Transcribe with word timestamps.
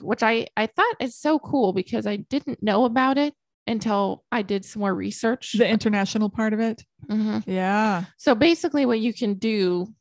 which 0.00 0.22
I 0.22 0.46
I 0.56 0.66
thought 0.66 0.96
is 1.00 1.16
so 1.16 1.38
cool 1.38 1.72
because 1.72 2.06
I 2.06 2.16
didn't 2.16 2.62
know 2.62 2.84
about 2.84 3.18
it 3.18 3.34
until 3.66 4.24
I 4.32 4.42
did 4.42 4.64
some 4.64 4.80
more 4.80 4.94
research. 4.94 5.52
The 5.52 5.68
international 5.68 6.30
part 6.30 6.52
of 6.52 6.60
it. 6.60 6.82
Mhm. 7.10 7.44
Yeah. 7.46 8.04
So 8.16 8.34
basically, 8.34 8.86
what 8.86 9.00
you 9.00 9.12
can 9.12 9.34
do 9.34 9.92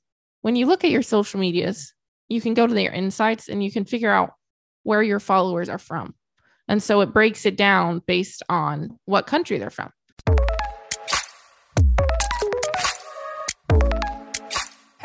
when 0.41 0.55
you 0.55 0.65
look 0.65 0.83
at 0.83 0.91
your 0.91 1.01
social 1.01 1.39
medias, 1.39 1.93
you 2.29 2.39
can 2.39 2.53
go 2.53 2.67
to 2.67 2.73
their 2.73 2.91
insights 2.93 3.49
and 3.49 3.63
you 3.63 3.71
can 3.71 3.85
figure 3.85 4.11
out 4.11 4.31
where 4.83 5.03
your 5.03 5.19
followers 5.19 5.67
are 5.67 5.77
from. 5.79 6.15
And 6.69 6.81
so 6.81 7.01
it 7.01 7.13
breaks 7.13 7.45
it 7.45 7.57
down 7.57 8.01
based 8.05 8.43
on 8.49 8.97
what 9.05 9.27
country 9.27 9.57
they're 9.57 9.69
from. 9.69 9.91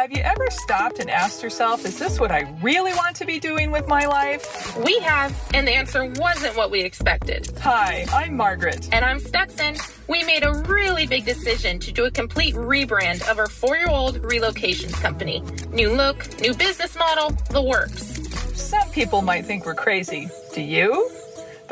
Have 0.02 0.10
you 0.10 0.22
ever 0.24 0.48
stopped 0.50 0.98
and 0.98 1.08
asked 1.08 1.44
yourself, 1.44 1.84
is 1.84 1.96
this 1.96 2.18
what 2.18 2.32
I 2.32 2.52
really 2.60 2.92
want 2.94 3.14
to 3.14 3.24
be 3.24 3.38
doing 3.38 3.70
with 3.70 3.86
my 3.86 4.04
life? 4.04 4.76
We 4.84 4.98
have, 4.98 5.32
and 5.54 5.64
the 5.64 5.70
answer 5.70 6.04
wasn't 6.16 6.56
what 6.56 6.72
we 6.72 6.80
expected. 6.80 7.48
Hi, 7.60 8.04
I'm 8.12 8.36
Margaret. 8.36 8.88
And 8.90 9.04
I'm 9.04 9.20
Stetson. 9.20 9.76
We 10.08 10.24
made 10.24 10.42
a 10.42 10.54
really 10.66 11.06
big 11.06 11.24
decision 11.24 11.78
to 11.78 11.92
do 11.92 12.06
a 12.06 12.10
complete 12.10 12.56
rebrand 12.56 13.22
of 13.30 13.38
our 13.38 13.46
four 13.46 13.76
year 13.76 13.90
old 13.90 14.20
relocations 14.22 15.00
company. 15.00 15.40
New 15.70 15.92
look, 15.92 16.28
new 16.40 16.52
business 16.52 16.96
model, 16.96 17.30
the 17.50 17.62
works. 17.62 18.02
Some 18.58 18.90
people 18.90 19.22
might 19.22 19.44
think 19.44 19.64
we're 19.64 19.76
crazy. 19.76 20.28
Do 20.52 20.62
you? 20.62 21.12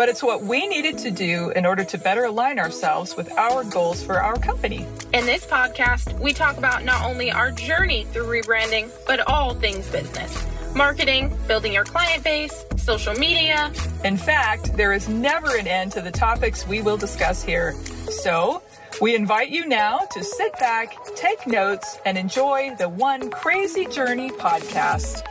But 0.01 0.09
it's 0.09 0.23
what 0.23 0.43
we 0.43 0.67
needed 0.67 0.97
to 1.01 1.11
do 1.11 1.51
in 1.51 1.67
order 1.67 1.85
to 1.85 1.99
better 1.99 2.25
align 2.25 2.59
ourselves 2.59 3.19
with 3.19 3.31
our 3.33 3.65
goals 3.65 4.03
for 4.03 4.19
our 4.19 4.39
company. 4.39 4.87
In 5.13 5.27
this 5.27 5.45
podcast, 5.45 6.19
we 6.19 6.33
talk 6.33 6.57
about 6.57 6.87
not 6.87 7.05
only 7.05 7.31
our 7.31 7.51
journey 7.51 8.05
through 8.05 8.25
rebranding, 8.25 8.91
but 9.07 9.21
all 9.29 9.53
things 9.53 9.91
business 9.91 10.43
marketing, 10.75 11.37
building 11.47 11.75
your 11.75 11.85
client 11.85 12.25
base, 12.25 12.65
social 12.79 13.13
media. 13.17 13.71
In 14.03 14.17
fact, 14.17 14.75
there 14.75 14.95
is 14.95 15.07
never 15.07 15.55
an 15.59 15.67
end 15.67 15.93
to 15.93 16.01
the 16.01 16.11
topics 16.11 16.67
we 16.67 16.81
will 16.81 16.97
discuss 16.97 17.43
here. 17.43 17.75
So, 18.23 18.63
we 19.03 19.15
invite 19.15 19.51
you 19.51 19.67
now 19.67 19.99
to 20.13 20.25
sit 20.25 20.59
back, 20.59 20.97
take 21.15 21.47
notes, 21.47 21.99
and 22.07 22.17
enjoy 22.17 22.75
the 22.79 22.89
One 22.89 23.29
Crazy 23.29 23.85
Journey 23.85 24.31
podcast. 24.31 25.27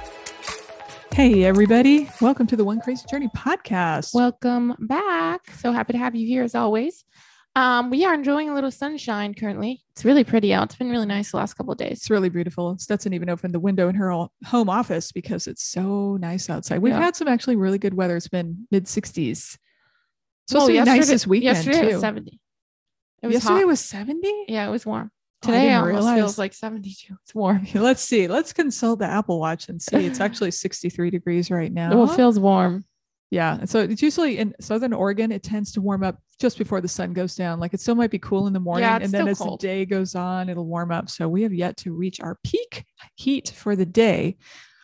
Hey, 1.12 1.44
everybody. 1.44 2.10
Welcome 2.22 2.48
to 2.48 2.56
the 2.56 2.64
One 2.64 2.80
Crazy 2.80 3.06
Journey 3.10 3.28
podcast. 3.36 4.14
Welcome 4.14 4.76
back. 4.80 5.50
So 5.60 5.72
happy 5.72 5.94
to 5.94 6.00
have 6.00 6.16
you 6.16 6.26
here 6.26 6.44
as 6.44 6.56
always. 6.56 7.04
Um, 7.56 7.90
we 7.90 8.06
are 8.06 8.14
enjoying 8.14 8.50
a 8.50 8.54
little 8.54 8.72
sunshine 8.72 9.34
currently. 9.34 9.82
It's 9.92 10.06
really 10.06 10.24
pretty 10.24 10.54
out. 10.54 10.66
It's 10.66 10.76
been 10.76 10.90
really 10.90 11.08
nice 11.08 11.32
the 11.32 11.38
last 11.38 11.56
couple 11.56 11.74
of 11.74 11.78
days. 11.78 11.94
it's 11.98 12.10
really 12.10 12.30
beautiful. 12.30 12.78
Stetson 12.78 13.14
even 13.14 13.30
opened 13.30 13.54
the 13.54 13.60
window 13.60 13.90
in 13.90 13.96
her 13.96 14.12
home 14.46 14.70
office 14.70 15.12
because 15.12 15.48
it's 15.48 15.64
so 15.64 16.16
nice 16.18 16.50
outside. 16.50 16.80
We've 16.80 16.94
Yeah. 16.94 17.02
had 17.02 17.16
some 17.16 17.28
actually 17.28 17.58
really 17.58 17.80
good 17.80 17.94
weather. 17.96 18.16
It's 18.16 18.28
been 18.30 18.68
mid 18.72 18.86
60s. 18.88 19.32
It's 19.32 19.58
supposed 20.48 20.68
to 20.68 20.74
be 20.74 20.80
nice 20.80 21.10
Oh, 21.10 21.12
this 21.12 21.28
weekend, 21.28 21.58
Yesterday 21.58 21.82
too. 21.82 21.88
was 21.94 22.02
70. 22.02 22.40
It 23.22 23.28
was 23.28 23.34
yesterday 23.34 23.60
hot. 23.62 23.68
was 23.68 23.80
70? 23.82 24.46
yeah, 24.48 24.68
it 24.68 24.72
was 24.72 24.86
warm. 24.86 25.12
Oh, 25.46 25.48
I 25.48 25.52
Today 25.52 25.62
didn't 25.62 25.76
almost 25.76 25.94
realize. 25.94 26.18
feels 26.18 26.38
like 26.38 26.54
72. 26.54 27.16
It's 27.24 27.36
warm. 27.36 27.66
Let's 27.74 28.04
see. 28.04 28.28
Let's 28.28 28.52
consult 28.52 29.00
the 29.00 29.06
Apple 29.06 29.40
Watch 29.40 29.70
and 29.70 29.82
see. 29.82 30.06
It's 30.06 30.20
actually 30.22 30.52
63 30.52 31.10
degrees 31.10 31.50
right 31.50 31.72
now. 31.72 31.96
Well, 31.96 32.12
it 32.12 32.16
feels 32.16 32.40
warm. 32.40 32.86
Yeah. 33.32 33.64
So 33.66 33.82
it's 33.82 34.02
usually 34.02 34.40
in 34.40 34.56
Southern 34.60 34.92
Oregon, 34.92 35.32
it 35.32 35.44
tends 35.44 35.72
to 35.74 35.82
warm 35.82 36.04
up 36.04 36.18
just 36.40 36.58
before 36.58 36.82
the 36.82 36.88
sun 36.88 37.14
goes 37.14 37.36
down. 37.36 37.60
Like 37.60 37.74
it 37.74 37.80
still 37.80 37.96
might 37.96 38.12
be 38.12 38.20
cool 38.20 38.48
in 38.48 38.54
the 38.54 38.60
morning. 38.60 38.84
Yeah, 38.84 39.00
and 39.02 39.12
then 39.12 39.28
as 39.28 39.38
cold. 39.38 39.62
the 39.62 39.68
day 39.68 39.86
goes 39.86 40.16
on, 40.16 40.50
it'll 40.50 40.66
warm 40.66 40.92
up. 40.92 41.10
So 41.10 41.30
we 41.30 41.44
have 41.44 41.54
yet 41.54 41.78
to 41.78 41.94
reach 41.94 42.20
our 42.20 42.38
peak 42.44 42.86
heat 43.16 43.50
for 43.56 43.76
the 43.76 43.86
day. 43.86 44.38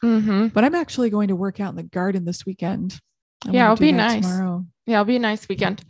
Mm-hmm. 0.04 0.48
But 0.48 0.64
I'm 0.64 0.76
actually 0.76 1.10
going 1.10 1.30
to 1.30 1.36
work 1.36 1.60
out 1.60 1.72
in 1.72 1.76
the 1.76 1.84
garden 1.84 2.24
this 2.26 2.46
weekend. 2.46 3.00
I'm 3.46 3.54
Yeah, 3.54 3.66
it'll 3.66 3.78
be 3.78 3.92
nice. 3.92 4.24
Tomorrow. 4.24 4.66
Yeah, 4.86 4.98
it'll 4.98 5.06
be 5.06 5.16
a 5.16 5.20
nice 5.20 5.50
weekend. 5.50 5.84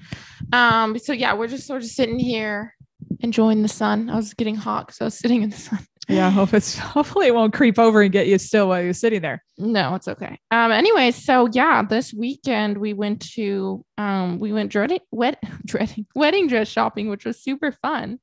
Um, 0.54 0.98
so 0.98 1.12
yeah, 1.12 1.34
we're 1.34 1.48
just 1.48 1.68
sort 1.68 1.82
of 1.82 1.90
sitting 1.90 2.20
here 2.20 2.75
enjoying 3.20 3.62
the 3.62 3.68
sun. 3.68 4.10
I 4.10 4.16
was 4.16 4.34
getting 4.34 4.56
hot 4.56 4.88
because 4.88 5.02
I 5.02 5.06
was 5.06 5.18
sitting 5.18 5.42
in 5.44 5.50
the 5.50 5.58
sun. 5.58 5.80
Yeah. 6.08 6.30
Hope 6.30 6.54
it's 6.54 6.78
hopefully 6.96 7.26
it 7.26 7.34
won't 7.34 7.52
creep 7.52 7.80
over 7.80 8.04
and 8.04 8.12
get 8.12 8.28
you 8.28 8.38
still 8.38 8.68
while 8.70 8.80
you're 8.84 8.94
sitting 8.94 9.24
there. 9.24 9.44
No, 9.58 9.96
it's 9.96 10.08
okay. 10.08 10.38
Um, 10.52 10.72
anyway, 10.72 11.10
so 11.10 11.48
yeah, 11.52 11.82
this 11.82 12.14
weekend 12.14 12.78
we 12.78 12.94
went 12.94 13.22
to 13.34 13.84
um 13.98 14.38
we 14.38 14.54
went 14.54 14.72
dreading 14.72 15.00
wet 15.10 15.40
dreading 15.66 16.06
wedding 16.14 16.48
dress 16.48 16.68
shopping, 16.68 17.10
which 17.10 17.26
was 17.26 17.42
super 17.42 17.72
fun. 17.72 18.20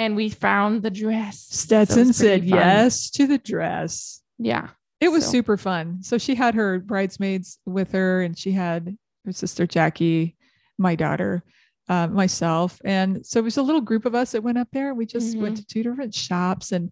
And 0.00 0.16
we 0.16 0.28
found 0.28 0.82
the 0.82 0.90
dress. 0.90 1.46
Stetson 1.50 2.06
pretty 2.06 2.12
said 2.14 2.40
fun. 2.40 2.48
yes 2.48 3.10
to 3.10 3.28
the 3.28 3.38
dress. 3.38 4.22
Yeah. 4.38 4.70
It 5.00 5.12
was 5.12 5.24
So- 5.24 5.30
super 5.30 5.56
fun. 5.56 6.02
So 6.02 6.18
she 6.18 6.34
had 6.34 6.56
her 6.56 6.80
bridesmaids 6.80 7.58
with 7.64 7.92
her, 7.92 8.22
and 8.22 8.36
she 8.36 8.50
had 8.50 8.96
her 9.24 9.30
sister 9.32 9.68
Jackie, 9.68 10.36
my 10.78 10.96
daughter, 10.96 11.44
uh, 11.90 12.06
myself, 12.06 12.80
and 12.84 13.26
so 13.26 13.38
it 13.40 13.44
was 13.44 13.56
a 13.58 13.62
little 13.62 13.80
group 13.82 14.06
of 14.06 14.14
us 14.14 14.32
that 14.32 14.42
went 14.42 14.56
up 14.58 14.68
there. 14.72 14.94
We 14.94 15.04
just 15.06 15.36
went 15.36 15.56
Mm-hmm. 15.56 15.60
to 15.62 15.66
two 15.66 15.82
different 15.82 16.14
shops, 16.14 16.72
and 16.72 16.90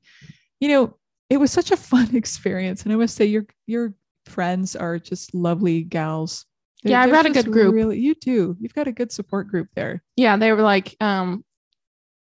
you 0.60 0.68
know, 0.68 0.96
it 1.30 1.38
was 1.38 1.50
such 1.52 1.70
a 1.70 1.76
fun 1.90 2.14
experience. 2.14 2.82
And 2.82 2.92
I 2.92 2.96
must 2.96 3.14
say, 3.14 3.24
your 3.24 3.46
your 3.66 3.94
friends 4.26 4.76
are 4.76 4.98
just 4.98 5.34
lovely 5.34 5.82
gals. 5.82 6.44
Yeah, 6.84 7.00
I 7.00 7.06
they're 7.06 7.12
brought 7.14 7.26
a 7.26 7.30
good 7.30 7.50
group. 7.50 7.74
Really, 7.74 7.98
you 7.98 8.14
do. 8.14 8.56
You've 8.60 8.74
got 8.74 8.86
a 8.88 8.92
good 8.92 9.10
support 9.12 9.48
group 9.48 9.68
there. 9.74 10.02
Yeah, 10.16 10.36
they 10.36 10.52
were 10.52 10.62
like, 10.62 10.96
um, 11.00 11.44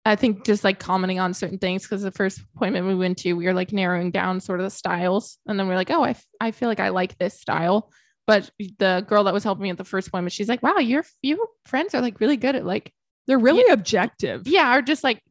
I 0.05 0.17
think 0.17 0.45
just 0.45 0.65
like 0.65 0.79
commenting 0.79 1.21
on 1.21 1.35
certain 1.35 1.59
things 1.59 1.83
because 1.83 2.03
the 2.03 2.11
first 2.13 2.41
appointment 2.55 2.87
we 2.87 2.95
went 2.95 3.19
to, 3.19 3.33
we 3.35 3.45
were 3.47 3.53
like 3.55 3.73
narrowing 3.73 4.11
down 4.11 4.41
sort 4.41 4.61
of 4.61 4.65
the 4.65 4.71
styles, 4.71 5.39
and 5.47 5.59
then 5.59 5.67
we 5.69 5.75
are 5.75 5.77
like, 5.77 5.91
oh, 5.91 6.03
I, 6.03 6.11
f- 6.11 6.27
I 6.41 6.51
feel 6.53 6.69
like 6.69 6.81
I 6.81 6.89
like 6.91 7.17
this 7.19 7.41
style. 7.41 7.91
But 8.29 8.51
the 8.79 9.05
girl 9.09 9.25
that 9.25 9.33
was 9.35 9.43
helping 9.43 9.63
me 9.63 9.71
at 9.71 9.79
the 9.79 9.85
first 9.85 10.09
appointment, 10.09 10.33
she's 10.35 10.49
like, 10.51 10.63
wow, 10.63 10.77
your 10.79 11.05
your 11.23 11.39
friends 11.65 11.95
are 11.95 12.03
like 12.03 12.21
really 12.21 12.37
good 12.37 12.55
at 12.55 12.65
like, 12.65 12.93
They're 13.27 13.39
really 13.39 13.65
objective. 13.73 14.47
yeah, 14.47 14.77
or 14.77 14.83
just 14.83 15.03
like 15.03 15.23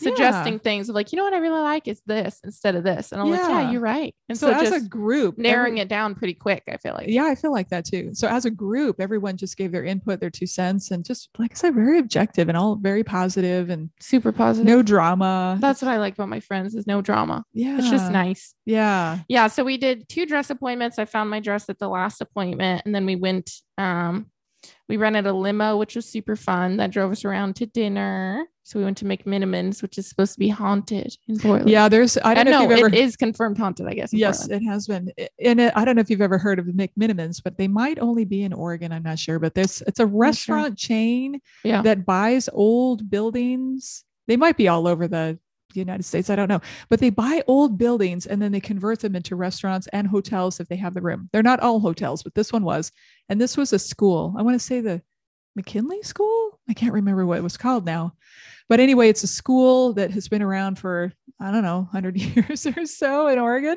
Yeah. 0.00 0.10
suggesting 0.10 0.58
things 0.58 0.88
of 0.88 0.94
like, 0.94 1.12
you 1.12 1.16
know 1.16 1.24
what 1.24 1.32
I 1.34 1.38
really 1.38 1.60
like 1.60 1.86
is 1.88 2.00
this 2.06 2.40
instead 2.44 2.74
of 2.74 2.84
this, 2.84 3.12
and 3.12 3.20
I'm 3.20 3.30
like, 3.30 3.40
yeah, 3.40 3.60
Yeah. 3.62 3.70
you're 3.72 3.80
right. 3.80 4.14
And 4.28 4.38
so, 4.38 4.50
so, 4.50 4.58
as 4.58 4.72
a 4.72 4.80
group, 4.88 5.38
narrowing 5.38 5.72
every- 5.74 5.80
it 5.82 5.88
down 5.88 6.14
pretty 6.14 6.34
quick, 6.34 6.62
I 6.68 6.76
feel 6.78 6.94
like. 6.94 7.08
yeah, 7.08 7.24
I 7.24 7.34
feel 7.34 7.52
like 7.52 7.68
that 7.70 7.84
too. 7.84 8.10
So 8.14 8.26
as 8.28 8.44
a 8.44 8.50
group, 8.50 9.00
everyone 9.00 9.36
just 9.36 9.56
gave 9.56 9.72
their 9.72 9.84
input, 9.84 10.20
their 10.20 10.30
two 10.30 10.46
cents, 10.46 10.90
and 10.90 11.04
just 11.04 11.28
like 11.38 11.52
I 11.52 11.54
said, 11.54 11.74
very 11.74 11.98
objective 11.98 12.48
and 12.48 12.56
all 12.58 12.76
very 12.76 13.04
positive 13.04 13.70
and 13.70 13.90
super 14.00 14.32
positive. 14.32 14.66
no 14.66 14.82
drama. 14.82 15.58
That's 15.60 15.82
what 15.82 15.90
I 15.90 15.98
like 15.98 16.14
about 16.14 16.28
my 16.28 16.40
friends 16.40 16.74
is 16.74 16.86
no 16.86 17.00
drama. 17.02 17.44
yeah, 17.52 17.78
It's 17.78 17.90
just 17.90 18.10
nice. 18.10 18.54
Yeah, 18.66 19.18
yeah 19.28 19.46
so 19.48 19.62
we 19.64 19.76
did 19.76 20.08
two 20.08 20.24
dress 20.26 20.48
appointments 20.50 20.98
i 20.98 21.04
found 21.04 21.28
my 21.28 21.38
dress 21.40 21.68
at 21.68 21.78
the 21.78 21.88
last 21.88 22.20
appointment 22.22 22.82
and 22.86 22.94
then 22.94 23.04
we 23.04 23.14
went 23.16 23.50
um 23.78 24.26
we 24.88 24.96
rented 24.96 25.26
a 25.26 25.32
limo 25.32 25.76
which 25.76 25.96
was 25.96 26.06
super 26.06 26.36
fun 26.36 26.76
that 26.76 26.90
drove 26.90 27.10
us 27.12 27.24
around 27.24 27.56
to 27.56 27.66
dinner 27.66 28.44
so 28.62 28.78
we 28.78 28.84
went 28.84 28.96
to 28.98 29.04
McMenamins 29.04 29.82
which 29.82 29.98
is 29.98 30.06
supposed 30.08 30.32
to 30.34 30.38
be 30.38 30.48
haunted 30.48 31.16
in 31.28 31.38
portland 31.38 31.68
yeah. 31.70 31.88
There's 31.88 32.16
I 32.18 32.34
don't 32.34 32.48
Uh, 32.48 32.50
know 32.50 32.58
no, 32.60 32.64
if 32.64 32.70
you've 32.78 32.86
ever. 32.86 32.94
it 32.94 32.98
is 32.98 33.16
confirmed 33.16 33.58
haunted 33.58 33.86
i 33.86 33.94
guess 33.94 34.12
Yes, 34.12 34.40
Portland. 34.40 34.62
it 34.62 34.66
has 34.70 34.86
been. 34.86 35.12
And 35.42 35.60
it, 35.60 35.72
I 35.76 35.84
don't 35.84 35.96
know 35.96 36.00
if 36.00 36.10
you've 36.10 36.20
ever 36.22 36.38
heard 36.38 36.58
of 36.58 36.66
the 36.66 36.72
McMenamins, 36.72 37.42
but 37.42 37.56
they 37.58 37.68
might 37.68 37.98
only 37.98 38.24
be 38.24 38.42
in 38.42 38.52
Oregon. 38.52 38.92
I'm 38.92 39.02
not 39.02 39.18
sure, 39.18 39.38
but 39.38 39.54
there's 39.54 39.82
it's 39.86 40.00
a 40.00 40.06
restaurant 40.06 40.78
chain 40.78 41.40
Yeah. 41.64 41.82
that 41.82 42.04
buys 42.06 42.48
old 42.52 43.10
buildings. 43.10 44.04
They 44.28 44.36
might 44.36 44.56
be 44.56 44.68
all 44.68 44.86
over 44.88 45.06
the 45.08 45.38
United 45.80 46.04
States. 46.04 46.30
I 46.30 46.36
don't 46.36 46.48
know, 46.48 46.60
but 46.88 47.00
they 47.00 47.10
buy 47.10 47.42
old 47.46 47.78
buildings 47.78 48.26
and 48.26 48.40
then 48.40 48.52
they 48.52 48.60
convert 48.60 49.00
them 49.00 49.16
into 49.16 49.36
restaurants 49.36 49.86
and 49.88 50.06
hotels 50.06 50.60
if 50.60 50.68
they 50.68 50.76
have 50.76 50.94
the 50.94 51.00
room. 51.00 51.28
They're 51.32 51.42
not 51.42 51.60
all 51.60 51.80
hotels, 51.80 52.22
but 52.22 52.34
this 52.34 52.52
one 52.52 52.64
was. 52.64 52.92
And 53.28 53.40
this 53.40 53.56
was 53.56 53.72
a 53.72 53.78
school. 53.78 54.34
I 54.38 54.42
want 54.42 54.54
to 54.54 54.64
say 54.64 54.80
the 54.80 55.02
McKinley 55.56 56.02
School. 56.02 56.58
I 56.68 56.74
can't 56.74 56.92
remember 56.92 57.26
what 57.26 57.38
it 57.38 57.42
was 57.42 57.56
called 57.56 57.84
now. 57.84 58.14
But 58.68 58.80
anyway, 58.80 59.08
it's 59.08 59.22
a 59.22 59.28
school 59.28 59.92
that 59.94 60.10
has 60.12 60.28
been 60.28 60.42
around 60.42 60.78
for, 60.78 61.12
I 61.40 61.50
don't 61.50 61.62
know, 61.62 61.80
100 61.90 62.16
years 62.36 62.66
or 62.66 62.86
so 62.86 63.28
in 63.28 63.38
Oregon. 63.38 63.76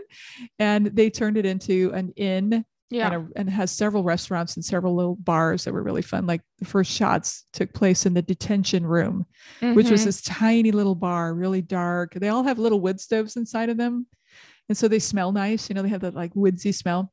And 0.59 0.87
they 0.87 1.09
turned 1.09 1.37
it 1.37 1.45
into 1.45 1.91
an 1.93 2.13
inn 2.15 2.65
yeah 2.89 3.07
and, 3.07 3.15
a, 3.15 3.39
and 3.39 3.49
it 3.49 3.51
has 3.51 3.71
several 3.71 4.03
restaurants 4.03 4.55
and 4.55 4.63
several 4.63 4.95
little 4.95 5.15
bars 5.17 5.63
that 5.65 5.73
were 5.73 5.83
really 5.83 6.01
fun. 6.01 6.25
Like 6.25 6.41
the 6.59 6.65
first 6.65 6.91
shots 6.91 7.45
took 7.53 7.73
place 7.73 8.05
in 8.05 8.13
the 8.13 8.21
detention 8.21 8.85
room, 8.85 9.25
which 9.59 9.89
was 9.91 10.01
Mhm. 10.01 10.05
this 10.05 10.21
tiny 10.21 10.71
little 10.71 10.95
bar, 10.95 11.33
really 11.33 11.61
dark. 11.61 12.13
They 12.13 12.29
all 12.29 12.43
have 12.43 12.59
little 12.59 12.79
wood 12.79 12.99
stoves 12.99 13.35
inside 13.35 13.69
of 13.69 13.77
them. 13.77 14.07
And 14.69 14.77
so 14.77 14.87
they 14.87 14.99
smell 14.99 15.31
nice. 15.31 15.69
You 15.69 15.75
know, 15.75 15.81
they 15.81 15.89
have 15.89 16.01
that 16.01 16.13
like 16.15 16.31
woodsy 16.35 16.71
smell. 16.71 17.11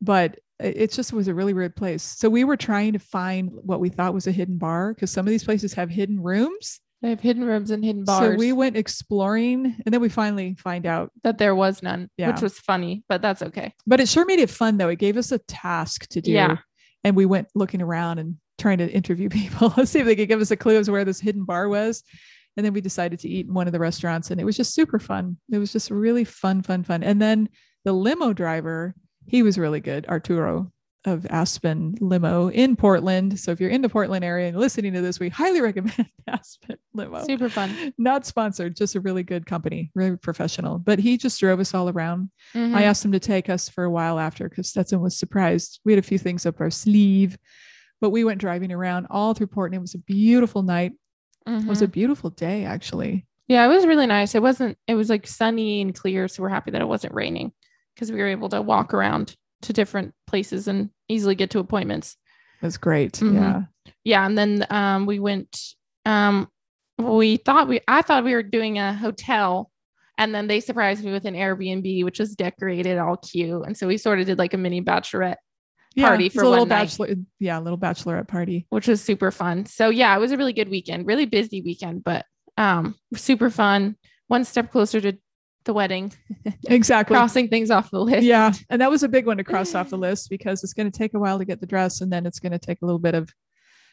But 0.00 0.38
it 0.60 0.90
just 0.92 1.12
was 1.12 1.28
a 1.28 1.34
really 1.34 1.54
weird 1.54 1.76
place. 1.76 2.02
So 2.02 2.28
we 2.28 2.44
were 2.44 2.56
trying 2.56 2.92
to 2.94 2.98
find 2.98 3.50
what 3.52 3.80
we 3.80 3.88
thought 3.88 4.14
was 4.14 4.26
a 4.26 4.32
hidden 4.32 4.58
bar 4.58 4.94
because 4.94 5.10
some 5.10 5.26
of 5.26 5.30
these 5.30 5.44
places 5.44 5.74
have 5.74 5.90
hidden 5.90 6.20
rooms. 6.20 6.80
They 7.02 7.10
have 7.10 7.20
hidden 7.20 7.44
rooms 7.44 7.70
and 7.70 7.84
hidden 7.84 8.04
bars 8.04 8.32
So 8.32 8.36
we 8.36 8.52
went 8.52 8.76
exploring 8.76 9.76
and 9.84 9.92
then 9.94 10.00
we 10.00 10.08
finally 10.08 10.56
find 10.58 10.84
out. 10.86 11.10
that 11.24 11.38
there 11.38 11.54
was 11.54 11.82
none 11.82 12.10
Yeah. 12.16 12.30
which 12.32 12.42
was 12.42 12.58
funny 12.58 13.04
but 13.08 13.22
that's 13.22 13.42
okay 13.42 13.72
But 13.86 14.00
it 14.00 14.08
sure 14.08 14.24
made 14.26 14.40
it 14.40 14.50
fun 14.50 14.76
though. 14.78 14.88
It 14.88 14.98
gave 14.98 15.16
us 15.16 15.32
a 15.32 15.38
task 15.38 16.08
to 16.08 16.20
do. 16.20 16.32
Yeah. 16.32 16.56
And 17.04 17.14
we 17.16 17.26
went 17.26 17.48
looking 17.54 17.80
around 17.80 18.18
and 18.18 18.36
trying 18.58 18.78
to 18.78 18.90
interview 18.90 19.28
people. 19.40 19.72
Let's 19.76 19.90
see 19.92 20.00
if 20.00 20.06
they 20.06 20.16
could 20.16 20.28
give 20.28 20.40
us 20.40 20.50
a 20.50 20.56
clue 20.56 20.76
as 20.78 20.86
to 20.86 20.92
where 20.92 21.04
this 21.04 21.20
hidden 21.20 21.44
bar 21.44 21.68
was. 21.68 22.02
And 22.56 22.66
then 22.66 22.72
we 22.72 22.80
decided 22.80 23.20
to 23.20 23.28
eat 23.28 23.46
in 23.46 23.54
one 23.54 23.68
of 23.68 23.72
the 23.72 23.78
restaurants 23.78 24.30
and 24.32 24.40
it 24.40 24.44
was 24.44 24.56
just 24.56 24.74
super 24.74 24.98
fun. 24.98 25.36
It 25.52 25.58
was 25.58 25.72
just 25.72 25.90
really 25.92 26.24
fun, 26.24 26.62
fun, 26.62 26.82
fun. 26.82 27.04
And 27.04 27.22
then 27.22 27.48
the 27.84 27.92
limo 27.92 28.32
driver, 28.32 28.94
he 29.26 29.44
was 29.44 29.56
really 29.58 29.80
good, 29.80 30.06
Arturo. 30.08 30.72
Of 31.04 31.26
Aspen 31.30 31.94
limo 32.00 32.48
in 32.50 32.76
Portland. 32.76 33.38
So 33.38 33.52
if 33.52 33.60
you're 33.60 33.70
in 33.70 33.82
the 33.82 33.88
Portland 33.88 34.24
area 34.24 34.48
and 34.48 34.58
listening 34.58 34.92
to 34.94 35.00
this, 35.00 35.20
we 35.20 35.28
highly 35.28 35.60
recommend 35.62 36.08
Aspen 36.26 36.76
limo. 36.92 37.24
Super 37.24 37.48
fun. 37.48 37.94
Not 37.98 38.26
sponsored, 38.26 38.76
just 38.76 38.94
a 38.96 39.00
really 39.00 39.22
good 39.22 39.46
company, 39.46 39.90
really 39.94 40.16
professional. 40.16 40.78
But 40.78 40.98
he 40.98 41.16
just 41.16 41.38
drove 41.40 41.60
us 41.60 41.72
all 41.72 41.88
around. 41.88 42.30
Mhm. 42.54 42.74
I 42.74 42.82
asked 42.82 43.04
him 43.04 43.12
to 43.12 43.20
take 43.20 43.48
us 43.48 43.68
for 43.68 43.84
a 43.84 43.90
while 43.90 44.18
after 44.18 44.48
because 44.48 44.68
Stetson 44.68 45.00
was 45.00 45.16
surprised. 45.16 45.80
We 45.84 45.92
had 45.92 45.98
a 46.00 46.06
few 46.06 46.18
things 46.18 46.44
up 46.46 46.60
our 46.60 46.70
sleeve, 46.70 47.38
but 48.00 48.10
we 48.10 48.24
went 48.24 48.40
driving 48.40 48.72
around 48.72 49.06
all 49.08 49.34
through 49.34 49.46
Portland. 49.48 49.78
It 49.78 49.82
was 49.82 49.94
a 49.94 49.98
beautiful 49.98 50.62
night. 50.62 50.92
It 51.46 51.64
was 51.66 51.78
Mhm. 51.78 51.82
a 51.84 51.88
beautiful 51.88 52.30
day, 52.30 52.64
actually. 52.64 53.24
Yeah, 53.46 53.64
it 53.64 53.68
was 53.68 53.86
really 53.86 54.06
nice. 54.06 54.34
It 54.34 54.42
wasn't, 54.42 54.76
it 54.86 54.94
was 54.96 55.08
like 55.08 55.26
sunny 55.26 55.80
and 55.80 55.94
clear. 55.94 56.28
So 56.28 56.42
we're 56.42 56.50
happy 56.50 56.72
that 56.72 56.82
it 56.82 56.88
wasn't 56.88 57.14
raining 57.14 57.52
because 57.94 58.12
we 58.12 58.18
were 58.18 58.26
able 58.26 58.50
to 58.50 58.60
walk 58.60 58.92
around 58.92 59.34
to 59.62 59.72
different 59.72 60.14
places 60.26 60.68
and 60.68 60.90
easily 61.08 61.34
get 61.34 61.50
to 61.50 61.58
appointments. 61.58 62.16
That's 62.62 62.76
great. 62.76 63.12
Mhm. 63.14 63.34
Yeah. 63.34 63.62
Yeah. 64.04 64.26
And 64.26 64.36
then 64.38 64.66
um, 64.70 65.06
we 65.06 65.18
went, 65.18 65.58
um, 66.04 66.48
we 66.98 67.36
thought 67.36 67.68
we, 67.68 67.80
I 67.86 68.02
thought 68.02 68.24
we 68.24 68.34
were 68.34 68.42
doing 68.42 68.78
a 68.78 68.92
hotel. 68.94 69.70
And 70.16 70.34
then 70.34 70.48
they 70.48 70.58
surprised 70.60 71.04
me 71.04 71.12
with 71.12 71.26
an 71.26 71.34
Airbnb, 71.34 72.02
which 72.04 72.18
was 72.18 72.34
decorated 72.34 72.98
all 72.98 73.16
cute. 73.16 73.64
And 73.66 73.76
so 73.76 73.86
we 73.86 73.96
sort 73.98 74.18
of 74.18 74.26
did 74.26 74.36
like 74.38 74.52
a 74.52 74.56
mini 74.56 74.82
bachelorette, 74.82 75.36
Yeah, 75.94 76.08
Party 76.08 76.24
was 76.24 76.32
for 76.32 76.42
a 76.42 76.48
little 76.48 76.66
night. 76.66 76.86
bachelor. 76.86 77.14
Yeah, 77.38 77.58
a 77.58 77.62
little 77.62 77.78
bachelorette 77.78 78.26
party. 78.26 78.66
which 78.70 78.88
was 78.88 79.00
super 79.00 79.30
fun. 79.30 79.66
So 79.66 79.90
yeah, 79.90 80.16
it 80.16 80.18
was 80.20 80.32
a 80.32 80.36
really 80.36 80.52
good 80.52 80.68
weekend, 80.70 81.06
really 81.06 81.26
busy 81.26 81.62
weekend, 81.62 82.02
but 82.02 82.26
um, 82.56 82.96
super 83.14 83.48
fun. 83.50 83.96
One 84.26 84.44
step 84.44 84.72
closer 84.72 85.00
to 85.00 85.16
the 85.68 85.74
wedding, 85.74 86.12
Exactly. 86.68 87.14
crossing 87.14 87.46
things 87.48 87.70
off 87.70 87.90
the 87.92 88.00
list. 88.00 88.22
Yeah. 88.24 88.52
And 88.70 88.80
that 88.80 88.90
was 88.90 89.02
a 89.04 89.08
big 89.08 89.26
one 89.26 89.36
to 89.36 89.44
cross 89.52 89.74
off 89.76 89.90
the 89.90 89.98
list 89.98 90.28
because 90.30 90.64
it's 90.64 90.72
going 90.72 90.90
to 90.90 90.98
take 90.98 91.14
a 91.14 91.18
while 91.20 91.38
to 91.38 91.44
get 91.44 91.60
the 91.60 91.66
dress 91.66 92.00
and 92.00 92.10
then 92.12 92.26
it's 92.26 92.40
going 92.40 92.52
to 92.52 92.58
take 92.58 92.82
a 92.82 92.84
little 92.86 92.98
bit 92.98 93.14
of 93.14 93.30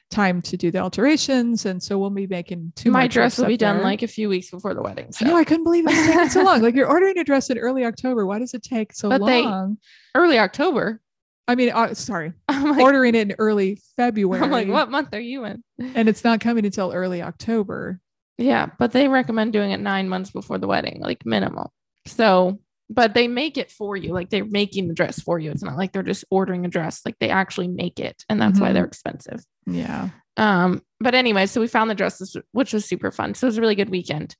time 0.09 0.41
to 0.43 0.55
do 0.57 0.71
the 0.71 0.79
alterations. 0.79 1.65
And 1.65 1.81
so 1.83 1.97
we'll 1.99 2.09
be 2.11 2.27
making 2.27 2.73
two 2.75 2.91
My 2.91 3.07
dress 3.07 3.37
will 3.37 3.47
be 3.47 3.57
done 3.57 3.77
there. 3.77 3.85
like 3.85 4.01
a 4.03 4.07
few 4.07 4.29
weeks 4.29 4.49
before 4.51 4.73
the 4.73 4.81
wedding. 4.81 5.09
I 5.21 5.25
know 5.25 5.35
I 5.35 5.43
couldn't 5.43 5.63
believe 5.65 5.85
it's 5.87 6.07
taking 6.07 6.29
so 6.29 6.43
long. 6.49 6.61
Like 6.61 6.75
you're 6.75 6.87
ordering 6.87 7.17
a 7.17 7.23
dress 7.23 7.49
in 7.49 7.57
early 7.57 7.83
October. 7.85 8.25
Why 8.25 8.39
does 8.39 8.53
it 8.53 8.63
take 8.63 8.93
so 8.93 9.09
But 9.09 9.25
they- 9.25 9.43
long? 9.43 9.77
early 10.15 10.39
October. 10.39 11.01
I 11.47 11.53
mean, 11.53 11.69
uh, 11.71 11.93
sorry, 11.93 12.33
I'm 12.49 12.71
like, 12.71 12.79
ordering 12.81 13.13
it 13.13 13.29
in 13.29 13.35
early 13.37 13.79
February. 13.97 14.41
I'm 14.41 14.49
like, 14.49 14.67
what 14.67 14.89
month 14.89 15.13
are 15.13 15.19
you 15.19 15.45
in? 15.45 15.63
And 15.79 16.09
it's 16.09 16.23
not 16.23 16.39
coming 16.39 16.65
until 16.65 16.91
early 16.91 17.21
October. 17.21 17.99
Yeah, 18.37 18.67
but 18.79 18.91
they 18.91 19.07
recommend 19.07 19.53
doing 19.53 19.71
it 19.71 19.79
nine 19.79 20.09
months 20.09 20.29
before 20.31 20.57
the 20.57 20.67
wedding, 20.67 20.99
like 21.01 21.25
minimal. 21.25 21.71
So, 22.07 22.59
but 22.89 23.13
they 23.13 23.27
make 23.27 23.57
it 23.57 23.71
for 23.71 23.95
you. 23.95 24.13
Like 24.13 24.29
they're 24.29 24.45
making 24.45 24.87
the 24.87 24.93
dress 24.93 25.19
for 25.21 25.39
you. 25.39 25.51
It's 25.51 25.63
not 25.63 25.77
like 25.77 25.91
they're 25.93 26.03
just 26.03 26.25
ordering 26.29 26.65
a 26.65 26.69
dress. 26.69 27.01
Like 27.05 27.17
they 27.19 27.29
actually 27.29 27.67
make 27.69 27.99
it, 27.99 28.23
and 28.29 28.41
that's 28.41 28.59
why 28.59 28.69
Mhm. 28.69 28.73
they're 28.73 28.85
expensive. 28.85 29.39
Yeah. 29.65 30.09
Um, 30.37 30.81
but 30.99 31.15
anyway, 31.15 31.45
so 31.45 31.61
we 31.61 31.67
found 31.67 31.89
the 31.89 31.95
dresses, 31.95 32.35
which 32.51 32.73
was 32.73 32.85
super 32.85 33.09
fun. 33.11 33.33
So 33.35 33.47
it 33.47 33.49
was 33.49 33.57
a 33.57 33.61
really 33.61 33.75
good 33.75 33.89
weekend. 33.89 34.35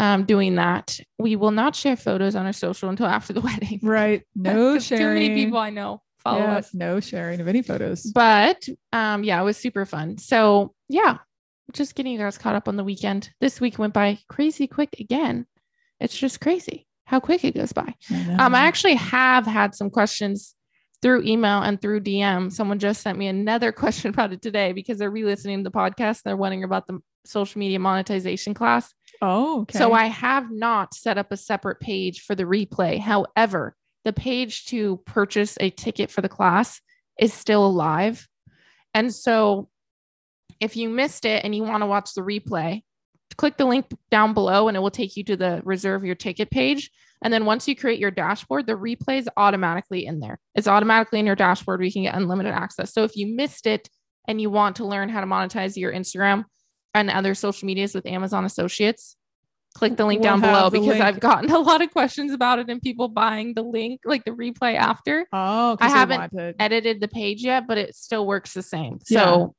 Um, 0.00 0.24
doing 0.24 0.56
that. 0.56 0.98
We 1.18 1.34
will 1.34 1.50
not 1.50 1.74
share 1.74 1.96
photos 1.96 2.36
on 2.36 2.46
our 2.46 2.52
social 2.52 2.88
until 2.88 3.06
after 3.06 3.32
the 3.32 3.40
wedding. 3.48 3.80
Right. 3.82 4.22
No 4.36 4.78
sharing. 4.78 5.02
Too 5.02 5.14
many 5.14 5.30
people 5.34 5.58
I 5.58 5.70
know 5.70 6.02
follow 6.18 6.40
Yeah, 6.40 6.56
us. 6.56 6.74
No 6.74 7.00
sharing 7.00 7.40
of 7.40 7.48
any 7.48 7.62
photos. 7.62 8.02
But 8.04 8.68
um, 8.92 9.24
yeah, 9.24 9.40
it 9.40 9.44
was 9.44 9.56
super 9.56 9.86
fun. 9.86 10.18
So 10.18 10.72
yeah, 10.88 11.18
just 11.72 11.94
getting 11.94 12.12
you 12.12 12.18
guys 12.18 12.38
caught 12.38 12.54
up 12.54 12.68
on 12.68 12.76
the 12.76 12.84
weekend. 12.84 13.30
This 13.40 13.60
week 13.60 13.78
went 13.78 13.94
by 13.94 14.18
crazy 14.28 14.66
quick 14.66 14.96
again. 14.98 15.46
It's 16.00 16.16
just 16.16 16.40
crazy 16.40 16.86
how 17.04 17.20
quick 17.20 17.44
it 17.44 17.54
goes 17.54 17.72
by. 17.72 17.94
Um, 18.10 18.30
Uh-huh. 18.30 18.50
I 18.54 18.60
actually 18.66 18.94
have 18.96 19.46
had 19.46 19.74
some 19.74 19.90
questions 19.90 20.54
through 21.00 21.22
email 21.24 21.62
and 21.62 21.80
through 21.80 22.00
DM. 22.00 22.52
Someone 22.52 22.78
just 22.78 23.02
sent 23.02 23.18
me 23.18 23.28
another 23.28 23.72
question 23.82 24.10
about 24.10 24.32
it 24.32 24.42
today 24.42 24.72
because 24.72 24.98
they're 24.98 25.10
re-listening 25.10 25.58
to 25.58 25.64
the 25.64 25.70
podcast. 25.70 26.22
They're 26.22 26.36
wondering 26.36 26.64
about 26.64 26.86
the 26.86 26.98
social 27.24 27.58
media 27.58 27.78
monetization 27.78 28.54
class. 28.54 28.92
Oh, 29.20 29.62
okay. 29.62 29.78
So 29.78 29.92
I 29.92 30.06
have 30.06 30.50
not 30.50 30.94
set 30.94 31.18
up 31.18 31.32
a 31.32 31.36
separate 31.36 31.80
page 31.80 32.20
for 32.22 32.34
the 32.34 32.44
replay. 32.44 32.98
However, 32.98 33.74
the 34.04 34.12
page 34.12 34.66
to 34.66 34.98
purchase 35.06 35.56
a 35.60 35.70
ticket 35.70 36.10
for 36.10 36.20
the 36.20 36.28
class 36.28 36.80
is 37.18 37.32
still 37.34 37.66
alive. 37.66 38.26
And 38.94 39.12
so 39.12 39.68
if 40.60 40.76
you 40.76 40.88
missed 40.88 41.24
it 41.24 41.44
and 41.44 41.54
you 41.54 41.62
want 41.62 41.82
to 41.82 41.86
watch 41.86 42.14
the 42.14 42.22
replay, 42.22 42.82
click 43.36 43.56
the 43.56 43.64
link 43.64 43.86
down 44.10 44.34
below 44.34 44.68
and 44.68 44.76
it 44.76 44.80
will 44.80 44.90
take 44.90 45.16
you 45.16 45.24
to 45.24 45.36
the 45.36 45.60
reserve 45.64 46.04
your 46.04 46.14
ticket 46.14 46.50
page. 46.50 46.90
And 47.22 47.32
then 47.32 47.44
once 47.44 47.66
you 47.66 47.74
create 47.74 47.98
your 47.98 48.10
dashboard, 48.10 48.66
the 48.66 48.74
replay 48.74 49.18
is 49.18 49.28
automatically 49.36 50.06
in 50.06 50.20
there. 50.20 50.38
It's 50.54 50.68
automatically 50.68 51.18
in 51.18 51.26
your 51.26 51.34
dashboard 51.34 51.80
where 51.80 51.86
you 51.86 51.92
can 51.92 52.04
get 52.04 52.14
unlimited 52.14 52.52
access. 52.52 52.92
So 52.92 53.04
if 53.04 53.16
you 53.16 53.26
missed 53.26 53.66
it 53.66 53.88
and 54.26 54.40
you 54.40 54.50
want 54.50 54.76
to 54.76 54.84
learn 54.84 55.08
how 55.08 55.20
to 55.20 55.26
monetize 55.26 55.76
your 55.76 55.92
Instagram 55.92 56.44
and 56.94 57.10
other 57.10 57.34
social 57.34 57.66
medias 57.66 57.94
with 57.94 58.06
Amazon 58.06 58.44
Associates, 58.44 59.16
click 59.74 59.96
the 59.96 60.04
link 60.04 60.22
We'll 60.22 60.30
down 60.30 60.40
below 60.40 60.70
because 60.70 60.88
link. 60.88 61.02
I've 61.02 61.20
gotten 61.20 61.50
a 61.54 61.58
lot 61.58 61.82
of 61.82 61.90
questions 61.90 62.32
about 62.32 62.58
it 62.58 62.68
and 62.68 62.80
people 62.80 63.08
buying 63.08 63.54
the 63.54 63.62
link, 63.62 64.00
like 64.04 64.24
the 64.24 64.32
replay 64.32 64.76
after. 64.76 65.26
Oh, 65.32 65.76
I 65.80 65.88
haven't. 65.88 66.32
Edited 66.58 67.00
the 67.00 67.08
page 67.08 67.42
yet, 67.42 67.66
but 67.66 67.78
it 67.78 67.96
still 67.96 68.26
works 68.26 68.54
the 68.54 68.62
same. 68.62 68.98
So 69.04 69.54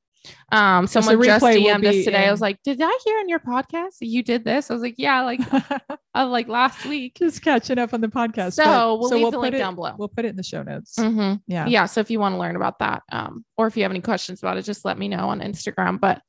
um 0.52 0.88
So 0.88 1.00
the 1.00 1.06
someone 1.06 1.26
just 1.26 1.46
DM'd 1.46 1.86
us 1.86 1.96
today. 2.06 2.28
I 2.28 2.32
was 2.32 2.42
like, 2.42 2.62
Did 2.64 2.80
I 2.82 3.00
hear 3.06 3.20
in 3.20 3.30
your 3.30 3.40
podcast 3.40 4.00
that 4.00 4.08
you 4.08 4.24
did 4.24 4.44
this? 4.44 4.70
I 4.70 4.74
was 4.74 4.82
like, 4.84 4.96
Yeah, 4.98 5.22
like 5.24 5.40
uh, 6.16 6.28
like 6.28 6.48
last 6.48 6.86
week. 6.86 7.16
Just 7.18 7.42
catching 7.42 7.78
up 7.80 7.94
on 7.94 8.02
the 8.02 8.08
podcast. 8.08 8.54
So 8.54 8.64
but- 8.64 9.00
we'll 9.00 9.10
leave 9.10 9.26
the 9.26 9.32
put 9.32 9.42
link 9.42 9.56
it- 9.56 9.60
down 9.60 9.76
below. 9.76 9.94
We'll 9.98 10.08
put 10.10 10.26
it 10.26 10.30
in 10.30 10.36
the 10.36 10.44
show 10.44 10.64
notes. 10.64 10.96
Mhm. 10.98 11.42
Yeah. 11.48 11.66
yeah 11.68 11.86
so 11.86 12.02
if 12.02 12.10
you 12.12 12.20
want 12.20 12.34
to 12.34 12.40
learn 12.40 12.56
about 12.56 12.80
that 12.80 13.04
um 13.12 13.46
or 13.58 13.68
if 13.68 13.78
you 13.78 13.84
have 13.84 13.92
any 13.92 14.02
questions 14.02 14.42
about 14.42 14.58
it 14.58 14.64
just 14.64 14.86
let 14.86 14.98
me 14.98 15.08
know 15.08 15.30
on 15.30 15.40
instagram 15.42 16.00
but 16.00 16.22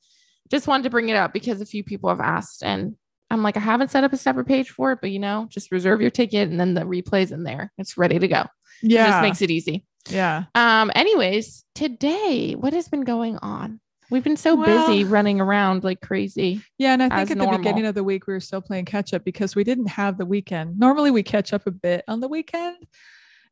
just 0.49 0.67
wanted 0.67 0.83
to 0.83 0.89
bring 0.89 1.09
it 1.09 1.15
up 1.15 1.33
because 1.33 1.61
a 1.61 1.65
few 1.65 1.83
people 1.83 2.09
have 2.09 2.19
asked 2.19 2.63
and 2.63 2.95
i'm 3.29 3.43
like 3.43 3.57
i 3.57 3.59
haven't 3.59 3.89
set 3.91 4.03
up 4.03 4.13
a 4.13 4.17
separate 4.17 4.45
page 4.47 4.69
for 4.69 4.91
it 4.91 4.99
but 5.01 5.11
you 5.11 5.19
know 5.19 5.47
just 5.49 5.71
reserve 5.71 6.01
your 6.01 6.09
ticket 6.09 6.49
and 6.49 6.59
then 6.59 6.73
the 6.73 6.81
replay's 6.81 7.31
in 7.31 7.43
there 7.43 7.71
it's 7.77 7.97
ready 7.97 8.19
to 8.19 8.27
go 8.27 8.41
it 8.41 8.47
Yeah. 8.83 9.07
just 9.07 9.21
makes 9.21 9.41
it 9.41 9.51
easy 9.51 9.85
yeah. 10.09 10.43
um 10.55 10.91
anyways 10.95 11.63
today 11.75 12.53
what 12.53 12.73
has 12.73 12.87
been 12.87 13.03
going 13.03 13.37
on 13.37 13.79
we've 14.09 14.23
been 14.23 14.37
so 14.37 14.55
Well- 14.55 14.87
busy 14.87 15.03
running 15.03 15.39
around 15.39 15.83
like 15.83 16.01
crazy 16.01 16.61
Yeah. 16.77 16.93
And 16.93 17.03
I 17.03 17.23
think 17.25 17.39
at 17.39 17.51
the 17.51 17.57
beginning 17.57 17.85
of 17.85 17.95
the 17.95 18.03
week, 18.03 18.27
we 18.27 18.33
were 18.33 18.39
still 18.41 18.61
playing 18.61 18.85
catch 18.85 19.13
up 19.13 19.23
because 19.23 19.55
we 19.55 19.63
didn't 19.63 19.87
have 19.87 20.17
the 20.17 20.25
weekend. 20.25 20.77
Normally 20.79 21.11
we 21.11 21.23
catch 21.23 21.53
up 21.53 21.65
a 21.67 21.71
bit 21.71 22.03
on 22.09 22.19
the 22.19 22.27
weekend. 22.27 22.75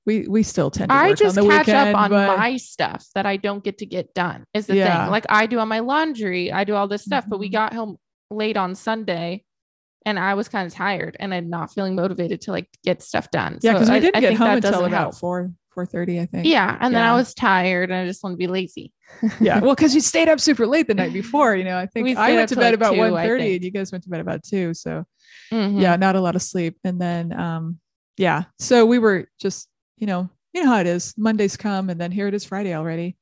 We 0.05 0.27
we 0.27 0.43
still 0.43 0.69
tend 0.71 0.89
to 0.89 0.95
I 0.95 1.09
work 1.09 1.17
just 1.19 1.37
on 1.37 1.45
the 1.45 1.49
catch 1.51 1.67
weekend, 1.67 1.89
up 1.89 2.01
on 2.03 2.09
but- 2.09 2.37
my 2.37 2.57
stuff 2.57 3.05
that 3.15 3.25
I 3.25 3.37
don't 3.37 3.63
get 3.63 3.77
to 3.77 3.85
get 3.85 4.13
done 4.13 4.43
is 4.53 4.65
the 4.67 4.75
Yeah. 4.75 5.03
thing. 5.03 5.11
Like 5.11 5.25
I 5.29 5.45
do 5.45 5.59
on 5.59 5.67
my 5.69 5.79
laundry, 5.79 6.51
I 6.51 6.63
do 6.65 6.75
all 6.75 6.87
this 6.89 7.03
stuff, 7.05 7.25
but 7.27 7.39
we 7.39 7.47
Mhm. 7.49 7.53
got 7.53 7.73
home 7.73 7.97
late 8.31 8.57
on 8.57 8.75
Sunday 8.75 9.43
and 10.05 10.17
I 10.19 10.33
was 10.33 10.49
kind 10.49 10.65
of 10.67 10.73
tired 10.73 11.15
and 11.19 11.33
I'm 11.33 11.49
not 11.49 11.71
feeling 11.73 11.95
motivated 11.95 12.41
to 12.41 12.51
like 12.51 12.67
get 12.83 13.01
stuff 13.01 13.31
done. 13.31 13.59
Yeah, 13.61 13.71
So 13.71 13.73
because 13.75 13.89
we 13.91 13.95
I- 13.95 13.99
didn't 13.99 14.15
I 14.17 14.19
get 14.21 14.27
think 14.29 14.39
home 14.39 14.49
until 14.57 14.85
about 14.85 14.91
help. 14.99 15.15
four 15.15 15.51
four 15.73 15.85
thirty, 15.85 16.19
I 16.19 16.25
think. 16.25 16.45
Yeah. 16.45 16.77
And 16.79 16.93
then 16.93 17.03
I 17.03 17.15
was 17.15 17.33
tired 17.33 17.89
and 17.91 17.99
I 17.99 18.05
just 18.05 18.23
want 18.23 18.33
to 18.33 18.37
be 18.37 18.47
lazy. 18.47 18.91
yeah. 19.39 19.59
Well, 19.59 19.75
because 19.75 19.95
you 19.95 20.01
stayed 20.01 20.29
up 20.29 20.39
super 20.39 20.67
late 20.67 20.87
the 20.87 20.93
night 20.93 21.13
before. 21.13 21.55
You 21.55 21.63
know, 21.63 21.77
I 21.77 21.85
think 21.85 22.05
We 22.05 22.15
I 22.15 22.33
went 22.33 22.49
to 22.49 22.55
bed 22.55 22.65
like, 22.65 22.73
about 22.75 22.93
2, 22.93 22.99
one 22.99 23.13
thirty, 23.13 23.55
and 23.55 23.63
you 23.65 23.71
guys 23.71 23.91
went 23.91 24.03
to 24.03 24.09
bed 24.09 24.19
about 24.21 24.43
two. 24.43 24.73
So 24.73 25.05
Mhm. 25.51 25.81
yeah, 25.81 25.95
not 25.95 26.15
a 26.15 26.21
lot 26.21 26.35
of 26.35 26.41
sleep. 26.41 26.77
And 26.83 26.99
then 27.01 27.31
um, 27.37 27.79
yeah. 28.17 28.43
So 28.59 28.85
we 28.85 28.99
were 28.99 29.27
just, 29.39 29.67
you 29.97 30.05
know, 30.07 30.29
you 30.53 30.63
know 30.63 30.69
how 30.69 30.79
it 30.79 30.87
is. 30.87 31.13
Mondays 31.17 31.57
come 31.57 31.89
and 31.89 31.99
then 31.99 32.11
here 32.11 32.27
it 32.27 32.33
is 32.33 32.45
Friday 32.45 32.73
already. 32.75 33.17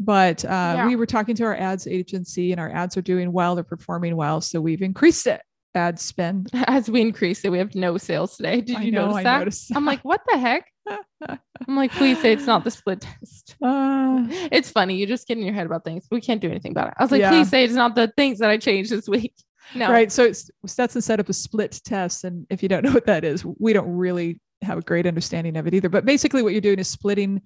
But 0.00 0.44
uh, 0.44 0.48
Yeah. 0.48 0.86
we 0.86 0.96
were 0.96 1.06
talking 1.06 1.34
to 1.36 1.44
our 1.44 1.56
ads 1.56 1.86
agency 1.86 2.52
and 2.52 2.60
our 2.60 2.70
ads 2.70 2.96
are 2.96 3.02
doing 3.02 3.32
well, 3.32 3.54
they're 3.54 3.64
performing 3.64 4.16
well. 4.16 4.40
So 4.40 4.60
we've 4.60 4.82
increased 4.82 5.26
it 5.26 5.40
ad 5.74 5.98
spend. 5.98 6.50
As 6.66 6.90
we 6.90 7.00
increase 7.00 7.44
it, 7.44 7.50
we 7.50 7.58
have 7.58 7.74
no 7.74 7.96
sales 7.98 8.36
today. 8.36 8.60
Did 8.60 8.80
you 8.80 8.92
know, 8.92 9.08
notice 9.08 9.24
that? 9.24 9.38
noticed 9.38 9.76
I'm 9.76 9.84
like, 9.84 10.00
what 10.00 10.20
the 10.28 10.38
heck? 10.38 10.66
I'm 11.28 11.76
like, 11.76 11.92
please 11.92 12.20
say 12.20 12.32
it's 12.32 12.46
not 12.46 12.64
the 12.64 12.70
split 12.70 13.00
test. 13.00 13.56
Uh, 13.62 14.26
It's 14.52 14.70
funny. 14.70 14.96
You 14.96 15.06
just 15.06 15.26
get 15.26 15.38
in 15.38 15.44
your 15.44 15.54
head 15.54 15.66
about 15.66 15.84
things. 15.84 16.06
We 16.10 16.20
can't 16.20 16.40
do 16.40 16.50
anything 16.50 16.72
about 16.72 16.88
it. 16.88 16.94
I 16.98 17.02
was 17.02 17.10
like, 17.10 17.20
Yeah. 17.20 17.30
please 17.30 17.48
say 17.48 17.64
it's 17.64 17.74
not 17.74 17.94
the 17.94 18.12
things 18.16 18.38
that 18.38 18.50
I 18.50 18.58
changed 18.58 18.90
this 18.90 19.08
week. 19.08 19.34
No. 19.74 19.90
Right. 19.90 20.12
So 20.12 20.24
it's 20.24 20.50
Stetson 20.66 21.00
set 21.00 21.20
up 21.20 21.28
a 21.28 21.32
split 21.32 21.80
test. 21.84 22.24
And 22.24 22.46
if 22.50 22.62
you 22.62 22.68
don't 22.68 22.84
know 22.84 22.92
what 22.92 23.06
that 23.06 23.24
is, 23.24 23.44
we 23.44 23.72
don't 23.72 23.88
really 23.88 24.40
have 24.62 24.78
a 24.78 24.82
great 24.82 25.06
understanding 25.06 25.56
of 25.56 25.66
it 25.66 25.74
either. 25.74 25.88
But 25.88 26.04
basically, 26.04 26.42
what 26.42 26.52
you're 26.52 26.60
doing 26.60 26.78
is 26.78 26.88
splitting, 26.88 27.40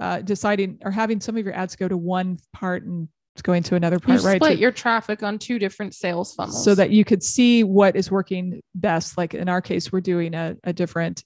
uh, 0.00 0.20
deciding 0.20 0.78
or 0.84 0.90
having 0.90 1.20
some 1.20 1.36
of 1.36 1.44
your 1.44 1.54
ads 1.54 1.76
go 1.76 1.86
to 1.86 1.96
one 1.96 2.38
part 2.52 2.84
and 2.84 3.08
going 3.42 3.62
to 3.64 3.74
another 3.74 3.96
You 3.96 4.00
part, 4.00 4.22
right? 4.22 4.36
split 4.36 4.52
To- 4.54 4.58
your 4.58 4.72
traffic 4.72 5.22
on 5.22 5.38
two 5.38 5.58
different 5.58 5.94
sales 5.94 6.34
funnels. 6.34 6.62
so 6.64 6.74
that 6.74 6.90
you 6.90 7.04
could 7.04 7.22
see 7.22 7.64
what 7.64 7.96
is 7.96 8.10
working 8.10 8.60
best. 8.74 9.16
Like 9.16 9.34
in 9.34 9.48
our 9.48 9.60
case, 9.62 9.90
we're 9.92 10.00
doing 10.00 10.34
a, 10.34 10.56
a 10.64 10.72
different 10.72 11.24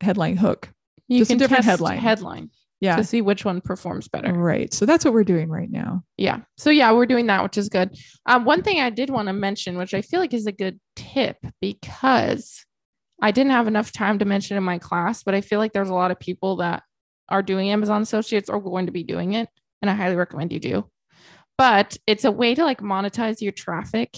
headline 0.00 0.36
hook. 0.36 0.68
you 1.08 1.18
just 1.18 1.30
a 1.30 1.34
can 1.34 1.38
different 1.38 1.58
test 1.64 1.68
headline. 1.70 1.98
headline 1.98 2.50
Yeah. 2.80 2.96
to 2.96 3.04
see 3.04 3.20
which 3.22 3.44
one 3.44 3.60
performs 3.60 4.08
better. 4.08 4.32
Right. 4.32 4.72
So 4.74 4.86
that's 4.86 5.04
what 5.04 5.14
we're 5.14 5.22
doing 5.24 5.50
right 5.50 5.70
now. 5.70 6.02
Yeah. 6.16 6.40
So 6.56 6.70
yeah, 6.70 6.90
we're 6.92 7.06
doing 7.06 7.26
that, 7.26 7.42
which 7.44 7.56
is 7.58 7.68
good. 7.68 7.96
Um, 8.26 8.44
one 8.44 8.62
thing 8.62 8.80
I 8.80 8.90
did 8.90 9.10
want 9.10 9.28
to 9.28 9.32
mention, 9.32 9.76
which 9.78 9.94
I 9.94 10.02
feel 10.02 10.18
like 10.20 10.34
is 10.34 10.46
a 10.46 10.52
good 10.52 10.80
tip 10.96 11.36
because 11.60 12.64
I 13.20 13.30
didn't 13.30 13.52
have 13.52 13.68
enough 13.68 13.92
time 13.92 14.18
to 14.18 14.24
mention 14.24 14.56
in 14.56 14.64
my 14.64 14.78
class, 14.78 15.22
but 15.22 15.34
I 15.34 15.42
feel 15.42 15.58
like 15.60 15.72
there's 15.72 15.90
a 15.90 15.94
lot 15.94 16.10
of 16.10 16.18
people 16.18 16.56
that 16.56 16.82
are 17.28 17.42
doing 17.42 17.70
Amazon 17.70 18.02
Associates 18.02 18.50
or 18.50 18.60
going 18.60 18.86
to 18.86 18.92
be 18.92 19.04
doing 19.04 19.34
it. 19.34 19.48
And 19.80 19.90
I 19.90 19.94
highly 19.94 20.16
recommend 20.16 20.52
you 20.52 20.58
do. 20.60 20.84
But 21.62 21.96
it's 22.08 22.24
a 22.24 22.32
way 22.32 22.56
to 22.56 22.64
like 22.64 22.80
monetize 22.80 23.40
your 23.40 23.52
traffic 23.52 24.16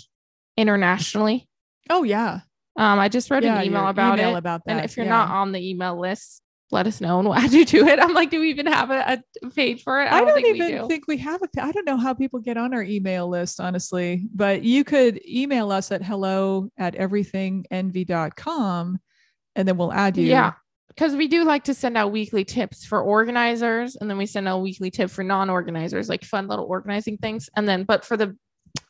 internationally. 0.56 1.46
Oh 1.90 2.02
yeah. 2.02 2.40
Um, 2.74 2.98
I 2.98 3.10
just 3.10 3.30
wrote 3.30 3.42
Yeah, 3.42 3.60
an 3.60 3.66
email 3.66 3.86
about 3.86 4.18
email 4.18 4.36
it. 4.36 4.38
about 4.38 4.62
and 4.66 4.82
if 4.82 4.96
you're 4.96 5.04
yeah. 5.04 5.12
not 5.12 5.28
on 5.28 5.52
the 5.52 5.60
email 5.60 6.00
list, 6.00 6.40
let 6.70 6.86
us 6.86 7.02
know 7.02 7.18
and 7.18 7.28
we'll 7.28 7.36
add 7.36 7.52
you 7.52 7.66
to 7.66 7.86
it. 7.86 8.00
I'm 8.00 8.14
like, 8.14 8.30
do 8.30 8.40
we 8.40 8.48
even 8.48 8.64
have 8.64 8.90
a, 8.90 9.22
a 9.42 9.50
page 9.50 9.82
for 9.82 10.00
it? 10.00 10.10
I 10.10 10.22
don't, 10.22 10.34
think 10.34 10.56
even 10.56 10.72
we 10.72 10.78
do. 10.78 10.88
think 10.88 11.04
we 11.06 11.18
have 11.18 11.42
a. 11.42 11.62
I 11.62 11.70
don't 11.70 11.84
know 11.84 11.98
how 11.98 12.14
people 12.14 12.40
get 12.40 12.56
on 12.56 12.72
our 12.72 12.82
email 12.82 13.28
list, 13.28 13.60
honestly. 13.60 14.26
But 14.34 14.62
you 14.62 14.82
could 14.82 15.20
email 15.28 15.70
us 15.70 15.92
at 15.92 16.02
hello 16.02 16.70
at 16.78 16.94
everythingenvy.com 16.94 18.98
and 19.54 19.68
then 19.68 19.76
we'll 19.76 19.92
add 19.92 20.16
you. 20.16 20.28
Yeah. 20.28 20.52
Because 20.94 21.16
we 21.16 21.26
do 21.26 21.44
like 21.44 21.64
to 21.64 21.74
send 21.74 21.96
out 21.96 22.12
weekly 22.12 22.44
tips 22.44 22.84
for 22.84 23.02
organizers, 23.02 23.96
and 23.96 24.08
then 24.08 24.16
we 24.16 24.26
send 24.26 24.46
out 24.46 24.58
a 24.58 24.62
weekly 24.62 24.90
tip 24.90 25.10
for 25.10 25.24
non-organizers, 25.24 26.08
like 26.08 26.24
fun 26.24 26.46
little 26.46 26.66
organizing 26.66 27.18
things. 27.18 27.50
And 27.56 27.68
then, 27.68 27.82
but 27.82 28.04
for 28.04 28.16
the 28.16 28.36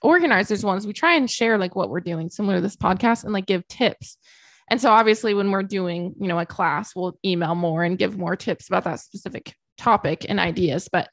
organizers 0.03 0.65
ones, 0.65 0.87
we 0.87 0.93
try 0.93 1.15
and 1.15 1.31
share 1.31 1.57
like 1.57 1.75
what 1.75 1.89
we're 1.89 2.01
doing, 2.01 2.29
similar 2.29 2.57
to 2.57 2.61
this 2.61 2.77
podcast, 2.77 3.25
and 3.25 3.33
like 3.33 3.47
give 3.47 3.67
tips. 3.69 4.19
And 4.71 4.81
so 4.81 4.91
obviously 4.91 5.35
when 5.35 5.51
we're 5.51 5.63
doing, 5.63 6.15
you 6.19 6.29
know, 6.29 6.39
a 6.39 6.47
class, 6.47 6.95
we'll 6.95 7.19
email 7.25 7.55
more 7.55 7.85
and 7.85 7.99
give 7.99 8.17
more 8.17 8.37
tips 8.37 8.69
about 8.69 8.85
that 8.85 9.01
specific 9.01 9.55
topic 9.77 10.27
and 10.29 10.41
ideas. 10.41 10.89
But 10.91 11.09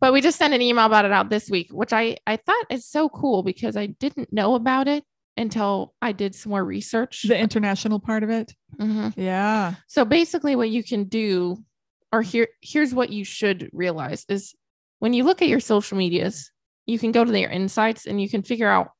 but 0.00 0.12
we 0.12 0.20
just 0.20 0.38
sent 0.38 0.54
an 0.54 0.62
email 0.62 0.86
about 0.86 1.04
it 1.04 1.12
out 1.12 1.28
this 1.28 1.50
week, 1.50 1.68
which 1.70 1.92
I 1.92 2.16
I 2.26 2.36
thought 2.36 2.66
is 2.70 2.86
so 2.86 3.08
cool 3.08 3.42
because 3.42 3.76
I 3.76 3.86
didn't 3.86 4.32
know 4.32 4.54
about 4.54 4.88
it 4.88 5.04
until 5.38 5.94
I 6.02 6.12
did 6.12 6.34
some 6.34 6.50
more 6.50 6.64
research. 6.64 7.22
The 7.26 7.38
international 7.38 8.00
part 8.00 8.22
of 8.22 8.30
it. 8.30 8.54
Mhm. 8.78 9.14
Yeah. 9.16 9.74
So 9.86 10.04
basically, 10.04 10.56
what 10.56 10.70
you 10.70 10.82
can 10.82 11.04
do, 11.04 11.64
or 12.12 12.22
here, 12.22 12.48
here's 12.60 12.92
what 12.92 13.10
you 13.10 13.24
should 13.24 13.70
realize 13.72 14.24
is 14.28 14.54
when 14.98 15.14
you 15.14 15.24
look 15.24 15.40
at 15.42 15.48
your 15.48 15.60
social 15.60 15.96
medias, 15.96 16.50
you 16.86 16.98
can 16.98 17.12
go 17.12 17.24
to 17.24 17.32
their 17.32 17.50
insights 17.50 18.06
and 18.06 18.20
you 18.20 18.28
can 18.28 18.42
figure 18.42 18.68
out 18.68 18.90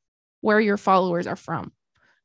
where 0.40 0.60
your 0.60 0.76
followers 0.76 1.26
are 1.26 1.36
from. 1.36 1.72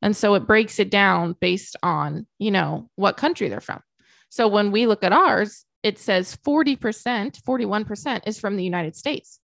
And 0.00 0.16
so 0.16 0.34
it 0.34 0.46
breaks 0.46 0.78
it 0.78 0.90
down 0.90 1.34
based 1.40 1.76
on, 1.82 2.26
you 2.38 2.50
know, 2.50 2.90
what 2.96 3.16
country 3.16 3.48
they're 3.48 3.60
from. 3.60 3.80
So 4.28 4.46
when 4.48 4.70
we 4.70 4.86
look 4.86 5.02
at 5.02 5.12
ours, 5.12 5.64
it 5.82 5.98
says 5.98 6.36
40%, 6.44 7.40
41% 7.42 8.20
is 8.26 8.38
from 8.38 8.56
the 8.56 8.64
United 8.64 8.96
States. 8.96 9.40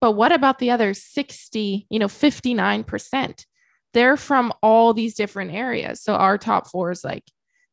But 0.00 0.12
what 0.12 0.32
about 0.32 0.58
the 0.58 0.70
other 0.70 0.94
60, 0.94 1.86
you 1.88 1.98
know, 1.98 2.08
59%? 2.08 3.46
They're 3.94 4.16
from 4.16 4.52
all 4.62 4.92
these 4.92 5.14
different 5.14 5.52
areas. 5.52 6.02
So 6.02 6.14
our 6.14 6.36
top 6.36 6.68
four 6.70 6.90
is 6.90 7.02
like 7.02 7.24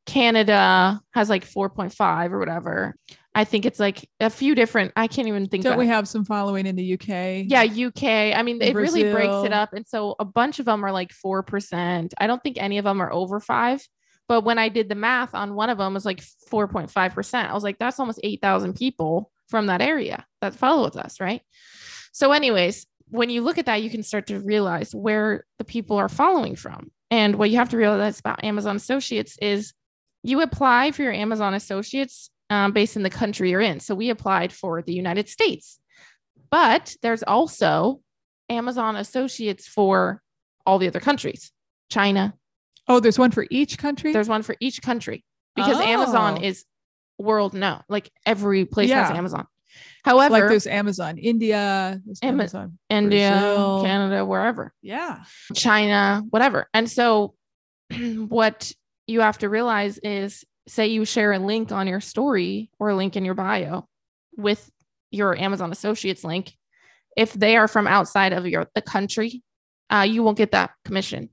Canada 0.06 1.02
has 1.12 1.30
like 1.30 1.46
4.5 1.46 2.32
or 2.32 2.40
whatever. 2.40 2.96
I 3.34 3.44
think 3.44 3.66
it's 3.66 3.80
like 3.80 4.08
a 4.20 4.30
few 4.30 4.56
different, 4.56 4.92
I 4.96 5.08
can't 5.08 5.28
even 5.28 5.48
think 5.48 5.64
Don't 5.64 5.78
we 5.78 5.88
have 5.88 6.08
some 6.08 6.26
following 6.26 6.66
in 6.66 6.76
the 6.76 6.94
UK? 6.94 7.46
yeah, 7.48 7.64
UK. 7.64 8.36
I 8.38 8.44
mean, 8.44 8.62
it 8.62 8.76
really 8.76 9.12
breaks 9.12 9.46
it 9.46 9.54
up. 9.54 9.74
And 9.74 9.88
so 9.88 10.16
a 10.20 10.26
bunch 10.26 10.60
of 10.60 10.66
them 10.66 10.84
are 10.84 10.92
like 10.92 11.12
4%. 11.14 12.14
I 12.18 12.28
don't 12.28 12.44
think 12.44 12.58
any 12.60 12.78
of 12.78 12.84
them 12.84 13.02
are 13.02 13.12
over 13.12 13.40
five. 13.40 13.86
But 14.28 14.44
when 14.44 14.58
I 14.58 14.70
did 14.70 14.90
the 14.90 14.96
math 14.96 15.34
on 15.34 15.56
one 15.56 15.70
of 15.70 15.78
them, 15.78 15.92
it 15.92 15.94
was 15.94 16.06
like 16.06 16.24
4.5%. 16.52 17.50
I 17.50 17.54
was 17.54 17.64
like, 17.64 17.80
that's 17.80 18.00
almost 18.00 18.20
8,000 18.24 18.76
people 18.76 19.32
from 19.50 19.68
that 19.68 19.82
area 19.82 20.26
that 20.42 20.56
follow 20.56 20.84
with 20.84 20.98
us. 20.98 21.20
Right. 21.20 21.42
So, 22.14 22.32
anyways, 22.32 22.86
when 23.12 23.30
you 23.30 23.42
look 23.42 23.58
at 23.58 23.66
that, 23.68 23.84
you 23.84 23.90
can 23.90 24.04
start 24.04 24.28
to 24.28 24.40
realize 24.40 24.96
where 24.96 25.46
the 25.60 25.64
people 25.66 25.98
are 25.98 26.10
following 26.10 26.56
from. 26.56 26.92
And 27.12 27.36
what 27.36 27.50
you 27.50 27.58
have 27.58 27.70
to 27.70 27.78
realize 27.78 28.20
about 28.20 28.44
Amazon 28.44 28.76
Associates 28.78 29.38
is 29.42 29.74
you 30.24 30.42
apply 30.42 30.92
for 30.92 31.04
your 31.04 31.12
Amazon 31.12 31.54
Associates 31.54 32.30
um, 32.50 32.72
based 32.72 32.96
in 32.96 33.04
the 33.04 33.10
country 33.10 33.50
you're 33.50 33.62
in. 33.62 33.80
So 33.82 33.96
we 33.96 34.10
applied 34.10 34.54
for 34.54 34.82
the 34.82 34.94
United 34.94 35.28
States, 35.30 35.80
but 36.50 36.96
there's 37.02 37.24
also 37.24 38.00
Amazon 38.50 38.96
Associates 38.96 39.68
for 39.68 40.22
all 40.66 40.80
the 40.80 40.88
other 40.88 41.00
countries. 41.00 41.52
China, 41.90 42.34
Oh, 42.88 43.00
there's 43.00 43.20
one 43.20 43.32
for 43.32 43.46
each 43.50 43.78
country. 43.78 44.12
there's 44.14 44.30
one 44.30 44.42
for 44.44 44.56
each 44.60 44.82
country 44.82 45.24
because 45.56 45.80
Amazon 45.80 46.38
Oh. 46.40 46.44
is 46.46 46.66
world 47.18 47.54
known. 47.54 47.82
Like 47.90 48.10
every 48.26 48.66
place 48.66 48.90
has 48.90 49.12
Amazon. 49.12 49.48
However, 50.04 50.34
like 50.34 50.50
there's 50.50 50.68
Amazon 50.68 51.18
India, 51.18 52.02
there's 52.06 52.20
Ama- 52.24 52.44
Amazon 52.44 52.78
India, 52.90 53.30
Brazil. 53.30 53.84
Canada, 53.84 54.26
wherever. 54.26 54.74
Yeah. 54.82 55.24
China, 55.56 56.24
whatever. 56.30 56.68
And 56.74 56.90
so, 56.90 57.36
what 58.28 58.72
you 59.08 59.22
have 59.22 59.38
to 59.40 59.50
realize 59.50 59.98
is 60.00 60.44
say 60.68 60.88
you 60.88 61.06
share 61.06 61.34
a 61.34 61.40
link 61.40 61.72
on 61.72 61.88
your 61.88 62.00
story 62.00 62.70
or 62.80 62.90
a 62.90 62.96
link 62.96 63.16
in 63.16 63.26
your 63.26 63.34
bio 63.34 63.88
with 64.38 64.70
your 65.12 65.38
Amazon 65.38 65.72
Associates 65.72 66.24
link. 66.24 66.54
If 67.18 67.34
they 67.34 67.58
are 67.58 67.68
from 67.68 67.88
outside 67.88 68.34
of 68.34 68.48
your 68.48 68.68
the 68.74 68.82
country, 68.82 69.44
uh, 69.92 70.08
you 70.10 70.24
won't 70.24 70.38
get 70.38 70.52
that 70.52 70.72
commission. 70.86 71.30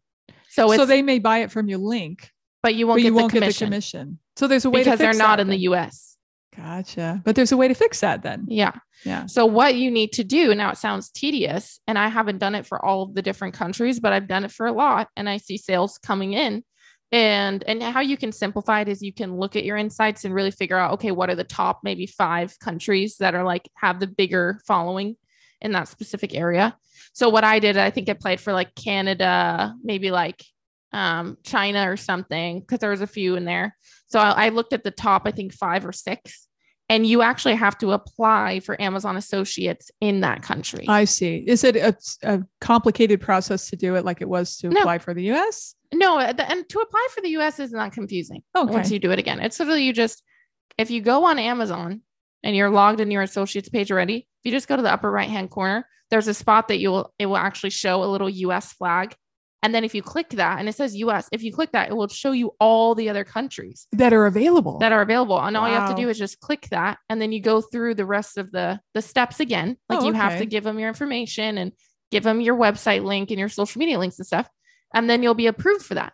So, 0.50 0.73
it's, 0.73 0.80
so 0.80 0.87
they 0.87 1.02
may 1.02 1.21
buy 1.21 1.38
it 1.38 1.52
from 1.52 1.68
your 1.68 1.78
link, 1.78 2.30
but 2.62 2.75
you 2.75 2.87
won't, 2.87 2.97
but 2.99 3.02
get, 3.02 3.07
you 3.07 3.12
the 3.12 3.16
won't 3.16 3.33
get 3.33 3.45
the 3.45 3.64
commission. 3.64 4.18
So 4.37 4.47
there's 4.47 4.64
a 4.64 4.71
way 4.71 4.80
because 4.80 4.99
they're 4.99 5.12
not 5.12 5.37
that 5.37 5.40
in 5.40 5.49
the. 5.49 5.59
U.S. 5.59 6.16
Gotcha. 6.59 7.23
But 7.25 7.37
there's 7.37 7.53
a 7.53 7.57
way 7.57 7.69
to 7.69 7.75
fix 7.75 8.00
that 8.00 8.23
then. 8.23 8.45
Yeah. 8.49 8.73
Yeah. 9.05 9.27
So 9.27 9.47
what 9.47 9.77
you 9.77 9.91
need 9.93 10.12
to 10.15 10.25
do 10.25 10.55
now 10.55 10.71
it 10.71 10.79
sounds 10.79 11.11
tedious 11.11 11.79
and 11.87 11.97
I 11.97 12.09
haven't 12.09 12.38
done 12.38 12.57
it 12.57 12.67
for 12.67 12.85
all 12.85 13.03
of 13.03 13.15
the 13.15 13.23
different 13.23 13.55
countries 13.55 14.00
but 14.00 14.12
I've 14.12 14.27
done 14.27 14.45
it 14.45 14.50
for 14.50 14.67
a 14.67 14.73
lot 14.73 15.09
and 15.17 15.29
I 15.29 15.37
see 15.37 15.57
sales 15.57 15.99
coming 15.99 16.33
in 16.33 16.65
and 17.12 17.62
and 17.65 17.81
how 17.81 18.00
you 18.00 18.17
can 18.17 18.33
simplify 18.33 18.81
it 18.81 18.88
is 18.88 19.03
you 19.03 19.12
can 19.12 19.37
look 19.37 19.55
at 19.55 19.65
your 19.65 19.77
insights 19.77 20.25
and 20.25 20.35
really 20.35 20.50
figure 20.50 20.77
out 20.77 20.95
okay 20.95 21.12
what 21.12 21.31
are 21.31 21.37
the 21.37 21.45
top 21.45 21.81
maybe 21.85 22.07
5 22.07 22.59
countries 22.59 23.19
that 23.19 23.37
are 23.37 23.45
like 23.45 23.69
have 23.77 24.00
the 24.00 24.09
bigger 24.09 24.61
following 24.67 25.17
in 25.61 25.73
that 25.73 25.88
specific 25.88 26.35
area. 26.35 26.77
So 27.12 27.29
what 27.29 27.45
I 27.45 27.61
did 27.61 27.77
I 27.77 27.91
think 27.91 28.09
I 28.09 28.15
played 28.15 28.41
for 28.41 28.53
like 28.53 28.75
Canada, 28.75 29.75
maybe 29.83 30.11
like 30.11 30.45
um 30.93 31.38
China 31.45 31.88
or 31.88 31.97
something 31.97 32.61
because 32.61 32.81
there 32.81 32.91
was 32.91 33.00
a 33.00 33.07
few 33.07 33.37
in 33.37 33.45
there. 33.45 33.77
So 34.07 34.19
I, 34.19 34.47
I 34.47 34.49
looked 34.49 34.73
at 34.73 34.83
the 34.83 34.91
top 34.91 35.23
I 35.25 35.31
think 35.31 35.53
5 35.53 35.87
or 35.87 35.93
6 35.93 36.48
and 36.88 37.07
you 37.07 37.23
actually 37.23 37.54
have 37.54 37.76
to 37.78 37.92
apply 37.92 38.61
for 38.61 38.80
Amazon 38.80 39.16
Associates 39.16 39.90
in 40.00 40.21
that 40.21 40.42
country. 40.42 40.87
I 40.88 41.04
see. 41.04 41.45
Is 41.47 41.64
it 41.64 41.76
a, 41.76 41.97
a 42.23 42.42
complicated 42.61 43.21
process 43.21 43.68
to 43.71 43.76
do 43.76 43.95
it 43.95 44.04
like 44.04 44.21
it 44.23 44.28
was 44.28 44.57
to 44.59 44.68
No. 44.68 44.80
apply 44.80 44.99
for 44.99 45.14
the 45.14 45.30
US? 45.33 45.75
no, 45.92 46.18
uh, 46.18 46.33
the- 46.35 46.50
and 46.50 46.68
to 46.68 46.80
apply 46.80 47.07
for 47.14 47.21
the 47.23 47.30
US 47.38 47.59
is 47.59 47.73
not 47.73 47.92
confusing 47.92 48.42
Okay. 48.57 48.73
once 48.73 48.90
you 48.90 48.99
do 48.99 49.11
it 49.11 49.18
again. 49.18 49.40
It's 49.40 49.59
literally 49.59 49.85
you 49.85 49.92
just, 49.92 50.23
if 50.76 50.90
you 50.90 51.00
go 51.00 51.25
on 51.25 51.38
Amazon 51.38 52.02
and 52.42 52.54
you're 52.54 52.68
logged 52.71 53.00
in 53.00 53.11
your 53.11 53.23
associates 53.23 53.68
page 53.71 53.90
already, 53.90 54.16
if 54.18 54.45
you 54.45 54.50
just 54.50 54.68
go 54.68 54.76
to 54.76 54.83
the 54.83 54.92
upper 54.92 55.11
right 55.11 55.28
hand 55.30 55.50
corner, 55.50 55.87
there's 56.11 56.28
a 56.28 56.35
spot 56.35 56.68
that 56.68 56.78
you 56.78 56.90
will, 56.90 57.12
it 57.18 57.26
will 57.26 57.37
actually 57.38 57.71
show 57.71 58.02
a 58.02 58.07
little 58.07 58.28
US 58.28 58.73
flag. 58.73 59.14
And 59.62 59.75
then 59.75 59.83
if 59.83 59.93
you 59.95 60.03
click 60.03 60.31
that 60.31 60.61
and 60.61 60.69
it 60.69 60.75
says 60.77 60.95
US, 60.97 61.29
if 61.33 61.43
you 61.43 61.53
click 61.53 61.73
that, 61.73 61.88
it 61.91 61.97
will 61.97 62.07
show 62.09 62.31
you 62.33 62.53
all 62.61 62.95
the 62.95 63.09
other 63.09 63.25
countries 63.25 63.88
that 63.93 64.12
are 64.12 64.27
available. 64.27 64.79
that 64.79 64.93
are 64.93 65.03
available. 65.03 65.41
And 65.41 65.57
all 65.57 65.69
you 65.69 65.75
have 65.75 65.91
to 65.91 66.00
do 66.00 66.09
is 66.09 66.17
just 66.17 66.38
click 66.41 66.69
that. 66.71 66.99
And 67.09 67.21
then 67.21 67.33
you 67.33 67.41
go 67.41 67.61
through 67.61 67.95
the 67.95 68.07
rest 68.07 68.38
of 68.38 68.53
the 68.53 68.79
the 68.95 69.03
steps 69.03 69.41
again. 69.41 69.77
Like 69.88 70.03
Oh, 70.03 70.07
you 70.07 70.12
have 70.12 70.38
to 70.38 70.47
give 70.47 70.62
them 70.65 70.79
your 70.79 70.88
information 70.88 71.59
and 71.59 71.73
give 72.11 72.23
them 72.23 72.41
your 72.41 72.57
website 72.57 73.03
link 73.05 73.31
and 73.31 73.38
your 73.38 73.49
social 73.49 73.79
media 73.81 73.99
links 73.99 74.19
and 74.19 74.27
stuff. 74.27 74.49
And 74.95 75.11
then 75.11 75.23
you'll 75.23 75.35
be 75.35 75.49
approved 75.49 75.85
for 75.85 75.95
that 75.95 76.12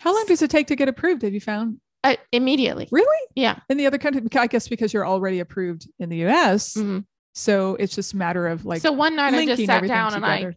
How 0.00 0.14
long 0.14 0.24
does 0.26 0.42
it 0.42 0.50
take 0.50 0.68
to 0.68 0.76
get 0.76 0.88
approved? 0.88 1.22
Have 1.22 1.34
you 1.34 1.40
found 1.40 1.78
uh, 2.04 2.16
immediately. 2.32 2.88
really 2.90 3.26
Yeah. 3.34 3.58
in 3.68 3.76
the 3.76 3.86
other 3.86 3.98
country? 3.98 4.22
I 4.34 4.46
guess 4.46 4.66
because 4.66 4.92
you're 4.94 5.06
already 5.06 5.40
approved 5.40 5.88
in 5.98 6.08
the 6.08 6.24
US. 6.26 6.74
Mhm. 6.74 7.04
So 7.34 7.76
it's 7.76 7.94
just 7.94 8.14
a 8.14 8.16
matter 8.16 8.46
of 8.48 8.64
like 8.64 8.80
so 8.80 8.92
one 8.92 9.14
night 9.14 9.34
I 9.34 9.44
just 9.44 9.46
linking 9.48 9.66
sat 9.66 9.76
everything 9.76 9.94
down 9.96 10.14
and 10.14 10.24
I 10.24 10.36
together. 10.38 10.56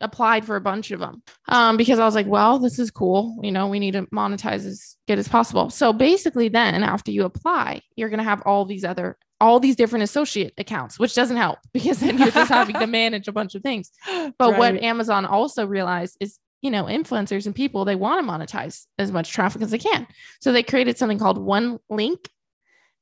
Applied 0.00 0.44
for 0.44 0.56
a 0.56 0.60
bunch 0.60 0.90
of 0.90 1.00
them 1.00 1.22
um, 1.48 1.76
because 1.76 1.98
I 1.98 2.04
was 2.04 2.14
like, 2.14 2.26
well, 2.26 2.58
this 2.58 2.78
is 2.78 2.90
cool. 2.90 3.38
You 3.42 3.52
know, 3.52 3.68
we 3.68 3.78
need 3.78 3.92
to 3.92 4.02
monetize 4.06 4.66
as 4.66 4.96
good 5.06 5.18
as 5.18 5.28
possible. 5.28 5.70
So 5.70 5.92
basically, 5.92 6.48
then 6.48 6.82
after 6.82 7.10
you 7.10 7.24
apply, 7.24 7.82
you're 7.96 8.08
going 8.08 8.18
to 8.18 8.24
have 8.24 8.42
all 8.42 8.64
these 8.64 8.84
other, 8.84 9.16
all 9.40 9.60
these 9.60 9.76
different 9.76 10.02
associate 10.02 10.54
accounts, 10.58 10.98
which 10.98 11.14
doesn't 11.14 11.36
help 11.36 11.58
because 11.72 12.00
then 12.00 12.18
you're 12.18 12.30
just 12.30 12.50
having 12.50 12.78
to 12.78 12.86
manage 12.98 13.28
a 13.28 13.32
bunch 13.32 13.54
of 13.54 13.62
things. 13.62 13.90
But 14.38 14.58
what 14.58 14.82
Amazon 14.82 15.26
also 15.26 15.66
realized 15.66 16.16
is, 16.20 16.38
you 16.62 16.70
know, 16.70 16.84
influencers 16.84 17.46
and 17.46 17.54
people, 17.54 17.84
they 17.84 17.94
want 17.94 18.24
to 18.24 18.32
monetize 18.32 18.86
as 18.98 19.12
much 19.12 19.30
traffic 19.30 19.62
as 19.62 19.70
they 19.70 19.78
can. 19.78 20.06
So 20.40 20.52
they 20.52 20.62
created 20.62 20.98
something 20.98 21.18
called 21.18 21.38
One 21.38 21.78
Link. 21.88 22.28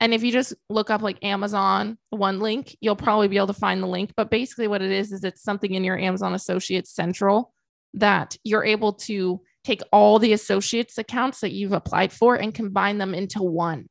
And 0.00 0.12
if 0.12 0.22
you 0.22 0.30
just 0.30 0.54
look 0.68 0.90
up 0.90 1.00
like 1.00 1.24
Amazon 1.24 1.96
One 2.10 2.38
Link, 2.38 2.76
you'll 2.80 2.96
probably 2.96 3.28
be 3.28 3.36
able 3.36 3.46
to 3.48 3.54
find 3.54 3.82
the 3.82 3.86
link. 3.86 4.12
But 4.16 4.30
basically, 4.30 4.68
what 4.68 4.82
it 4.82 4.90
is, 4.90 5.12
is 5.12 5.24
it's 5.24 5.42
something 5.42 5.72
in 5.72 5.84
your 5.84 5.98
Amazon 5.98 6.34
Associates 6.34 6.90
Central 6.92 7.52
that 7.94 8.36
you're 8.44 8.64
able 8.64 8.92
to 8.92 9.40
take 9.64 9.82
all 9.90 10.18
the 10.18 10.32
associates 10.32 10.98
accounts 10.98 11.40
that 11.40 11.52
you've 11.52 11.72
applied 11.72 12.12
for 12.12 12.36
and 12.36 12.54
combine 12.54 12.98
them 12.98 13.14
into 13.14 13.42
one. 13.42 13.88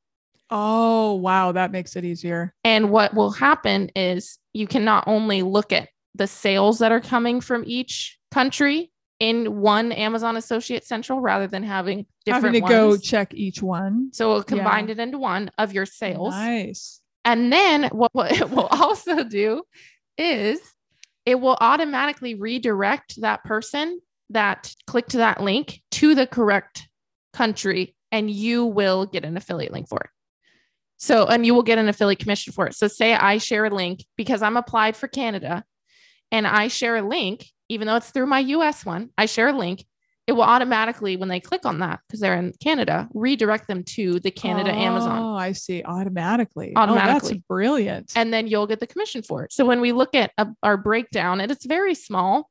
Oh 0.50 1.16
wow, 1.16 1.52
that 1.52 1.72
makes 1.72 1.96
it 1.96 2.06
easier. 2.06 2.54
And 2.64 2.92
what 2.92 3.14
will 3.14 3.32
happen 3.32 3.90
is 3.96 4.38
you 4.54 4.68
can 4.68 4.86
not 4.86 5.06
only 5.08 5.42
look 5.42 5.74
at 5.74 5.90
the 6.14 6.28
sales 6.28 6.80
that 6.80 6.92
are 6.92 7.02
coming 7.02 7.42
from 7.42 7.64
each 7.66 8.18
country 8.32 8.92
in 9.20 9.62
one 9.62 9.92
Amazon 9.92 10.36
Associate 10.36 10.84
Central 10.84 11.22
rather 11.22 11.48
than 11.48 11.64
having 11.64 12.06
different 12.26 12.56
Having 12.56 12.62
to 12.64 12.68
go 12.70 12.98
check 12.98 13.34
each 13.34 13.62
one. 13.62 14.10
so 14.12 14.42
combined 14.44 14.90
it 14.90 15.00
into 15.00 15.18
one 15.18 15.52
of 15.58 15.74
your 15.74 15.86
sales. 15.86 16.34
Nice. 16.34 17.02
And 17.24 17.52
then 17.52 17.86
what, 17.92 18.14
what 18.14 18.32
it 18.40 18.50
will 18.50 18.68
also 18.68 19.24
do 19.24 19.64
is 20.18 20.60
it 21.26 21.40
will 21.40 21.58
automatically 21.60 22.36
redirect 22.36 23.22
that 23.22 23.44
person 23.44 24.00
that 24.30 24.74
clicked 24.88 25.14
that 25.14 25.42
link 25.42 25.82
to 25.92 26.16
the 26.16 26.28
correct 26.28 26.88
country 27.34 27.96
and 28.12 28.30
you 28.30 28.66
will 28.66 29.06
get 29.06 29.26
an 29.26 29.38
affiliate 29.38 29.74
link 29.74 29.88
for 29.88 30.00
it. 30.00 30.10
So, 30.98 31.26
and 31.28 31.46
you 31.46 31.54
will 31.54 31.64
get 31.64 31.78
an 31.78 31.90
affiliate 31.90 32.20
commission 32.20 32.54
for 32.54 32.68
it. 32.68 32.76
So, 32.76 32.88
say 32.88 33.14
I 33.14 33.38
share 33.38 33.66
a 33.66 33.70
link 33.70 34.06
because 34.16 34.42
I'm 34.42 34.56
applied 34.56 34.96
for 34.96 35.08
Canada 35.08 35.64
and 36.32 36.48
I 36.48 36.70
share 36.70 36.96
a 36.96 37.02
link, 37.02 37.46
even 37.70 37.88
though 37.88 37.96
it's 37.96 38.12
through 38.12 38.28
my 38.28 38.40
US 38.40 38.86
one, 38.86 39.10
I 39.18 39.26
share 39.26 39.50
a 39.50 39.54
link. 39.54 39.86
It 40.28 40.32
will 40.34 40.42
automatically, 40.44 41.18
when 41.18 41.30
they 41.30 41.40
click 41.40 41.66
on 41.66 41.80
that, 41.80 42.00
because 42.08 42.20
they're 42.20 42.36
in 42.36 42.52
Canada, 42.62 43.08
redirect 43.14 43.68
them 43.68 43.84
to 43.96 44.20
the 44.20 44.32
Canada 44.32 44.72
Amazon. 44.72 45.20
Oh, 45.20 45.36
I 45.36 45.52
see. 45.52 45.84
Automatically. 45.84 46.74
Automatically. 46.76 47.10
Oh, 47.10 47.34
that's 47.34 47.44
brilliant. 47.48 48.12
And 48.16 48.34
then 48.34 48.48
you'll 48.48 48.66
get 48.66 48.80
the 48.80 48.88
commission 48.88 49.22
for 49.22 49.44
it. 49.44 49.54
So, 49.54 49.66
when 49.66 49.82
we 49.82 49.92
look 49.92 50.16
at 50.16 50.32
a, 50.40 50.48
our 50.64 50.78
breakdown, 50.78 51.42
and 51.42 51.52
it's 51.52 51.66
very 51.68 51.94
small, 51.94 52.50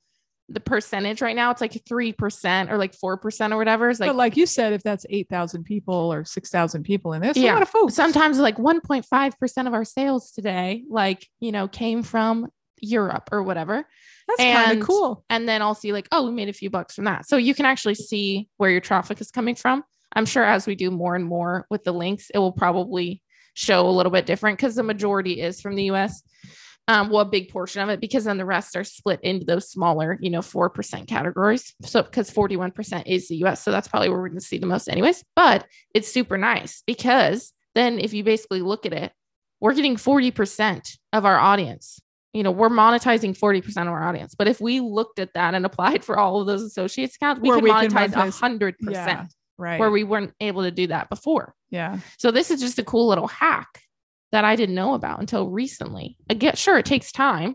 the 0.49 0.61
percentage 0.61 1.21
right 1.21 1.35
now, 1.35 1.50
it's 1.50 1.61
like 1.61 1.73
3% 1.73 2.71
or 2.71 2.78
like 2.78 2.92
4% 2.92 3.50
or 3.52 3.56
whatever. 3.56 3.90
It's 3.90 3.99
like, 3.99 4.11
but 4.11 4.16
like 4.16 4.37
you 4.37 4.47
said, 4.47 4.73
if 4.73 4.83
that's 4.83 5.06
8,000 5.09 5.64
people 5.64 6.12
or 6.12 6.25
6,000 6.25 6.83
people 6.85 7.12
in 7.14 7.23
this, 7.23 7.37
Yeah. 7.37 7.52
a 7.52 7.54
lot 7.54 7.62
of 7.62 7.71
folks. 7.71 7.94
sometimes 7.94 8.38
like 8.38 8.56
1.5% 8.56 9.66
of 9.66 9.75
our 9.75 9.85
sales 9.85 10.30
today, 10.33 10.85
like, 10.88 11.26
you 11.40 11.50
know, 11.50 11.66
came 11.66 12.02
from 12.02 12.49
Europe 12.84 13.28
or 13.32 13.42
whatever. 13.42 13.86
that's 14.28 14.40
kind 14.40 14.80
of 14.80 14.86
cool. 14.86 15.24
And 15.30 15.48
then 15.48 15.62
I'll 15.62 15.74
see 15.74 15.92
like, 15.92 16.08
oh, 16.12 16.26
we 16.26 16.32
made 16.32 16.48
a 16.48 16.52
few 16.52 16.70
bucks 16.70 16.94
from 16.94 17.04
that. 17.04 17.26
So 17.26 17.36
you 17.36 17.54
can 17.54 17.66
actually 17.66 17.94
see 17.94 18.48
where 18.56 18.70
your 18.70 18.80
traffic 18.80 19.20
is 19.20 19.30
coming 19.30 19.54
from. 19.54 19.82
I'm 20.14 20.26
sure 20.26 20.44
as 20.44 20.66
we 20.66 20.74
do 20.74 20.90
more 20.90 21.16
and 21.16 21.24
more 21.24 21.66
with 21.70 21.84
the 21.84 21.92
links, 21.92 22.30
it 22.30 22.38
will 22.38 22.52
probably 22.52 23.22
show 23.54 23.88
a 23.88 23.90
little 23.90 24.12
bit 24.12 24.26
different 24.26 24.58
because 24.58 24.74
the 24.74 24.82
majority 24.82 25.40
is 25.40 25.60
from 25.60 25.74
the 25.74 25.90
US. 25.90 26.22
Um, 26.86 27.08
well, 27.08 27.22
a 27.22 27.24
big 27.24 27.48
portion 27.48 27.80
of 27.82 27.88
it 27.88 28.00
because 28.00 28.24
then 28.24 28.36
the 28.36 28.44
rest 28.44 28.76
are 28.76 28.84
split 28.84 29.20
into 29.22 29.46
those 29.46 29.70
smaller, 29.70 30.18
you 30.20 30.28
know, 30.28 30.40
4% 30.40 31.08
categories. 31.08 31.74
So 31.82 32.02
because 32.02 32.30
41% 32.30 33.04
is 33.06 33.28
the 33.28 33.36
US. 33.44 33.62
So 33.62 33.70
that's 33.70 33.88
probably 33.88 34.10
where 34.10 34.18
we're 34.18 34.28
going 34.28 34.40
to 34.40 34.44
see 34.44 34.58
the 34.58 34.66
most, 34.66 34.88
anyways. 34.88 35.24
But 35.34 35.66
it's 35.94 36.12
super 36.12 36.36
nice 36.36 36.82
because 36.86 37.52
then 37.74 37.98
if 37.98 38.12
you 38.12 38.22
basically 38.22 38.60
look 38.60 38.84
at 38.84 38.92
it, 38.92 39.12
we're 39.60 39.74
getting 39.74 39.96
40% 39.96 40.98
of 41.14 41.24
our 41.24 41.38
audience. 41.38 42.00
You 42.34 42.42
know, 42.42 42.50
we're 42.50 42.68
monetizing 42.68 43.38
40% 43.38 43.82
of 43.82 43.88
our 43.88 44.02
audience. 44.02 44.34
But 44.34 44.48
if 44.48 44.60
we 44.60 44.80
looked 44.80 45.18
at 45.20 45.32
that 45.34 45.54
and 45.54 45.64
applied 45.64 46.04
for 46.04 46.18
all 46.18 46.40
of 46.40 46.46
those 46.46 46.62
associates 46.62 47.14
accounts, 47.16 47.40
we 47.40 47.48
Where 47.48 47.56
could 47.58 47.64
we 47.64 47.70
can 47.70 47.90
monetize 47.90 48.12
monetize- 48.12 48.28
a 48.28 48.32
100%, 48.32 48.74
Yeah. 48.90 49.24
Right. 49.56 49.78
where 49.78 49.90
we 49.90 50.02
weren't 50.04 50.34
able 50.40 50.64
to 50.64 50.72
do 50.72 50.88
that 50.88 51.08
before. 51.08 51.54
yeah. 51.70 51.98
So 52.18 52.30
this 52.32 52.50
is 52.50 52.60
just 52.60 52.78
a 52.78 52.84
cool 52.84 53.06
little 53.08 53.28
hack 53.28 53.80
that 54.32 54.44
I 54.44 54.56
didn't 54.56 54.74
know 54.74 54.94
about 54.94 55.20
until 55.20 55.48
recently. 55.48 56.16
Again, 56.28 56.56
sure, 56.56 56.76
it 56.78 56.86
takes 56.86 57.12
time, 57.12 57.54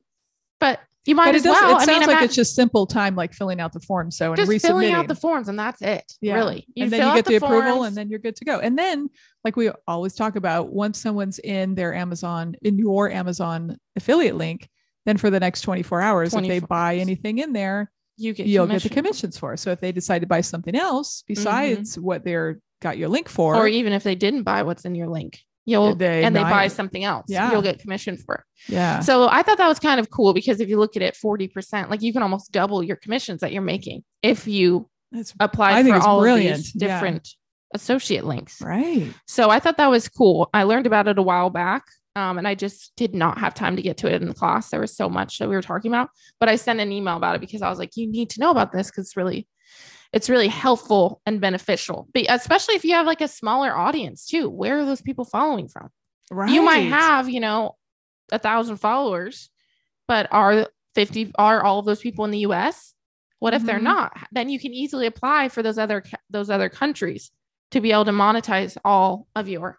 but 0.62 0.79
you 1.10 1.16
might 1.16 1.25
But 1.25 1.36
as 1.36 1.44
well. 1.44 1.72
it 1.72 1.82
I 1.82 1.86
sounds 1.86 2.08
mean, 2.08 2.16
like 2.16 2.24
it's 2.24 2.36
just 2.36 2.56
simple 2.56 2.86
time, 2.86 3.16
like 3.16 3.34
filling 3.34 3.60
out 3.60 3.74
the 3.74 3.80
form. 3.80 4.12
So 4.12 4.34
and 4.34 4.38
just 4.38 4.66
filling 4.66 4.92
out 4.92 5.08
the 5.08 5.16
forms, 5.16 5.50
and 5.50 5.58
that's 5.58 5.82
it. 5.82 6.13
Yeah. 6.22 6.36
Really, 6.36 6.68
and 6.78 6.92
then 6.92 7.08
you 7.08 7.16
get 7.16 7.25
the, 7.25 7.36
approval 7.36 7.78
forms. 7.78 7.88
and 7.88 7.98
then 7.98 8.10
you're 8.10 8.20
good 8.20 8.36
to 8.38 8.46
go. 8.46 8.60
And 8.60 8.78
then, 8.78 9.10
like 9.44 9.56
we 9.56 9.72
always 9.88 10.13
talk 10.13 10.36
about, 10.36 10.72
once 10.72 11.01
someone's 11.01 11.39
in 11.39 11.75
their 11.75 11.94
Amazon, 11.94 12.56
in 12.62 12.78
your 12.78 13.12
Amazon 13.12 13.78
affiliate 13.96 14.36
link, 14.36 14.70
then 15.06 15.18
for 15.18 15.30
the 15.30 15.39
next 15.39 15.62
24 15.62 16.01
hours, 16.01 16.34
if 16.34 16.42
they 16.42 16.48
24 16.48 16.68
buy 16.68 16.94
hours. 16.94 17.01
anything 17.01 17.39
in 17.39 17.54
there, 17.54 17.92
you 18.18 18.34
get 18.34 18.46
you'll 18.46 18.68
get 18.68 18.84
the 18.84 18.89
commissions 18.89 19.38
for. 19.38 19.58
So 19.58 19.72
if 19.72 19.80
they 19.80 19.92
decide 19.92 20.20
to 20.20 20.28
buy 20.28 20.42
something 20.42 20.75
else 20.75 21.24
mm-hmm. 21.24 21.34
besides 21.34 21.98
what 21.98 22.24
they're 22.24 22.60
got 22.82 22.98
your 22.98 23.10
link 23.10 23.28
for, 23.30 23.56
or 23.56 23.68
even 23.68 23.94
if 23.94 24.04
they 24.04 24.16
didn't 24.16 24.44
buy 24.44 24.63
what's 24.63 24.86
in 24.86 24.94
your 24.94 25.08
link, 25.08 25.39
you'll 25.70 25.96
They 25.96 26.24
and 26.24 26.36
they 26.36 26.42
buy 26.44 26.68
something 26.68 27.04
else, 27.04 27.26
Yeah. 27.30 27.52
you'll 27.52 27.62
get 27.62 27.80
commission 27.80 28.18
for 28.18 28.36
it. 28.36 28.42
yeah, 28.74 29.00
So 29.02 29.28
I 29.30 29.44
thought 29.44 29.58
that 29.58 29.68
was 29.68 29.80
kind 29.80 30.00
of 30.00 30.10
cool 30.10 30.34
because 30.34 30.60
if 30.60 30.68
you 30.70 30.78
look 30.80 30.96
at 30.96 31.02
it, 31.02 31.16
forty 31.16 31.48
percent, 31.48 31.90
like 31.90 32.02
you 32.02 32.12
can 32.14 32.24
almost 32.24 32.52
double 32.52 32.84
your 32.84 32.96
commissions 32.98 33.42
that 33.42 33.51
you're 33.53 33.62
making 33.62 34.03
if 34.24 34.48
you 34.48 34.90
that's 35.12 35.34
apply 35.40 35.79
I 35.79 35.84
for 35.84 35.96
all 36.08 36.22
these 36.22 36.74
Yeah. 36.75 36.88
different 36.88 37.27
associate 37.74 38.25
links. 38.25 38.62
right. 38.62 39.14
So 39.27 39.50
I 39.50 39.60
thought 39.60 39.77
that 39.77 39.90
was 39.90 40.08
cool. 40.10 40.50
I 40.53 40.64
learned 40.64 40.88
about 40.88 41.08
it 41.08 41.18
a 41.20 41.22
while 41.22 41.50
back. 41.50 41.84
Um, 42.16 42.38
and 42.40 42.48
I 42.48 42.55
just 42.55 42.92
did 42.98 43.14
not 43.16 43.38
have 43.38 43.53
time 43.53 43.75
to 43.75 43.82
get 43.82 43.98
to 43.98 44.12
it 44.14 44.22
in 44.22 44.27
the 44.27 44.34
class. 44.34 44.70
There 44.70 44.79
was 44.82 44.98
so 44.98 45.08
much 45.08 45.38
that 45.38 45.48
we 45.48 45.55
were 45.55 45.62
talking 45.62 45.92
about, 45.92 46.10
but 46.40 46.50
I 46.50 46.55
sent 46.58 46.79
an 46.79 46.92
email 46.92 47.16
about 47.16 47.36
it 47.36 47.42
because 47.42 47.62
I 47.62 47.70
was 47.70 47.77
like, 47.79 47.96
you 47.96 48.08
need 48.08 48.32
to 48.32 48.40
know 48.42 48.50
about 48.50 48.72
this 48.72 48.88
because 48.90 49.05
it's 49.05 49.16
really, 49.16 49.48
it's 50.13 50.29
really 50.29 50.48
helpful 50.48 51.22
and 51.25 51.39
beneficial. 51.39 52.07
But 52.13 52.25
especially 52.29 52.75
if 52.75 52.83
you 52.83 52.93
have 52.95 53.05
like 53.05 53.22
a 53.22 53.27
smaller 53.27 53.75
audience 53.75 54.25
too. 54.25 54.50
Where 54.50 54.79
are 54.79 54.85
those 54.85 55.01
people 55.01 55.25
following 55.25 55.67
from? 55.67 55.89
Right. 56.31 56.51
You 56.51 56.61
might 56.63 56.89
have, 56.89 57.29
you 57.29 57.39
know, 57.39 57.75
a 58.31 58.39
thousand 58.39 58.77
followers, 58.77 59.50
but 60.07 60.27
are 60.31 60.67
50 60.95 61.31
are 61.37 61.63
all 61.63 61.79
of 61.79 61.85
those 61.85 62.00
people 62.01 62.25
in 62.25 62.31
the 62.31 62.39
US? 62.39 62.93
What 63.39 63.53
if 63.53 63.65
they're 63.65 63.79
Mhm. 63.79 63.83
not? 63.83 64.17
Then 64.31 64.50
you 64.50 64.59
can 64.59 64.74
easily 64.74 65.05
apply 65.05 65.50
for 65.50 65.63
those 65.63 65.77
other 65.77 66.03
those 66.29 66.50
other 66.50 66.69
countries 66.69 67.31
to 67.72 67.79
be 67.79 67.91
able 67.91 68.05
to 68.05 68.11
monetize 68.11 68.77
all 68.83 69.27
of 69.35 69.48
your 69.48 69.77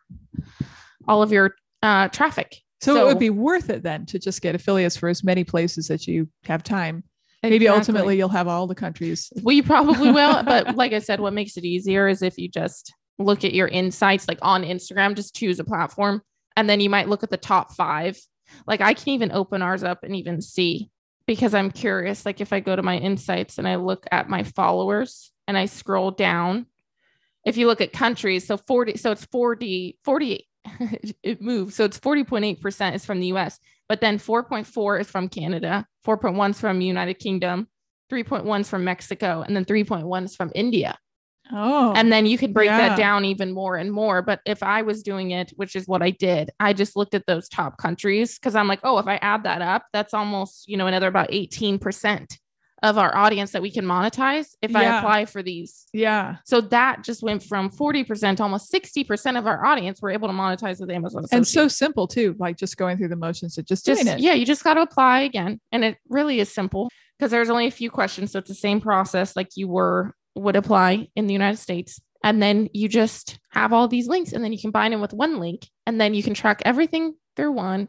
all 1.08 1.22
of 1.22 1.32
your 1.32 1.54
uh 1.82 2.08
traffic. 2.08 2.56
So, 2.80 2.96
it 3.02 3.04
would 3.06 3.18
be 3.18 3.28
worth 3.30 3.68
it 3.68 3.82
then 3.82 4.06
to 4.06 4.18
just 4.18 4.40
get 4.40 4.54
affiliates 4.54 4.96
for 4.96 5.08
as 5.10 5.22
many 5.22 5.44
places 5.44 5.88
that 5.88 6.06
you 6.06 6.28
have 6.44 6.62
time. 6.62 7.04
Maybe 7.42 7.68
ultimately 7.68 8.18
you'll 8.18 8.28
have 8.28 8.48
all 8.48 8.66
the 8.66 8.74
countries. 8.74 9.32
we 9.42 9.62
probably 9.62 10.10
will, 10.10 10.42
but 10.42 10.76
like 10.76 10.92
I 10.92 10.98
said, 10.98 11.20
what 11.20 11.32
makes 11.32 11.56
it 11.56 11.64
easier 11.64 12.06
is 12.06 12.22
if 12.22 12.36
you 12.36 12.48
just 12.48 12.92
look 13.18 13.44
at 13.44 13.54
your 13.54 13.68
insights 13.68 14.28
like 14.28 14.38
on 14.42 14.62
Instagram, 14.62 15.16
just 15.16 15.34
choose 15.34 15.58
a 15.58 15.64
platform 15.64 16.22
and 16.56 16.68
then 16.68 16.80
you 16.80 16.90
might 16.90 17.08
look 17.08 17.22
at 17.22 17.30
the 17.30 17.36
top 17.36 17.72
5. 17.72 18.18
Like 18.66 18.80
I 18.80 18.94
can 18.94 19.10
even 19.10 19.32
open 19.32 19.62
ours 19.62 19.82
up 19.82 20.02
and 20.02 20.14
even 20.16 20.42
see 20.42 20.90
because 21.26 21.54
I'm 21.54 21.70
curious 21.70 22.26
like 22.26 22.40
if 22.40 22.52
I 22.52 22.60
go 22.60 22.74
to 22.74 22.82
my 22.82 22.98
insights 22.98 23.58
and 23.58 23.68
I 23.68 23.76
look 23.76 24.06
at 24.10 24.28
my 24.28 24.42
followers 24.42 25.30
and 25.46 25.56
I 25.56 25.66
scroll 25.66 26.10
down 26.10 26.66
if 27.46 27.56
you 27.56 27.66
look 27.66 27.80
at 27.80 27.92
countries 27.92 28.46
so 28.46 28.56
40 28.56 28.96
so 28.96 29.12
it's 29.12 29.24
40 29.26 29.98
40 30.04 30.48
it 31.22 31.40
moves 31.40 31.76
so 31.76 31.84
it's 31.84 32.00
40.8% 32.00 32.94
is 32.94 33.04
from 33.04 33.20
the 33.20 33.28
US 33.28 33.60
but 33.90 34.00
then 34.00 34.18
4.4 34.18 35.00
is 35.00 35.10
from 35.10 35.28
Canada 35.28 35.84
4.1 36.06 36.50
is 36.50 36.60
from 36.60 36.80
United 36.80 37.14
Kingdom 37.14 37.68
3.1 38.10 38.60
is 38.60 38.70
from 38.70 38.84
Mexico 38.84 39.42
and 39.46 39.54
then 39.54 39.64
3.1 39.66 40.24
is 40.24 40.36
from 40.36 40.50
India 40.54 40.96
Oh, 41.52 41.92
and 41.96 42.12
then 42.12 42.26
you 42.26 42.38
could 42.38 42.54
break 42.54 42.68
yeah. 42.70 42.90
that 42.90 42.96
down 42.96 43.24
even 43.24 43.50
more 43.50 43.76
and 43.76 43.90
more 43.90 44.22
but 44.22 44.40
if 44.46 44.62
I 44.62 44.82
was 44.82 45.02
doing 45.02 45.32
it 45.32 45.52
which 45.56 45.74
is 45.74 45.88
what 45.88 46.00
I 46.00 46.10
did 46.10 46.50
I 46.60 46.72
just 46.72 46.94
looked 46.94 47.14
at 47.14 47.26
those 47.26 47.48
top 47.48 47.76
countries 47.76 48.38
cuz 48.38 48.54
I'm 48.54 48.68
like 48.68 48.78
oh 48.84 48.98
if 48.98 49.08
I 49.08 49.16
add 49.16 49.42
that 49.42 49.60
up 49.60 49.84
that's 49.92 50.14
almost 50.14 50.68
you 50.68 50.76
know 50.76 50.86
another 50.86 51.08
about 51.08 51.30
18% 51.30 52.36
of 52.82 52.96
our 52.96 53.14
audience 53.14 53.52
that 53.52 53.62
we 53.62 53.70
can 53.70 53.84
monetize 53.84 54.54
if 54.62 54.74
I 54.74 54.84
apply 54.84 55.26
for 55.26 55.42
these 55.42 55.86
yeah. 55.92 56.36
so 56.44 56.60
that 56.62 57.04
just 57.04 57.22
went 57.22 57.42
from 57.42 57.70
40% 57.70 58.36
to 58.36 58.42
almost 58.42 58.72
60% 58.72 59.38
of 59.38 59.46
our 59.46 59.64
audience 59.64 60.00
were 60.00 60.10
able 60.10 60.28
to 60.28 60.34
monetize 60.34 60.80
with 60.80 60.90
Amazon. 60.90 61.26
And 61.32 61.46
so 61.46 61.68
simple 61.68 62.06
too, 62.06 62.34
like 62.38 62.56
just 62.56 62.76
going 62.76 62.96
through 62.96 63.08
the 63.08 63.16
motions 63.16 63.58
of 63.58 63.66
just, 63.66 63.84
just 63.84 64.02
doing 64.02 64.14
it. 64.14 64.20
yeah, 64.20 64.32
you 64.32 64.46
just 64.46 64.64
got 64.64 64.74
to 64.74 64.82
apply 64.82 65.20
again. 65.20 65.60
And 65.72 65.84
it 65.84 65.98
really 66.08 66.40
is 66.40 66.52
simple 66.52 66.88
because 67.18 67.30
there's 67.30 67.50
only 67.50 67.66
a 67.66 67.70
few 67.70 67.90
questions. 67.90 68.32
So 68.32 68.38
it's 68.38 68.48
the 68.48 68.54
same 68.54 68.80
process 68.80 69.36
like 69.36 69.48
you 69.56 69.68
were 69.68 70.14
would 70.34 70.56
apply 70.56 71.08
in 71.16 71.26
the 71.26 71.32
United 71.32 71.58
States. 71.58 72.00
And 72.22 72.42
then 72.42 72.68
you 72.72 72.88
just 72.88 73.38
have 73.50 73.72
all 73.72 73.88
these 73.88 74.06
links 74.06 74.32
and 74.32 74.44
then 74.44 74.52
you 74.52 74.58
combine 74.60 74.90
them 74.90 75.00
with 75.00 75.12
one 75.12 75.38
link 75.38 75.66
and 75.86 76.00
then 76.00 76.14
you 76.14 76.22
can 76.22 76.34
track 76.34 76.62
everything 76.64 77.14
through 77.36 77.52
one. 77.52 77.88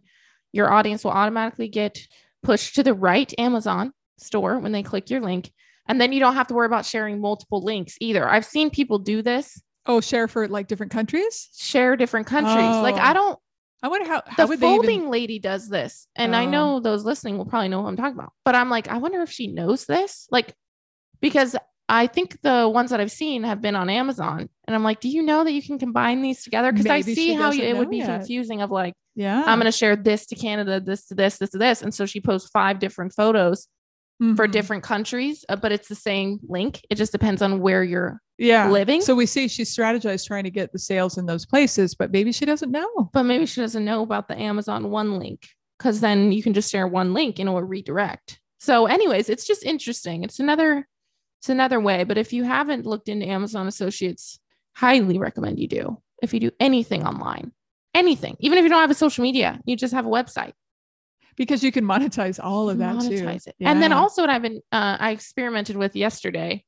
Your 0.53 0.71
audience 0.71 1.03
will 1.03 1.11
automatically 1.11 1.67
get 1.67 1.99
pushed 2.43 2.75
to 2.75 2.83
the 2.83 2.93
right 2.93 3.31
Amazon 3.37 3.93
store 4.21 4.59
when 4.59 4.71
they 4.71 4.83
click 4.83 5.09
your 5.09 5.21
link. 5.21 5.51
And 5.87 5.99
then 5.99 6.13
you 6.13 6.19
don't 6.19 6.35
have 6.35 6.47
to 6.47 6.53
worry 6.53 6.67
about 6.67 6.85
sharing 6.85 7.19
multiple 7.19 7.61
links 7.63 7.97
either. 7.99 8.27
I've 8.27 8.45
seen 8.45 8.69
people 8.69 8.99
do 8.99 9.21
this 9.21 9.61
Oh, 9.87 9.99
share 9.99 10.27
for 10.27 10.47
like 10.47 10.67
different 10.67 10.91
countries. 10.91 11.49
share 11.57 11.95
different 11.97 12.27
countries. 12.27 12.75
Like 12.75 12.95
Oh. 12.95 12.99
I 13.01 13.13
don't 13.13 13.39
I 13.83 13.87
wonder 13.87 14.07
how, 14.07 14.21
how 14.27 14.45
the 14.45 14.57
folding 14.57 14.97
even, 14.99 15.09
lady 15.09 15.39
does 15.39 15.67
this. 15.67 16.07
And 16.15 16.35
I 16.35 16.45
Oh. 16.45 16.49
know 16.49 16.79
those 16.79 17.03
listening 17.03 17.37
will 17.39 17.45
probably 17.47 17.67
know 17.69 17.81
what 17.81 17.87
I'm 17.89 17.97
talking 17.97 18.13
about. 18.13 18.31
But 18.45 18.53
I'm 18.55 18.69
like, 18.69 18.87
I 18.87 18.97
wonder 18.99 19.21
if 19.23 19.31
she 19.31 19.47
knows 19.47 19.85
this. 19.85 20.27
Like, 20.29 20.53
because 21.19 21.55
I 21.89 22.07
think 22.07 22.39
the 22.41 22.69
ones 22.71 22.91
that 22.91 23.01
I've 23.01 23.11
seen 23.11 23.43
have 23.43 23.59
been 23.59 23.75
on 23.75 23.89
Amazon. 23.89 24.47
And 24.65 24.75
I'm 24.75 24.83
like, 24.83 24.99
do 25.01 25.09
you 25.09 25.23
know 25.23 25.43
that 25.43 25.51
you 25.51 25.61
can 25.63 25.77
combine 25.79 26.21
these 26.21 26.43
together? 26.43 26.71
Because 26.71 26.85
I 26.85 27.01
see 27.01 27.33
how 27.33 27.51
you, 27.51 27.63
it 27.63 27.75
would 27.75 27.89
be 27.89 27.97
yet. 27.97 28.19
confusing 28.19 28.61
of 28.61 28.69
like, 28.71 28.93
yeah. 29.15 29.43
I'm 29.45 29.57
going 29.59 29.65
to 29.65 29.77
share 29.77 29.95
this 29.95 30.27
to 30.27 30.35
Canada, 30.35 30.79
this 30.79 31.07
to 31.07 31.15
this, 31.15 31.37
this 31.37 31.49
to 31.49 31.57
this. 31.57 31.81
And 31.81 31.93
so 31.93 32.05
she 32.05 32.21
posts 32.21 32.49
five 32.51 32.79
different 32.79 33.13
photos 33.13 33.67
for 34.35 34.47
Mhm. 34.47 34.51
different 34.51 34.83
countries, 34.83 35.43
uh, 35.49 35.55
but 35.55 35.71
it's 35.71 35.87
the 35.87 35.95
same 35.95 36.39
link. 36.47 36.81
It 36.91 36.95
just 36.95 37.11
depends 37.11 37.41
on 37.41 37.59
where 37.59 37.83
you're 37.83 38.21
yeah. 38.37 38.69
living. 38.69 39.01
So 39.01 39.15
we 39.15 39.25
see 39.25 39.47
she 39.47 39.63
strategized 39.63 40.27
trying 40.27 40.43
to 40.43 40.51
get 40.51 40.71
the 40.71 40.77
sales 40.79 41.17
in 41.17 41.25
those 41.25 41.45
places, 41.45 41.95
but 41.95 42.11
maybe 42.11 42.31
she 42.31 42.45
doesn't 42.45 42.69
know. 42.71 43.09
but 43.13 43.23
maybe 43.23 43.45
she 43.47 43.61
doesn't 43.61 43.83
know 43.83 44.03
about 44.03 44.27
the 44.27 44.39
Amazon 44.39 44.91
one 44.91 45.17
link 45.17 45.47
because 45.79 46.01
then 46.01 46.31
you 46.31 46.43
can 46.43 46.53
just 46.53 46.71
share 46.71 46.87
one 46.87 47.13
link 47.15 47.39
and 47.39 47.49
it 47.49 47.51
will 47.51 47.63
redirect. 47.63 48.39
So, 48.59 48.85
anyways, 48.85 49.27
it's 49.27 49.47
just 49.47 49.63
interesting. 49.63 50.23
It's 50.23 50.39
another 50.39 50.87
it's 51.39 51.49
another 51.49 51.79
way. 51.79 52.03
But 52.03 52.19
if 52.19 52.31
you 52.31 52.43
haven't 52.43 52.85
looked 52.85 53.09
into 53.09 53.25
Amazon 53.25 53.65
Associates, 53.67 54.39
highly 54.75 55.17
recommend 55.17 55.59
you 55.59 55.67
do. 55.67 55.97
If 56.21 56.31
you 56.35 56.39
do 56.39 56.51
anything 56.59 57.03
online, 57.07 57.51
anything. 57.95 58.35
Even 58.39 58.59
if 58.59 58.63
you 58.63 58.69
don't 58.69 58.79
have 58.81 58.91
a 58.91 58.93
social 58.93 59.23
media, 59.23 59.59
you 59.65 59.75
just 59.75 59.95
have 59.95 60.05
a 60.05 60.09
website. 60.09 60.53
Because 61.41 61.63
you 61.63 61.71
can 61.71 61.83
monetize 61.83 62.39
all 62.39 62.69
of 62.69 62.77
that 62.77 63.01
too. 63.01 63.23
monetize 63.23 63.47
it. 63.47 63.55
And 63.61 63.81
then 63.81 63.91
also 63.91 64.21
what 64.21 64.29
I've 64.29 64.43
been 64.43 64.61
uh, 64.71 64.97
I 64.99 65.09
experimented 65.09 65.75
with 65.75 65.95
yesterday 65.95 66.63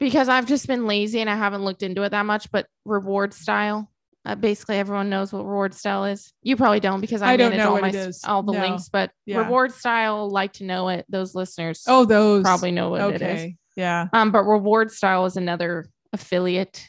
because 0.00 0.28
I've 0.28 0.46
just 0.46 0.66
been 0.66 0.84
lazy 0.88 1.20
and 1.20 1.30
I 1.30 1.36
haven't 1.36 1.62
looked 1.62 1.84
into 1.84 2.02
it 2.02 2.08
that 2.08 2.26
much, 2.26 2.50
but 2.50 2.66
reward 2.84 3.32
style. 3.32 3.88
Uh, 4.24 4.34
basically, 4.34 4.78
everyone 4.78 5.08
knows 5.10 5.32
what 5.32 5.46
reward 5.46 5.74
style 5.74 6.06
is. 6.06 6.32
You 6.42 6.56
probably 6.56 6.80
don't 6.80 7.00
because 7.00 7.22
I, 7.22 7.34
I 7.34 7.36
don't 7.36 7.50
manage 7.50 7.64
know 7.64 7.76
all 7.76 7.80
my 7.80 8.12
all 8.24 8.42
the 8.42 8.52
No. 8.52 8.58
links. 8.58 8.88
But 8.88 9.12
Yeah. 9.26 9.38
reward 9.38 9.72
style, 9.72 10.28
like 10.28 10.54
to 10.54 10.64
know 10.64 10.88
it. 10.88 11.06
Those 11.08 11.36
listeners 11.36 11.84
Oh, 11.86 12.04
those 12.04 12.42
probably 12.42 12.72
know 12.72 12.90
what 12.90 13.14
it 13.14 13.22
is. 13.22 13.54
Yeah. 13.76 14.08
Um, 14.12 14.32
but 14.32 14.42
reward 14.42 14.90
style 14.90 15.24
is 15.26 15.36
another 15.36 15.88
affiliate 16.12 16.84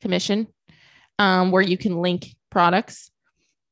commission 0.00 0.48
um, 1.20 1.52
where 1.52 1.62
you 1.62 1.78
can 1.78 2.02
link 2.02 2.34
products. 2.50 3.12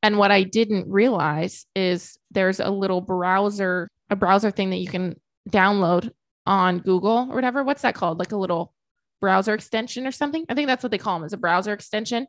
And 0.01 0.17
what 0.17 0.31
I 0.31 0.43
didn't 0.43 0.89
realize 0.89 1.65
is 1.75 2.17
there's 2.31 2.59
a 2.59 2.69
little 2.69 3.01
browser, 3.01 3.89
a 4.09 4.15
browser 4.15 4.51
thing 4.51 4.69
that 4.69 4.77
you 4.77 4.87
can 4.87 5.19
download 5.49 6.11
on 6.45 6.79
Google 6.79 7.27
or 7.29 7.35
whatever. 7.35 7.63
What's 7.63 7.81
that 7.81 7.95
called? 7.95 8.17
Like 8.19 8.31
a 8.31 8.37
little 8.37 8.73
browser 9.19 9.53
extension 9.53 10.07
or 10.07 10.11
something. 10.11 10.45
I 10.47 10.53
think 10.55 10.67
that's 10.67 10.83
what 10.83 10.91
they 10.91 10.97
call 10.97 11.19
them 11.19 11.25
is 11.25 11.33
a 11.33 11.37
browser 11.37 11.73
extension. 11.73 12.27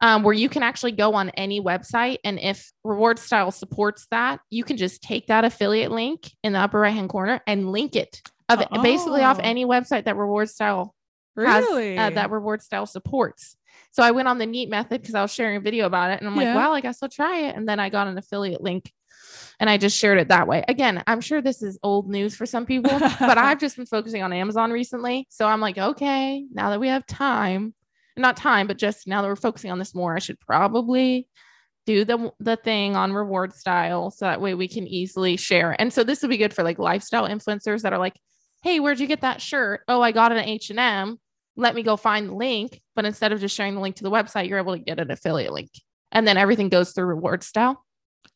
Um, 0.00 0.22
where 0.22 0.34
you 0.34 0.48
can 0.48 0.62
actually 0.62 0.92
go 0.92 1.14
on 1.14 1.30
any 1.30 1.60
website. 1.60 2.18
And 2.24 2.38
if 2.38 2.70
Reward 2.84 3.18
Style 3.18 3.50
supports 3.50 4.06
that, 4.12 4.38
you 4.48 4.62
can 4.62 4.76
just 4.76 5.02
take 5.02 5.26
that 5.26 5.44
affiliate 5.44 5.90
link 5.90 6.30
in 6.44 6.52
the 6.52 6.60
upper 6.60 6.78
right 6.78 6.94
hand 6.94 7.08
corner 7.08 7.40
and 7.48 7.72
link 7.72 7.96
it 7.96 8.22
of 8.48 8.62
basically 8.82 9.22
off 9.22 9.38
Oh. 9.40 9.42
any 9.42 9.64
website 9.64 10.04
that 10.04 10.16
Reward 10.16 10.50
Style 10.50 10.94
has, 11.46 11.64
Really? 11.64 11.98
uh, 11.98 12.10
that 12.10 12.30
reward 12.30 12.62
style 12.62 12.86
supports. 12.86 13.56
So 13.90 14.02
I 14.02 14.10
went 14.10 14.28
on 14.28 14.38
the 14.38 14.46
neat 14.46 14.68
method 14.68 15.00
because 15.00 15.14
I 15.14 15.22
was 15.22 15.32
sharing 15.32 15.56
a 15.56 15.60
video 15.60 15.86
about 15.86 16.10
it 16.10 16.20
and 16.20 16.28
I'm 16.28 16.36
like, 16.36 16.44
Yeah. 16.46 16.56
well, 16.56 16.72
I 16.74 16.80
guess 16.80 17.02
I'll 17.02 17.08
try 17.08 17.40
it. 17.48 17.56
And 17.56 17.68
then 17.68 17.80
I 17.80 17.88
got 17.88 18.06
an 18.08 18.18
affiliate 18.18 18.60
link 18.62 18.92
and 19.60 19.68
I 19.68 19.76
just 19.76 19.96
shared 19.98 20.18
it 20.18 20.28
that 20.28 20.46
way. 20.46 20.64
Again, 20.68 21.02
I'm 21.06 21.20
sure 21.20 21.40
this 21.40 21.62
is 21.62 21.78
old 21.82 22.08
news 22.08 22.34
for 22.36 22.46
some 22.46 22.66
people, 22.66 22.98
but 22.98 23.38
I've 23.38 23.58
just 23.58 23.76
been 23.76 23.86
focusing 23.86 24.22
on 24.22 24.32
Amazon 24.32 24.70
recently. 24.70 25.26
So 25.30 25.46
I'm 25.46 25.60
like, 25.60 25.78
okay, 25.78 26.44
now 26.52 26.70
that 26.70 26.80
we 26.80 26.88
have 26.88 27.06
time, 27.06 27.74
not 28.16 28.36
time, 28.36 28.66
but 28.66 28.78
just 28.78 29.06
now 29.06 29.22
that 29.22 29.28
we're 29.28 29.36
focusing 29.36 29.70
on 29.70 29.78
this 29.78 29.94
more, 29.94 30.14
I 30.16 30.18
should 30.20 30.40
probably 30.40 31.28
do 31.86 32.04
the 32.04 32.30
the 32.38 32.56
thing 32.56 32.94
on 32.96 33.14
reward 33.14 33.54
style 33.54 34.10
so 34.10 34.26
that 34.26 34.40
way 34.42 34.52
we 34.54 34.68
can 34.68 34.86
easily 34.86 35.36
share. 35.38 35.74
And 35.80 35.90
so 35.92 36.04
this 36.04 36.20
would 36.20 36.28
be 36.28 36.36
good 36.36 36.52
for 36.52 36.62
like 36.62 36.78
lifestyle 36.78 37.26
influencers 37.26 37.82
that 37.82 37.92
are 37.94 37.98
like, 37.98 38.14
"Hey, 38.62 38.78
where'd 38.80 39.00
you 39.00 39.06
get 39.06 39.22
that 39.22 39.40
shirt? 39.40 39.80
Oh, 39.88 40.02
I 40.02 40.12
got 40.12 40.30
it 40.32 40.36
at 40.38 40.46
H&M. 40.46 41.18
Let 41.58 41.74
me 41.74 41.82
go 41.82 41.96
find 41.98 42.30
the 42.30 42.34
link." 42.34 42.80
But 42.96 43.04
instead 43.04 43.32
of 43.32 43.40
just 43.40 43.54
sharing 43.54 43.74
the 43.74 43.80
link 43.82 43.96
to 43.96 44.02
the 44.02 44.10
website, 44.10 44.48
you're 44.48 44.58
able 44.58 44.72
to 44.72 44.78
get 44.78 44.98
an 44.98 45.10
affiliate 45.10 45.52
link. 45.52 45.70
And 46.10 46.26
then 46.26 46.38
everything 46.38 46.70
goes 46.70 46.92
through 46.92 47.04
reward 47.04 47.42
style. 47.42 47.84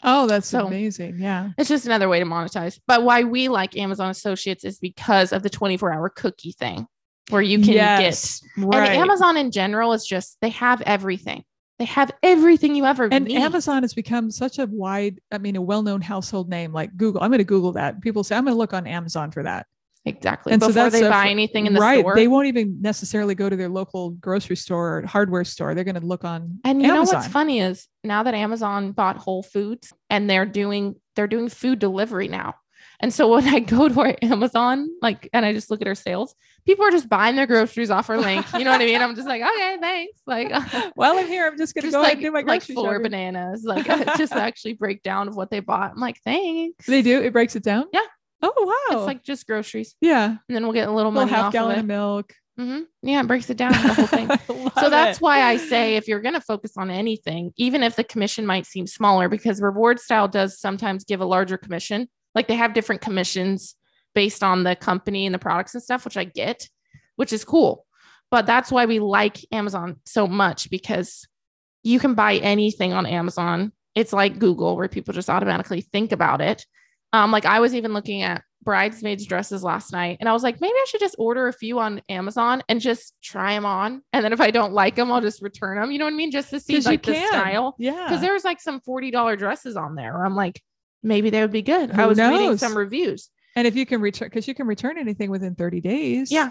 oh, 0.05 0.27
that's 0.27 0.49
So- 0.49 0.67
amazing. 0.67 1.19
Yeah. 1.19 1.51
It's 1.57 1.69
just 1.69 1.87
another 1.87 2.09
way 2.09 2.19
to 2.19 2.27
monetize. 2.27 2.79
But 2.87 3.05
why 3.05 3.23
we 3.25 3.49
like 3.49 3.77
Amazon 3.77 4.11
Associates 4.11 4.65
is 4.65 4.79
because 4.79 5.33
of 5.33 5.43
the 5.45 5.51
24-hour 5.51 6.11
cookie 6.11 6.53
thing 6.59 6.87
where 7.31 7.41
you 7.41 7.59
can 7.59 7.69
get 7.69 8.01
yes. 8.03 8.41
right. 8.59 8.91
and 8.91 8.99
Amazon 9.01 9.37
in 9.37 9.51
general 9.53 9.93
is 9.93 10.05
just 10.05 10.39
they 10.43 10.49
have 10.51 10.83
everything. 10.83 11.45
They 11.79 11.85
have 11.87 12.11
everything 12.23 12.75
you 12.75 12.85
ever 12.85 13.09
and 13.11 13.27
need. 13.27 13.37
Amazon 13.39 13.83
has 13.83 13.95
become 13.95 14.31
such 14.31 14.59
a 14.59 14.67
wide, 14.67 15.21
I 15.31 15.39
mean, 15.39 15.57
a 15.57 15.63
well-known 15.63 16.01
household 16.01 16.49
name 16.49 16.73
like 16.73 16.97
Google. 16.97 17.23
I'm 17.23 17.31
going 17.31 17.39
to 17.39 17.45
Google 17.45 17.73
that. 17.73 18.01
People 18.01 18.25
say 18.25 18.37
I'm 18.37 18.45
going 18.45 18.55
to 18.55 18.59
look 18.59 18.75
on 18.75 18.87
Amazon 18.87 19.31
for 19.31 19.43
that. 19.45 19.67
Exactly. 20.05 20.53
And 20.53 20.63
so 20.63 20.71
that's 20.71 20.93
they 20.93 21.07
a 21.07 21.11
buy 21.11 21.29
anything 21.29 21.67
in 21.67 21.75
the 21.75 21.81
right. 21.81 22.01
store. 22.01 22.15
They 22.15 22.29
won't 22.29 22.47
even 22.47 22.81
necessarily 22.81 23.35
go 23.35 23.49
to 23.49 23.57
their 23.57 23.69
local 23.69 24.11
grocery 24.11 24.57
store 24.57 24.99
or 24.99 25.07
hardware 25.07 25.45
store. 25.45 25.75
They're 25.75 25.85
going 25.85 26.01
to 26.01 26.07
look 26.07 26.25
on 26.25 26.61
and 26.65 26.83
you 26.83 26.89
Amazon. 26.89 27.05
know 27.05 27.19
what's 27.19 27.33
funny 27.33 27.61
is 27.61 27.87
now 28.05 28.23
that 28.23 28.35
Amazon 28.35 28.93
bought 28.93 29.17
Whole 29.17 29.43
Foods 29.43 29.93
and 30.11 30.29
they're 30.29 30.47
doing 30.47 30.97
they're 31.15 31.29
doing 31.29 31.49
food 31.49 31.79
delivery 31.79 32.29
now. 32.29 32.55
And 33.03 33.13
so 33.13 33.29
when 33.29 33.47
I 33.53 33.59
go 33.59 33.89
to 33.89 34.01
our 34.01 34.17
Amazon, 34.23 34.89
like, 35.03 35.29
and 35.33 35.45
I 35.45 35.53
just 35.53 35.71
look 35.71 35.83
at 35.83 35.89
our 35.89 35.95
sales, 35.95 36.35
people 36.65 36.85
are 36.85 36.91
just 36.91 37.09
buying 37.09 37.35
their 37.35 37.47
groceries 37.47 37.91
off 37.91 38.09
our 38.09 38.19
link. 38.19 38.47
You 38.53 38.65
know 38.65 38.71
what 38.71 38.81
I 38.81 38.87
mean? 38.87 39.03
I'm 39.03 39.17
just 39.17 39.27
like, 39.27 39.43
okay, 39.43 39.77
thanks. 39.81 40.21
Like, 40.25 40.53
while 40.95 41.19
I'm 41.19 41.27
here. 41.27 41.47
I'm 41.47 41.59
just 41.59 41.75
going 41.75 41.83
to 41.83 41.89
just 41.89 41.97
go 41.97 42.01
like, 42.01 42.15
and 42.15 42.23
do 42.23 42.31
my 42.31 42.43
like 42.43 42.63
four 42.63 42.95
shopping. 42.95 43.03
bananas, 43.03 43.65
like 43.65 43.87
just 44.17 44.33
actually 44.33 44.75
break 44.75 45.03
down 45.03 45.27
of 45.29 45.35
what 45.35 45.51
they 45.51 45.61
bought. 45.61 45.91
I'm 45.93 46.01
like, 46.01 46.19
thanks. 46.25 46.87
They 46.87 47.03
do. 47.03 47.21
It 47.21 47.33
breaks 47.33 47.57
it 47.57 47.65
down. 47.65 47.87
Yeah. 47.93 48.01
Oh 48.43 48.53
wow. 48.91 48.99
It's 48.99 49.07
like 49.07 49.23
just 49.23 49.47
groceries, 49.47 49.95
yeah, 50.01 50.27
and 50.27 50.39
then 50.49 50.65
we'll 50.65 50.73
get 50.73 50.89
a 50.89 50.93
little 50.93 51.13
a 51.13 51.15
little 51.15 51.29
half 51.29 51.53
gallon 51.53 51.73
of 51.73 51.79
of 51.79 51.85
it. 51.85 51.87
milk. 51.87 52.35
hmm 52.59 52.81
Yeah, 53.03 53.21
it 53.21 53.27
breaks 53.29 53.49
it 53.51 53.57
down 53.57 53.73
the 53.73 53.95
whole 53.95 54.07
thing. 54.07 54.29
so 54.81 54.91
that's 54.91 55.21
why 55.21 55.43
I 55.43 55.57
say 55.57 55.97
if 55.97 56.09
you're 56.09 56.21
going 56.21 56.35
to 56.35 56.41
focus 56.41 56.73
on 56.77 56.91
anything, 56.91 57.53
even 57.57 57.83
if 57.83 57.97
the 57.97 58.05
commission 58.05 58.45
might 58.45 58.67
seem 58.67 58.87
smaller, 58.87 59.29
because 59.29 59.63
reward 59.63 60.01
style 60.01 60.29
does 60.29 60.59
sometimes 60.59 61.05
give 61.05 61.21
a 61.21 61.25
larger 61.25 61.57
commission. 61.57 62.09
Like 62.35 62.49
they 62.49 62.57
have 62.57 62.75
different 62.75 63.01
commissions 63.01 63.77
based 64.15 64.43
on 64.43 64.65
the 64.65 64.77
company 64.77 65.27
and 65.27 65.35
the 65.35 65.39
products 65.39 65.75
and 65.75 65.83
stuff, 65.83 66.05
which 66.05 66.17
I 66.17 66.25
get, 66.25 66.69
which 67.17 67.33
is 67.33 67.45
cool. 67.45 67.87
But 68.31 68.47
that's 68.47 68.73
why 68.73 68.87
we 68.87 68.99
like 68.99 69.39
Amazon 69.53 70.01
so 70.05 70.27
much 70.27 70.71
because 70.71 71.27
you 71.83 71.99
can 72.01 72.15
buy 72.15 72.37
anything 72.37 72.93
on 72.93 73.07
Amazon. 73.07 73.73
It's 73.95 74.13
like 74.13 74.39
Google 74.39 74.77
where 74.77 74.89
people 74.89 75.13
just 75.13 75.29
automatically 75.31 75.83
think 75.83 76.13
about 76.13 76.41
it. 76.41 76.65
Um, 77.13 77.31
like 77.31 77.45
I 77.45 77.61
was 77.61 77.75
even 77.75 77.93
looking 77.93 78.23
at 78.23 78.43
bridesmaids 78.63 79.27
dresses 79.27 79.63
last 79.65 79.93
night 79.93 80.19
and 80.21 80.29
I 80.29 80.33
was 80.33 80.43
like, 80.43 80.61
maybe 80.61 80.73
I 80.73 80.85
should 80.89 81.01
just 81.01 81.17
order 81.19 81.49
a 81.49 81.53
few 81.53 81.79
on 81.81 82.01
Amazon 82.09 82.63
and 82.69 82.81
just 82.81 83.15
try 83.23 83.55
them 83.55 83.67
on. 83.67 84.03
And 84.13 84.25
then 84.25 84.33
if 84.33 84.41
I 84.41 84.51
don't 84.53 84.73
like 84.73 84.95
them, 84.95 85.11
I'll 85.11 85.21
just 85.21 85.43
return 85.43 85.81
them. 85.81 85.91
You 85.91 85.99
know 85.99 86.05
what 86.07 86.13
I 86.15 86.17
mean? 86.17 86.31
Just 86.31 86.51
to 86.51 86.61
see 86.61 86.75
'Cause 86.75 86.85
you 86.87 86.93
like 86.93 87.03
the 87.03 87.13
can. 87.15 87.29
style. 87.29 87.75
Yeah. 87.79 88.05
Because 88.05 88.21
there 88.21 88.33
was 88.33 88.45
like 88.45 88.61
some 88.61 88.81
$40 88.81 89.37
dresses 89.37 89.77
on 89.77 89.95
there 89.97 90.25
I'm 90.25 90.37
like, 90.37 90.61
maybe 91.03 91.29
they 91.31 91.41
would 91.43 91.51
be 91.51 91.63
good. 91.63 91.91
I 91.91 91.95
Who 92.03 92.09
was 92.09 92.19
reading 92.19 92.57
some 92.57 92.77
reviews. 92.77 93.29
and 93.57 93.67
if 93.67 93.75
you 93.77 93.85
can 93.85 94.01
return, 94.01 94.29
because 94.29 94.47
you 94.49 94.55
can 94.55 94.67
return 94.67 94.97
anything 94.97 95.31
within 95.31 95.55
30 95.55 95.81
days. 95.81 96.31
Yeah. 96.33 96.51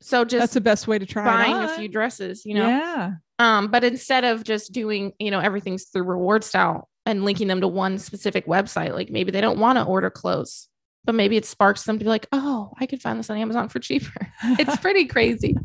So 0.00 0.24
just 0.24 0.40
That's 0.40 0.54
the 0.54 0.60
best 0.62 0.88
way 0.88 0.98
to 0.98 1.04
try 1.06 1.24
buying 1.24 1.56
a 1.56 1.68
few 1.76 1.86
dresses, 1.88 2.46
you 2.46 2.54
know? 2.54 2.66
Yeah. 2.66 3.12
Um, 3.38 3.68
but 3.68 3.84
instead 3.84 4.24
of 4.24 4.44
just 4.44 4.72
doing, 4.72 5.12
you 5.18 5.30
know, 5.30 5.40
everything's 5.40 5.84
through 5.84 6.02
reward 6.04 6.42
style 6.42 6.88
and 7.06 7.24
linking 7.24 7.48
them 7.48 7.60
to 7.60 7.68
one 7.68 7.98
specific 7.98 8.46
website, 8.46 8.94
like 8.94 9.10
maybe 9.10 9.30
they 9.30 9.40
don't 9.40 9.58
want 9.58 9.78
to 9.78 9.84
order 9.84 10.10
clothes, 10.10 10.68
but 11.04 11.14
maybe 11.14 11.36
it 11.36 11.46
sparks 11.46 11.84
them 11.84 11.98
to 11.98 12.04
be 12.04 12.08
like, 12.08 12.26
oh, 12.32 12.72
I 12.78 12.86
could 12.86 13.00
find 13.00 13.18
this 13.18 13.30
on 13.30 13.38
Amazon 13.38 13.68
for 13.68 13.78
cheaper. 13.78 14.28
it's 14.42 14.76
pretty 14.80 15.06
crazy. 15.06 15.56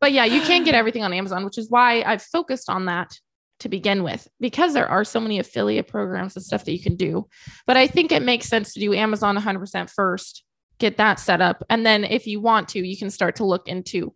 But 0.00 0.12
yeah, 0.12 0.24
you 0.24 0.40
can't 0.42 0.64
get 0.64 0.74
everything 0.74 1.02
on 1.02 1.12
Amazon, 1.12 1.44
which 1.44 1.58
is 1.58 1.70
why 1.70 2.02
I've 2.02 2.22
focused 2.22 2.70
on 2.70 2.86
that 2.86 3.18
to 3.60 3.68
begin 3.68 4.02
with, 4.02 4.28
because 4.38 4.74
there 4.74 4.88
are 4.88 5.04
so 5.04 5.18
many 5.18 5.38
affiliate 5.38 5.88
programs 5.88 6.36
and 6.36 6.44
stuff 6.44 6.64
that 6.64 6.72
you 6.72 6.82
can 6.82 6.94
do. 6.94 7.26
But 7.66 7.76
I 7.76 7.86
think 7.86 8.12
it 8.12 8.22
makes 8.22 8.46
sense 8.46 8.74
to 8.74 8.80
do 8.80 8.92
Amazon 8.92 9.36
100% 9.36 9.90
first, 9.90 10.44
get 10.78 10.98
that 10.98 11.18
set 11.18 11.40
up. 11.40 11.64
And 11.70 11.84
then 11.84 12.04
if 12.04 12.26
you 12.26 12.40
want 12.40 12.68
to, 12.70 12.86
you 12.86 12.98
can 12.98 13.10
start 13.10 13.36
to 13.36 13.44
look 13.44 13.66
into 13.66 14.14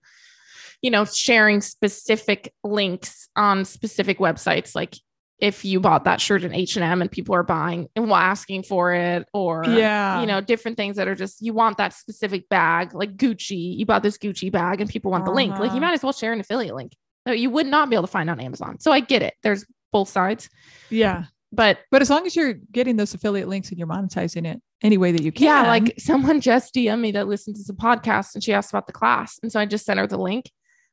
you 0.83 0.91
know, 0.91 1.05
sharing 1.05 1.61
specific 1.61 2.55
links 2.65 3.29
on 3.37 3.65
specific 3.65 4.19
websites. 4.19 4.75
Like 4.75 4.97
if 5.41 5.65
you 5.65 5.81
bought 5.81 6.05
that 6.05 6.21
shirt 6.21 6.45
in 6.45 6.55
H&M 6.55 7.01
and 7.01 7.11
people 7.11 7.35
are 7.35 7.43
buying 7.43 7.89
and 7.97 8.11
asking 8.13 8.63
for 8.65 8.93
it 8.93 9.27
or, 9.33 9.65
Yeah. 9.67 10.21
you 10.21 10.27
know, 10.27 10.41
different 10.41 10.77
things 10.77 10.97
that 10.97 11.09
are 11.09 11.15
just, 11.15 11.41
you 11.41 11.55
want 11.55 11.79
that 11.79 11.95
specific 11.95 12.49
bag, 12.49 12.95
like 12.95 13.17
Gucci, 13.17 13.77
you 13.79 13.87
bought 13.87 14.03
this 14.03 14.19
Gucci 14.19 14.53
bag 14.53 14.81
and 14.81 14.91
people 14.91 15.11
want 15.11 15.25
the 15.25 15.31
link. 15.31 15.53
Like 15.53 15.61
you 15.63 15.69
Uh-huh. 15.79 15.81
might 15.81 15.95
as 15.95 16.03
well 16.03 16.13
share 16.13 16.33
an 16.33 16.41
affiliate 16.41 16.75
link 16.75 16.93
that 17.25 17.39
you 17.39 17.49
would 17.51 17.67
not 17.67 17.89
be 17.89 17.97
able 17.97 18.07
to 18.07 18.13
find 18.13 18.29
on 18.29 18.39
Amazon. 18.41 18.79
So 18.81 18.93
I 18.93 19.01
get 19.01 19.23
it. 19.23 19.35
There's 19.43 19.65
both 19.93 20.09
sides, 20.09 20.49
Yeah. 20.91 21.25
but 21.53 21.79
But 21.91 22.03
as 22.03 22.11
long 22.11 22.27
as 22.27 22.37
you're 22.37 22.55
getting 22.71 22.97
those 22.97 23.15
affiliate 23.15 23.49
links 23.49 23.71
and 23.71 23.79
you're 23.79 23.89
monetizing 23.89 24.47
it 24.47 24.61
any 24.83 24.99
way 24.99 25.13
that 25.13 25.23
you 25.23 25.33
can. 25.33 25.45
Yeah, 25.47 25.63
like 25.69 25.95
someone 25.99 26.41
just 26.41 26.75
DM'd 26.75 27.01
me 27.03 27.13
that 27.13 27.29
listened 27.29 27.57
to 27.57 27.63
the 27.67 27.73
podcast 27.75 28.35
and 28.35 28.43
she 28.45 28.53
asked 28.53 28.71
about 28.71 28.87
the 28.87 28.93
class. 28.93 29.39
And 29.43 29.51
so 29.51 29.59
I 29.61 29.67
just 29.67 29.85
sent 29.85 29.99
her 29.99 30.07
the 30.07 30.17
link 30.19 30.51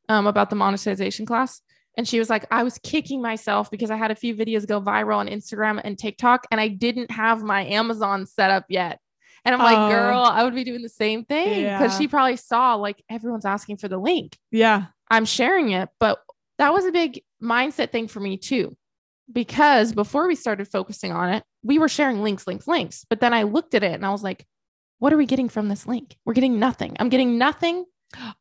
um, 0.10 0.26
about 0.28 0.50
the 0.50 0.56
monetization 0.56 1.26
class. 1.26 1.62
And 1.98 2.08
she 2.08 2.20
was 2.20 2.30
like, 2.30 2.46
I 2.52 2.64
was 2.64 2.78
kicking 2.84 3.22
myself 3.22 3.70
because 3.72 3.90
I 3.92 3.96
had 3.98 4.12
a 4.12 4.16
few 4.16 4.36
videos 4.36 4.68
go 4.68 4.80
viral 4.80 5.18
on 5.18 5.28
Instagram 5.28 5.82
and 5.84 5.98
TikTok 5.98 6.46
and 6.52 6.62
I 6.62 6.68
didn't 6.68 7.10
have 7.12 7.42
my 7.44 7.66
Amazon 7.66 8.26
set 8.28 8.52
up 8.52 8.66
yet. 8.70 9.00
And 9.44 9.56
I'm 9.56 9.62
Oh. 9.62 9.64
like, 9.64 9.92
girl, 9.92 10.20
I 10.22 10.44
would 10.44 10.54
be 10.56 10.64
doing 10.64 10.84
the 10.84 10.90
same 10.90 11.26
thing 11.26 11.64
because 11.64 11.94
Yeah. 11.94 11.98
she 11.98 12.08
probably 12.08 12.38
saw 12.38 12.76
like 12.76 13.04
everyone's 13.10 13.46
asking 13.46 13.78
for 13.78 13.88
the 13.88 13.98
link. 13.98 14.38
yeah. 14.52 14.86
I'm 15.10 15.26
sharing 15.26 15.72
it. 15.72 15.90
But 16.00 16.20
that 16.60 16.74
was 16.74 16.86
a 16.86 16.92
big 16.92 17.24
mindset 17.42 17.92
thing 17.92 18.08
for 18.08 18.20
me 18.20 18.38
too. 18.38 18.76
Because 19.32 19.92
before 19.94 20.28
we 20.28 20.36
started 20.36 20.68
focusing 20.68 21.12
on 21.12 21.30
it, 21.34 21.44
we 21.64 21.80
were 21.80 21.90
sharing 21.90 22.24
links, 22.24 22.46
links, 22.48 22.68
links. 22.68 23.06
But 23.10 23.20
then 23.20 23.34
I 23.34 23.44
looked 23.44 23.74
at 23.76 23.84
it 23.84 23.94
and 23.94 24.06
I 24.06 24.12
was 24.12 24.24
like, 24.24 24.46
what 25.00 25.12
are 25.14 25.18
we 25.18 25.26
getting 25.26 25.50
from 25.50 25.68
this 25.68 25.86
link? 25.88 26.16
We're 26.26 26.34
getting 26.34 26.60
nothing. 26.60 26.96
I'm 27.00 27.10
getting 27.10 27.38
nothing 27.38 27.86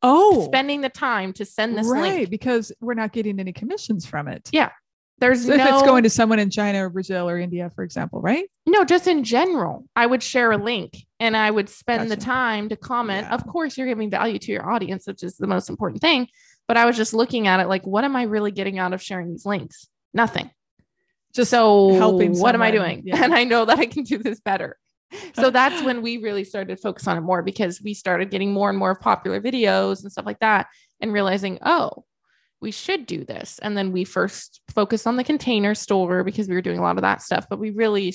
Oh, 0.02 0.44
spending 0.46 0.80
the 0.80 0.88
time 0.88 1.32
to 1.34 1.44
send 1.44 1.76
this 1.76 1.86
right. 1.86 2.18
link. 2.18 2.30
Because 2.30 2.72
we're 2.80 2.94
not 2.94 3.12
getting 3.12 3.40
any 3.40 3.52
commissions 3.52 4.06
from 4.06 4.28
it. 4.28 4.48
Yeah. 4.52 4.70
There's 5.18 5.46
So 5.46 5.56
no, 5.56 5.64
if 5.64 5.70
it's 5.70 5.82
going 5.82 6.02
to 6.02 6.10
someone 6.10 6.38
in 6.38 6.50
China 6.50 6.84
or 6.84 6.90
Brazil 6.90 7.28
or 7.28 7.38
India, 7.38 7.70
for 7.74 7.82
example, 7.84 8.20
right? 8.20 8.50
no, 8.66 8.84
just 8.84 9.06
in 9.06 9.24
general, 9.24 9.86
I 9.96 10.04
would 10.04 10.22
share 10.22 10.52
a 10.52 10.58
link 10.58 11.06
and 11.18 11.34
I 11.36 11.50
would 11.50 11.70
spend 11.70 12.10
the 12.10 12.16
time 12.16 12.68
to 12.68 12.76
comment. 12.76 13.26
Yeah. 13.26 13.34
Of 13.34 13.46
course, 13.46 13.78
you're 13.78 13.86
giving 13.86 14.10
value 14.10 14.38
to 14.38 14.52
your 14.52 14.68
audience, 14.70 15.06
which 15.06 15.22
is 15.22 15.36
the 15.36 15.46
most 15.46 15.70
important 15.70 16.02
thing. 16.02 16.28
But 16.68 16.76
I 16.76 16.84
was 16.84 16.96
just 16.96 17.14
looking 17.14 17.46
at 17.46 17.60
it 17.60 17.68
like, 17.68 17.86
what 17.86 18.04
am 18.04 18.14
I 18.14 18.24
really 18.24 18.50
getting 18.50 18.78
out 18.78 18.92
of 18.92 19.00
sharing 19.00 19.30
these 19.30 19.46
links? 19.46 19.88
Nothing. 20.12 20.50
Just 21.34 21.50
so 21.50 21.94
helping 21.94 22.38
what 22.38 22.54
am 22.54 22.62
I 22.62 22.70
doing? 22.70 23.02
yeah. 23.04 23.22
And 23.22 23.34
I 23.34 23.44
know 23.44 23.64
that 23.64 23.78
I 23.78 23.86
can 23.86 24.02
do 24.02 24.18
this 24.18 24.40
better. 24.40 24.76
So 25.34 25.50
that's 25.50 25.82
when 25.82 26.02
we 26.02 26.16
really 26.18 26.44
started 26.44 26.76
to 26.76 26.82
focus 26.82 27.06
on 27.06 27.16
it 27.16 27.20
more 27.20 27.42
because 27.42 27.80
we 27.82 27.94
started 27.94 28.30
getting 28.30 28.52
more 28.52 28.68
and 28.70 28.78
more 28.78 28.94
popular 28.94 29.40
videos 29.40 30.02
and 30.02 30.10
stuff 30.10 30.26
like 30.26 30.40
that 30.40 30.66
and 31.00 31.12
realizing, 31.12 31.58
oh, 31.64 32.04
we 32.60 32.70
should 32.70 33.06
do 33.06 33.24
this. 33.24 33.58
And 33.60 33.76
then 33.76 33.92
we 33.92 34.04
first 34.04 34.60
focused 34.74 35.06
on 35.06 35.16
the 35.16 35.24
container 35.24 35.74
store 35.74 36.24
because 36.24 36.48
we 36.48 36.54
were 36.54 36.62
doing 36.62 36.78
a 36.78 36.82
lot 36.82 36.96
of 36.96 37.02
that 37.02 37.22
stuff. 37.22 37.46
But 37.48 37.58
we 37.58 37.70
really, 37.70 38.14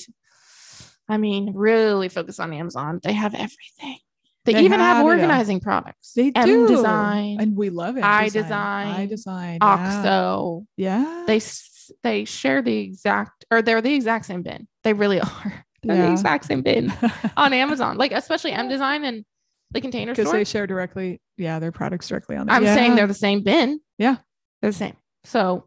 I 1.08 1.16
mean, 1.16 1.52
really 1.54 2.08
focus 2.08 2.40
on 2.40 2.52
Amazon. 2.52 3.00
They 3.02 3.12
have 3.12 3.34
everything. 3.34 3.98
They, 4.44 4.54
They 4.54 4.64
even 4.64 4.80
have, 4.80 4.96
have 4.96 5.06
it 5.06 5.08
organizing 5.08 5.60
products. 5.60 6.12
they 6.14 6.32
M 6.34 6.44
do 6.46 6.66
Design, 6.66 7.36
and 7.40 7.56
we 7.56 7.70
love 7.70 7.96
it. 7.96 8.02
I 8.02 8.28
design, 8.28 8.88
I 8.88 9.06
Design. 9.06 9.58
Oxo. 9.60 10.66
Yeah. 10.76 11.24
They 11.28 11.40
they 12.02 12.24
share 12.24 12.60
the 12.60 12.76
exact 12.78 13.44
or 13.52 13.62
they're 13.62 13.80
the 13.80 13.94
exact 13.94 14.26
same 14.26 14.42
bin. 14.42 14.66
They 14.82 14.94
really 14.94 15.20
are. 15.20 15.64
They're 15.82 16.06
the 16.06 16.12
exact 16.12 16.44
same 16.44 16.62
bin 16.62 16.92
on 17.36 17.52
Amazon. 17.52 17.96
Like 17.96 18.12
especially 18.12 18.52
mDesign 18.52 19.04
and 19.04 19.24
the 19.72 19.80
container 19.80 20.12
because 20.14 20.30
they 20.30 20.44
share 20.44 20.66
directly. 20.66 21.20
Yeah, 21.36 21.58
their 21.58 21.72
products 21.72 22.08
directly 22.08 22.36
on 22.36 22.46
there. 22.46 22.56
I'm 22.56 22.64
saying 22.64 22.94
they're 22.94 23.06
the 23.06 23.14
same 23.14 23.42
bin. 23.42 23.80
Yeah. 23.98 24.16
They're 24.60 24.70
the 24.70 24.76
same. 24.76 24.96
So 25.24 25.66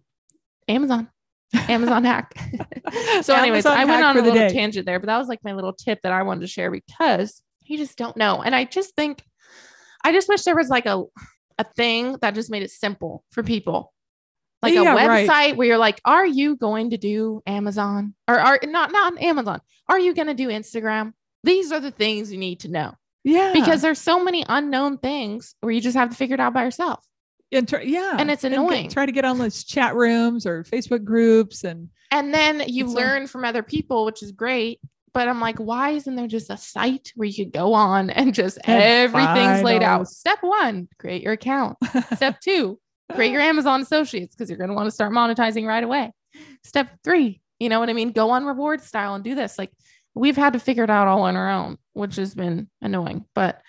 Amazon. 0.67 1.09
Amazon 1.53 2.03
hack. 2.05 2.33
so, 3.21 3.33
anyways, 3.33 3.65
Amazon 3.65 3.77
I 3.77 3.85
went 3.85 4.03
on 4.03 4.17
a 4.17 4.21
little 4.21 4.33
day. 4.33 4.49
tangent 4.49 4.85
there, 4.85 4.99
but 4.99 5.07
that 5.07 5.17
was 5.17 5.27
like 5.27 5.39
my 5.43 5.53
little 5.53 5.73
tip 5.73 5.99
that 6.03 6.11
I 6.11 6.23
wanted 6.23 6.41
to 6.41 6.47
share 6.47 6.69
because 6.71 7.41
you 7.63 7.77
just 7.77 7.97
don't 7.97 8.17
know. 8.17 8.41
And 8.41 8.55
I 8.55 8.65
just 8.65 8.95
think 8.95 9.23
I 10.03 10.11
just 10.11 10.27
wish 10.29 10.43
there 10.43 10.55
was 10.55 10.69
like 10.69 10.85
a 10.85 11.03
a 11.57 11.63
thing 11.75 12.17
that 12.21 12.35
just 12.35 12.51
made 12.51 12.63
it 12.63 12.71
simple 12.71 13.23
for 13.31 13.43
people. 13.43 13.93
Like 14.65 14.73
a 14.79 14.83
Yeah, 14.83 14.93
right. 15.07 15.27
website 15.29 15.55
where 15.55 15.67
you're 15.67 15.77
like, 15.77 16.01
are 16.05 16.25
you 16.25 16.55
going 16.55 16.89
to 16.91 16.97
do 16.97 17.41
Amazon 17.47 18.13
or 18.27 18.39
are 18.39 18.59
not 18.63 18.91
not 18.91 19.21
Amazon? 19.21 19.61
Are 19.87 19.99
you 19.99 20.13
going 20.13 20.27
to 20.27 20.33
do 20.33 20.47
Instagram? 20.49 21.13
These 21.43 21.71
are 21.71 21.79
the 21.79 21.91
things 21.91 22.31
you 22.31 22.37
need 22.39 22.61
to 22.61 22.69
know 22.69 22.95
Yeah. 23.23 23.53
because 23.53 23.81
there's 23.81 23.99
so 24.01 24.23
many 24.23 24.43
unknown 24.49 24.97
things 24.97 25.55
where 25.61 25.71
you 25.71 25.79
just 25.81 25.95
have 25.97 26.09
to 26.09 26.15
figure 26.15 26.33
it 26.33 26.39
out 26.39 26.53
by 26.53 26.63
yourself. 26.63 27.05
and 27.51 27.69
try, 27.69 27.81
yeah, 27.83 28.15
And 28.19 28.29
it's 28.31 28.41
get- 28.41 28.51
annoying. 28.53 28.89
try 28.89 29.05
to 29.05 29.11
get 29.11 29.23
on 29.23 29.37
those 29.37 29.63
chat 29.63 29.95
rooms 29.95 30.45
or 30.47 30.63
Facebook 30.63 31.03
groups 31.05 31.63
and 31.63 31.89
And 32.11 32.33
then 32.33 32.63
you 32.67 32.87
a- 32.87 32.89
learn 32.89 33.27
from 33.27 33.45
other 33.45 33.61
people, 33.63 34.03
which 34.05 34.21
is 34.23 34.31
great. 34.31 34.79
But 35.13 35.29
I'm 35.29 35.39
like, 35.39 35.57
why 35.59 35.91
isn't 35.91 36.15
there 36.17 36.27
just 36.27 36.49
a 36.49 36.57
site 36.57 37.13
where 37.15 37.25
you 37.27 37.45
could 37.45 37.53
go 37.53 37.73
on 37.73 38.09
and 38.09 38.33
just 38.33 38.57
And 38.65 38.81
everything's 38.83 39.63
laid 39.63 39.81
out? 39.83 40.09
Step 40.09 40.39
one, 40.41 40.89
create 40.99 41.21
your 41.21 41.31
account. 41.33 41.77
Step 42.15 42.41
two, 42.41 42.79
create 43.13 43.31
your 43.31 43.41
Amazon 43.41 43.81
associates 43.81 44.35
because 44.35 44.49
you're 44.49 44.57
going 44.57 44.69
to 44.69 44.75
want 44.75 44.87
to 44.87 44.91
start 44.91 45.11
monetizing 45.13 45.65
right 45.65 45.83
away. 45.83 46.11
Step 46.63 46.89
three, 47.03 47.41
you 47.59 47.69
know 47.69 47.79
what 47.79 47.89
I 47.89 47.93
mean? 47.93 48.11
Go 48.11 48.31
on 48.31 48.45
reward 48.45 48.81
style 48.81 49.15
and 49.15 49.23
do 49.23 49.35
this. 49.35 49.57
Like 49.57 49.71
we've 50.13 50.35
had 50.37 50.53
to 50.53 50.59
figure 50.59 50.83
it 50.83 50.89
out 50.89 51.07
all 51.07 51.21
on 51.23 51.35
our 51.35 51.49
own, 51.49 51.77
which 51.93 52.15
has 52.17 52.33
been 52.33 52.69
annoying. 52.81 53.25
But 53.35 53.61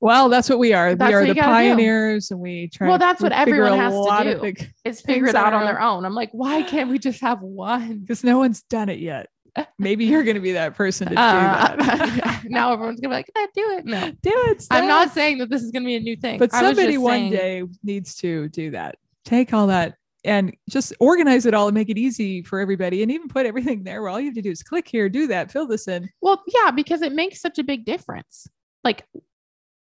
well, 0.00 0.28
that's 0.28 0.48
what 0.48 0.58
we 0.60 0.72
are. 0.74 0.94
That's 0.94 1.10
we 1.10 1.14
are 1.14 1.20
the 1.26 1.34
gotta 1.34 1.40
do. 1.40 1.70
pioneers, 1.70 2.30
and 2.30 2.38
we 2.38 2.68
try. 2.72 2.86
Well, 2.88 2.98
that's 2.98 3.20
what 3.20 3.32
everyone 3.32 3.76
has 3.78 3.92
to 3.92 4.52
do. 4.52 4.66
It's 4.84 5.00
figure 5.00 5.26
it 5.26 5.34
out 5.34 5.52
on 5.52 5.64
their 5.64 5.80
own. 5.80 6.04
I'm 6.04 6.14
like, 6.14 6.30
why 6.30 6.62
can't 6.62 6.88
we 6.88 6.98
just 7.00 7.20
have 7.20 7.40
one? 7.42 7.98
Because 8.06 8.22
no 8.22 8.38
one's 8.38 8.62
done 8.62 8.88
it 8.88 9.00
yet. 9.00 9.26
Maybe 9.76 10.04
you're 10.04 10.22
going 10.22 10.36
to 10.36 10.40
be 10.40 10.52
that 10.52 10.76
person 10.76 11.08
to 11.08 11.14
do 11.16 11.20
Uh, 11.20 11.76
that. 11.76 11.76
now 12.50 12.72
everyone's 12.72 13.00
gonna 13.00 13.12
be 13.12 13.16
like, 13.16 13.30
"Yeah, 13.34 13.46
do 13.54 13.70
it. 13.78 13.84
No, 13.86 14.10
do 14.22 14.32
it. 14.50 14.64
I'm 14.70 14.86
not 14.86 15.12
saying 15.12 15.38
that 15.38 15.50
this 15.50 15.62
is 15.62 15.70
going 15.70 15.82
to 15.82 15.86
be 15.86 15.96
a 15.96 16.00
new 16.00 16.16
thing, 16.16 16.38
But 16.38 16.52
somebody 16.52 16.98
one 16.98 17.12
saying- 17.12 17.32
day 17.32 17.62
needs 17.82 18.14
to 18.16 18.48
do 18.48 18.70
that. 18.72 18.96
Take 19.24 19.52
all 19.52 19.66
that 19.68 19.94
and 20.24 20.54
just 20.68 20.92
organize 21.00 21.46
it 21.46 21.54
all 21.54 21.68
and 21.68 21.74
make 21.74 21.88
it 21.88 21.98
easy 21.98 22.42
for 22.42 22.58
everybody, 22.60 23.02
and 23.02 23.10
even 23.12 23.28
put 23.28 23.46
everything 23.46 23.84
there. 23.84 24.02
Where 24.02 24.10
all 24.10 24.20
you 24.20 24.26
have 24.26 24.34
to 24.34 24.42
do 24.42 24.50
is 24.50 24.62
click 24.62 24.88
here, 24.88 25.08
do 25.08 25.26
that, 25.28 25.50
fill 25.50 25.66
this 25.66 25.86
in. 25.88 26.08
Well, 26.20 26.42
yeah, 26.46 26.70
because 26.70 27.02
it 27.02 27.12
makes 27.12 27.40
such 27.40 27.58
a 27.58 27.62
big 27.64 27.84
difference. 27.84 28.46
Like 28.84 29.06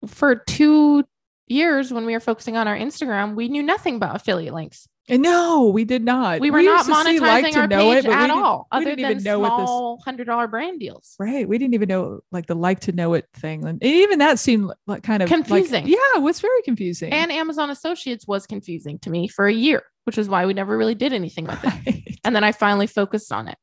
for 0.06 0.36
two 0.36 1.04
years 1.46 1.92
when 1.92 2.06
we 2.06 2.12
were 2.12 2.20
focusing 2.20 2.56
on 2.56 2.68
our 2.68 2.76
Instagram, 2.76 3.34
we 3.34 3.48
knew 3.48 3.62
nothing 3.62 3.96
about 3.96 4.16
affiliate 4.16 4.54
links. 4.54 4.86
And 5.08 5.22
no, 5.22 5.70
we 5.70 5.84
did 5.84 6.04
not. 6.04 6.38
We 6.40 6.52
were 6.52 6.62
not 6.62 6.86
see, 6.86 6.92
like 6.92 7.44
monetizing 7.44 7.52
to 7.54 7.58
our 7.60 7.66
know 7.66 7.90
page 7.90 8.04
it, 8.04 8.06
but 8.06 8.08
we 8.10 8.14
at 8.14 8.20
didn't- 8.28 8.42
all, 8.42 8.68
we 8.70 8.76
other 8.76 8.84
didn't 8.84 9.02
than 9.02 9.10
even 9.12 9.24
know 9.24 9.38
what 9.40 9.58
this- 9.58 9.66
small 9.66 10.00
hundred 10.04 10.24
dollar 10.26 10.46
brand 10.46 10.78
deals. 10.78 11.16
Right. 11.18 11.48
We 11.48 11.58
didn't 11.58 11.74
even 11.74 11.88
know 11.88 12.20
like 12.30 12.46
the 12.46 12.54
like 12.54 12.80
to 12.80 12.92
know 12.92 13.14
it 13.14 13.26
thing. 13.34 13.66
And 13.66 13.82
even 13.82 14.20
that 14.20 14.38
seemed 14.38 14.70
like 14.86 15.02
kind 15.02 15.22
of 15.22 15.30
like- 15.30 15.44
Confusing. 15.46 15.88
yeah, 15.88 15.96
it 16.16 16.22
was 16.22 16.40
very 16.40 16.62
confusing. 16.62 17.12
And 17.12 17.32
Amazon 17.32 17.70
Associates 17.70 18.26
was 18.28 18.46
confusing 18.46 18.98
to 19.00 19.10
me 19.10 19.26
for 19.26 19.46
a 19.48 19.52
year, 19.52 19.82
which 20.04 20.16
is 20.18 20.28
why 20.28 20.46
we 20.46 20.54
never 20.54 20.76
really 20.78 20.94
did 20.94 21.12
anything 21.12 21.46
with 21.46 21.58
it. 21.64 22.18
And 22.22 22.36
then 22.36 22.44
I 22.44 22.52
finally 22.52 22.86
focused 22.86 23.32
on 23.32 23.48
it. 23.48 23.58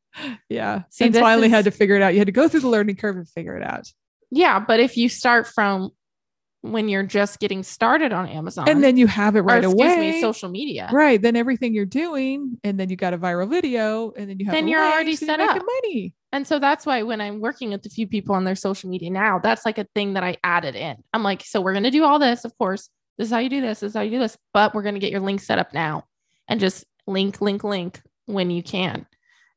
yeah. 0.49 0.81
See, 0.89 1.05
and 1.05 1.15
finally 1.15 1.47
is- 1.47 1.53
had 1.53 1.65
to 1.65 1.71
figure 1.71 1.95
it 1.95 2.01
out. 2.01 2.13
You 2.13 2.19
had 2.19 2.27
to 2.27 2.31
go 2.33 2.47
through 2.49 2.61
the 2.61 2.69
learning 2.69 2.97
curve 2.97 3.15
and 3.15 3.29
figure 3.29 3.55
it 3.55 3.63
out. 3.63 3.87
Yeah, 4.31 4.59
but 4.59 4.81
if 4.81 4.97
you 4.97 5.07
start 5.07 5.47
from 5.47 5.91
when 6.71 6.89
you're 6.89 7.03
just 7.03 7.39
getting 7.39 7.63
started 7.63 8.11
on 8.13 8.27
Amazon, 8.27 8.67
and 8.69 8.83
then 8.83 8.97
you 8.97 9.07
have 9.07 9.35
it 9.35 9.41
right 9.41 9.63
or, 9.63 9.69
excuse 9.69 9.93
away. 9.93 10.11
me, 10.11 10.21
social 10.21 10.49
media, 10.49 10.89
Right. 10.91 11.21
Then 11.21 11.35
everything 11.35 11.73
you're 11.73 11.85
doing, 11.85 12.57
and 12.63 12.79
then 12.79 12.89
you 12.89 12.95
got 12.95 13.13
a 13.13 13.17
viral 13.17 13.49
video, 13.49 14.11
and 14.17 14.29
then 14.29 14.39
you 14.39 14.45
have 14.45 14.53
Then 14.53 14.65
the 14.65 14.71
you're 14.71 14.83
already 14.83 15.15
set 15.15 15.39
you're 15.39 15.49
up. 15.49 15.61
money. 15.83 16.13
And 16.31 16.45
so 16.45 16.59
that's 16.59 16.85
why 16.85 17.03
when 17.03 17.21
I'm 17.21 17.39
working 17.39 17.69
with 17.71 17.85
a 17.85 17.89
few 17.89 18.07
people 18.07 18.35
on 18.35 18.43
their 18.43 18.55
social 18.55 18.89
media 18.89 19.09
now, 19.09 19.39
that's 19.39 19.65
like 19.65 19.77
a 19.77 19.87
thing 19.95 20.13
that 20.13 20.23
I 20.23 20.37
added 20.43 20.75
in. 20.75 20.97
I'm 21.13 21.23
like, 21.23 21.41
so 21.43 21.61
we're 21.61 21.73
going 21.73 21.83
to 21.83 21.91
do 21.91 22.03
all 22.03 22.19
this, 22.19 22.43
of 22.45 22.57
course. 22.57 22.89
This 23.17 23.27
is 23.27 23.31
how 23.31 23.39
you 23.39 23.49
do 23.49 23.61
this. 23.61 23.79
This 23.79 23.89
is 23.91 23.95
how 23.95 24.01
you 24.01 24.11
do 24.11 24.19
this. 24.19 24.37
But 24.53 24.75
we're 24.75 24.83
going 24.83 24.95
to 24.95 24.99
get 24.99 25.11
your 25.11 25.21
link 25.21 25.39
set 25.41 25.57
up 25.57 25.73
now 25.73 26.03
and 26.47 26.59
just 26.59 26.85
link, 27.07 27.39
link, 27.41 27.63
link 27.63 28.01
when 28.25 28.51
you 28.51 28.61
can. 28.61 29.05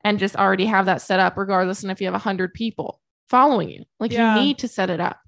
And 0.02 0.18
just 0.18 0.36
already 0.36 0.64
have 0.66 0.86
that 0.86 1.02
set 1.02 1.20
up, 1.20 1.36
regardless. 1.36 1.82
And 1.82 1.90
if 1.92 2.00
you 2.00 2.06
have 2.06 2.14
a 2.14 2.16
100 2.24 2.54
people 2.54 3.00
following 3.28 3.68
you, 3.68 3.84
like 3.98 4.12
Yeah. 4.12 4.34
you 4.36 4.40
need 4.40 4.58
to 4.60 4.68
set 4.68 4.88
it 4.90 5.00
up. 5.00 5.18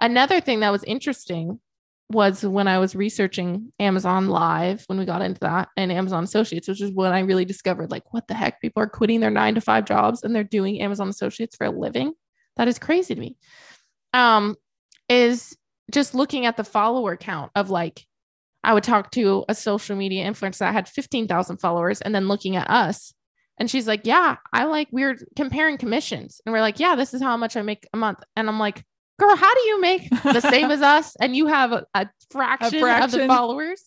Another 0.00 0.40
thing 0.40 0.60
that 0.60 0.72
was 0.72 0.84
interesting 0.84 1.60
was 2.10 2.44
when 2.44 2.68
I 2.68 2.78
was 2.78 2.94
researching 2.94 3.72
Amazon 3.80 4.28
Live, 4.28 4.84
when 4.86 4.98
we 4.98 5.04
got 5.04 5.22
into 5.22 5.40
that, 5.40 5.68
and 5.76 5.90
Amazon 5.90 6.24
Associates, 6.24 6.68
which 6.68 6.80
is 6.80 6.92
when 6.92 7.12
I 7.12 7.20
really 7.20 7.44
discovered 7.44 7.90
like, 7.90 8.04
what 8.12 8.28
the 8.28 8.34
heck? 8.34 8.60
People 8.60 8.82
are 8.82 8.88
quitting 8.88 9.20
their 9.20 9.30
nine 9.30 9.54
to 9.56 9.60
five 9.60 9.84
jobs 9.84 10.22
and 10.22 10.34
they're 10.34 10.44
doing 10.44 10.80
Amazon 10.80 11.08
Associates 11.08 11.56
for 11.56 11.66
a 11.66 11.70
living. 11.70 12.12
That 12.56 12.68
is 12.68 12.78
crazy 12.78 13.14
to 13.14 13.20
me. 13.20 13.36
Um, 14.14 14.56
is 15.08 15.56
just 15.90 16.14
looking 16.14 16.46
at 16.46 16.56
the 16.56 16.64
follower 16.64 17.16
count 17.16 17.50
of 17.54 17.70
like, 17.70 18.04
I 18.62 18.74
would 18.74 18.84
talk 18.84 19.10
to 19.12 19.44
a 19.48 19.54
social 19.54 19.96
media 19.96 20.28
influencer 20.28 20.58
that 20.58 20.72
had 20.72 20.88
15,000 20.88 21.58
followers 21.58 22.00
and 22.00 22.14
then 22.14 22.28
looking 22.28 22.56
at 22.56 22.70
us. 22.70 23.14
And 23.58 23.70
she's 23.70 23.86
like, 23.86 24.02
Yeah, 24.04 24.36
I 24.52 24.64
like, 24.64 24.88
we 24.90 25.04
are 25.04 25.16
comparing 25.36 25.78
commissions. 25.78 26.40
And 26.44 26.52
we're 26.52 26.60
like, 26.60 26.80
Yeah, 26.80 26.96
this 26.96 27.14
is 27.14 27.22
how 27.22 27.36
much 27.36 27.56
I 27.56 27.62
make 27.62 27.86
a 27.92 27.96
month. 27.96 28.18
And 28.36 28.48
I'm 28.48 28.58
like, 28.58 28.84
Girl, 29.18 29.34
how 29.34 29.54
do 29.54 29.60
you 29.62 29.80
make 29.80 30.10
the 30.10 30.40
same 30.40 30.70
as 30.70 30.82
us? 30.96 31.16
And 31.16 31.34
you 31.34 31.46
have 31.46 31.72
a, 31.72 31.86
a, 31.94 32.08
fraction, 32.30 32.84
of 32.84 33.10
the 33.10 33.26
followers. 33.26 33.82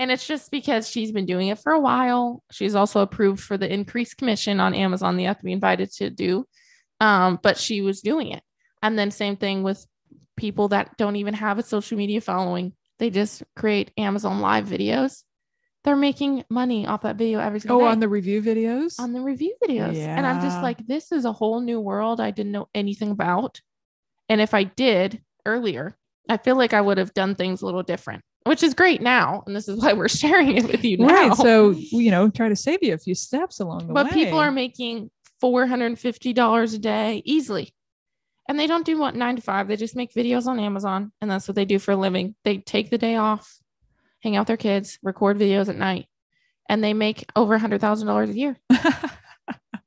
And 0.00 0.10
it's 0.10 0.26
just 0.26 0.50
because 0.50 0.88
she's 0.88 1.12
been 1.12 1.26
doing 1.26 1.48
it 1.48 1.58
for 1.58 1.72
a 1.72 1.80
while. 1.80 2.42
She's 2.50 2.74
also 2.74 3.00
approved 3.00 3.42
for 3.42 3.56
the 3.56 3.72
increased 3.72 4.16
commission 4.16 4.58
on 4.60 4.74
Amazon. 4.74 5.16
They 5.16 5.24
have 5.24 5.38
to 5.38 5.44
be 5.44 5.52
invited 5.52 5.92
to 5.92 6.10
do. 6.10 6.46
Um, 7.00 7.38
but 7.42 7.58
she 7.58 7.80
was 7.80 8.00
doing 8.00 8.32
it. 8.32 8.42
And 8.82 8.98
then 8.98 9.10
same 9.10 9.36
thing 9.36 9.62
with 9.62 9.84
people 10.36 10.68
that 10.68 10.96
don't 10.96 11.16
even 11.16 11.34
have 11.34 11.58
a 11.58 11.62
social 11.62 11.96
media 11.96 12.20
following. 12.20 12.72
They 12.98 13.10
just 13.10 13.42
create 13.54 13.92
Amazon 13.96 14.40
live 14.40 14.66
videos. 14.66 15.22
They're 15.84 15.96
making 15.96 16.44
money 16.48 16.86
off 16.86 17.02
that 17.02 17.16
video 17.16 17.40
every 17.40 17.60
single 17.60 17.78
Oh, 17.78 17.80
day 17.84 17.90
on 17.90 18.00
the 18.00 18.08
review 18.08 18.40
videos. 18.40 18.98
on 18.98 19.12
the 19.12 19.20
review 19.20 19.54
videos. 19.62 19.96
And 19.96 20.26
I'm 20.26 20.40
just 20.40 20.62
like, 20.62 20.84
this 20.86 21.12
is 21.12 21.26
a 21.26 21.32
whole 21.32 21.60
new 21.60 21.78
world 21.78 22.20
I 22.20 22.30
didn't 22.30 22.52
know 22.52 22.68
anything 22.74 23.10
about. 23.10 23.60
And 24.28 24.40
if 24.40 24.54
I 24.54 24.64
did 24.64 25.22
earlier, 25.46 25.96
I 26.28 26.36
feel 26.38 26.56
like 26.56 26.72
I 26.72 26.80
would 26.80 26.98
have 26.98 27.12
done 27.14 27.34
things 27.34 27.62
a 27.62 27.66
little 27.66 27.82
different, 27.82 28.22
which 28.44 28.62
is 28.62 28.74
great 28.74 29.02
now. 29.02 29.42
And 29.46 29.54
this 29.54 29.68
is 29.68 29.80
why 29.80 29.92
we're 29.92 30.08
sharing 30.22 30.56
it 30.56 30.64
with 30.64 30.84
you 30.84 30.98
now. 30.98 31.06
Right. 31.06 31.34
So, 31.34 31.70
you 31.70 32.10
know, 32.10 32.30
try 32.30 32.48
to 32.48 32.56
save 32.56 32.78
you 32.82 32.94
a 32.94 32.98
few 32.98 33.14
steps 33.14 33.60
along 33.60 33.86
the 33.86 33.92
but 33.92 34.06
way. 34.06 34.10
But 34.10 34.14
people 34.14 34.38
are 34.38 34.50
making 34.50 35.10
$450 35.42 36.74
a 36.74 36.78
day 36.78 37.22
easily. 37.24 37.74
And 38.48 38.58
they 38.58 38.66
don't 38.66 38.84
do 38.84 38.98
what 38.98 39.14
nine 39.14 39.36
to 39.36 39.42
five. 39.42 39.68
They 39.68 39.76
just 39.76 39.96
make 39.96 40.12
videos 40.12 40.46
on 40.46 40.60
Amazon. 40.60 41.12
And 41.20 41.30
that's 41.30 41.48
what 41.48 41.54
they 41.54 41.64
do 41.64 41.78
for 41.78 41.92
a 41.92 41.96
living. 41.96 42.34
They 42.44 42.58
take 42.58 42.90
the 42.90 42.98
day 42.98 43.16
off, 43.16 43.58
hang 44.22 44.36
out 44.36 44.42
with 44.42 44.48
their 44.48 44.56
kids, 44.58 44.98
record 45.02 45.38
videos 45.38 45.68
at 45.68 45.76
night, 45.76 46.06
and 46.68 46.82
they 46.82 46.92
make 46.94 47.30
over 47.36 47.54
a 47.54 47.58
hundred 47.58 47.80
thousand 47.80 48.06
dollars 48.06 48.30
a 48.30 48.38
year 48.38 48.58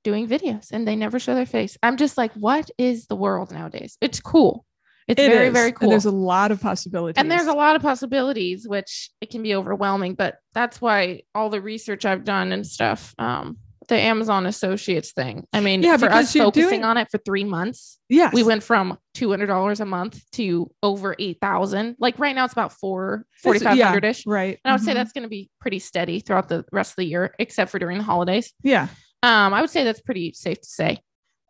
doing 0.04 0.28
videos 0.28 0.72
and 0.72 0.88
they 0.88 0.96
never 0.96 1.20
show 1.20 1.36
their 1.36 1.46
face. 1.46 1.78
I'm 1.84 1.98
just 1.98 2.18
like, 2.18 2.32
what 2.34 2.70
is 2.78 3.08
the 3.08 3.16
world 3.16 3.52
nowadays? 3.52 3.98
It's 4.02 4.20
cool. 4.20 4.66
It's 5.08 5.22
It 5.22 5.30
very, 5.32 5.48
is, 5.48 5.54
very 5.54 5.68
and 5.70 5.76
cool. 5.76 5.90
there's 5.90 6.06
a 6.06 6.12
lot 6.12 6.52
of 6.52 6.60
possibilities. 6.62 7.16
And 7.18 7.32
there's 7.32 7.48
a 7.48 7.54
lot 7.54 7.76
of 7.78 7.82
possibilities, 7.82 8.68
which 8.68 9.10
it 9.22 9.30
can 9.30 9.42
be 9.42 9.56
overwhelming, 9.56 10.16
but 10.16 10.36
that's 10.54 10.82
why 10.82 11.22
all 11.34 11.50
the 11.50 11.62
research 11.62 12.06
I've 12.06 12.26
done 12.26 12.52
and 12.52 12.68
stuff, 12.68 13.16
um, 13.18 13.58
the 13.88 13.98
Amazon 13.98 14.46
Associates 14.46 15.14
thing. 15.14 15.46
I 15.54 15.62
mean, 15.62 15.82
Yeah, 15.82 15.96
for 15.96 16.12
us 16.12 16.34
focusing 16.34 16.70
doing- 16.70 16.84
on 16.84 16.98
it 16.98 17.08
for 17.10 17.20
three 17.20 17.46
months, 17.46 18.00
yes. 18.10 18.34
we 18.34 18.44
went 18.44 18.64
from 18.64 18.98
two 19.14 19.30
hundred 19.30 19.46
dollars 19.46 19.80
a 19.80 19.86
month 19.86 20.30
to 20.34 20.70
over 20.84 21.16
eight 21.20 21.38
thousand. 21.40 21.96
Like 21.98 22.20
right 22.20 22.36
now, 22.36 22.44
it's 22.44 22.52
about 22.52 22.74
four 22.74 23.26
forty 23.42 23.60
five 23.60 23.78
yeah, 23.78 23.98
ish. 24.04 24.26
Right. 24.28 24.60
And 24.66 24.72
I 24.72 24.76
would 24.76 24.84
say 24.84 24.92
Mhm. 24.92 24.96
that's 24.96 25.14
going 25.14 25.24
to 25.24 25.30
be 25.30 25.50
pretty 25.62 25.80
steady 25.80 26.20
throughout 26.20 26.50
the 26.50 26.66
rest 26.74 26.92
of 26.92 26.96
the 26.98 27.06
year, 27.06 27.34
except 27.40 27.72
for 27.72 27.80
during 27.80 27.98
the 27.98 28.04
holidays. 28.04 28.52
yeah. 28.62 28.90
Um, 29.24 29.54
I 29.54 29.62
would 29.62 29.70
say 29.70 29.84
that's 29.84 30.02
pretty 30.02 30.34
safe 30.34 30.62
to 30.62 30.68
say. 30.68 31.00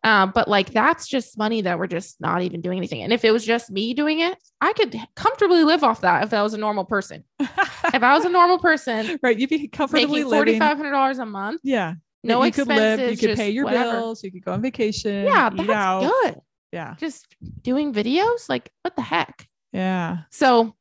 Uh, 0.04 0.26
but 0.26 0.46
like 0.46 0.70
that's 0.72 1.08
just 1.08 1.36
money 1.36 1.60
that 1.62 1.78
we're 1.78 1.88
just 1.88 2.20
not 2.20 2.42
even 2.42 2.60
doing 2.60 2.78
anything. 2.78 3.02
And 3.02 3.12
if 3.12 3.24
it 3.24 3.32
was 3.32 3.44
just 3.44 3.68
me 3.70 3.94
doing 3.94 4.20
it, 4.20 4.38
I 4.60 4.72
could 4.72 4.96
comfortably 5.16 5.64
live 5.64 5.82
off 5.82 6.02
that 6.02 6.22
if 6.22 6.32
I 6.32 6.42
was 6.42 6.54
a 6.54 6.58
normal 6.58 6.84
person. 6.84 7.24
if 7.40 8.02
I 8.02 8.14
was 8.14 8.24
a 8.24 8.28
normal 8.28 8.58
person 8.58 9.18
right, 9.22 9.36
you'd 9.36 9.50
be 9.50 9.66
comfortably 9.66 10.06
making 10.06 10.30
forty 10.30 10.58
five 10.58 10.76
hundred 10.76 10.92
dollars 10.92 11.18
a 11.18 11.26
month, 11.26 11.60
Yeah. 11.64 11.94
no 12.22 12.42
you 12.44 12.52
could 12.52 12.68
live, 12.68 13.00
expenses, 13.00 13.22
you 13.22 13.28
could 13.28 13.36
pay 13.36 13.50
your 13.50 13.64
whatever. 13.64 13.90
bills, 13.92 14.22
you 14.22 14.30
could 14.30 14.44
go 14.44 14.52
on 14.52 14.62
vacation, 14.62 15.24
Yeah, 15.24 15.50
that's 15.50 15.68
out. 15.68 16.02
good. 16.22 16.40
Yeah. 16.72 16.94
Just 16.98 17.26
doing 17.62 17.92
videos, 17.92 18.48
like 18.48 18.70
what 18.82 18.94
the 18.94 19.02
heck? 19.02 19.48
Yeah. 19.72 20.18
So 20.30 20.76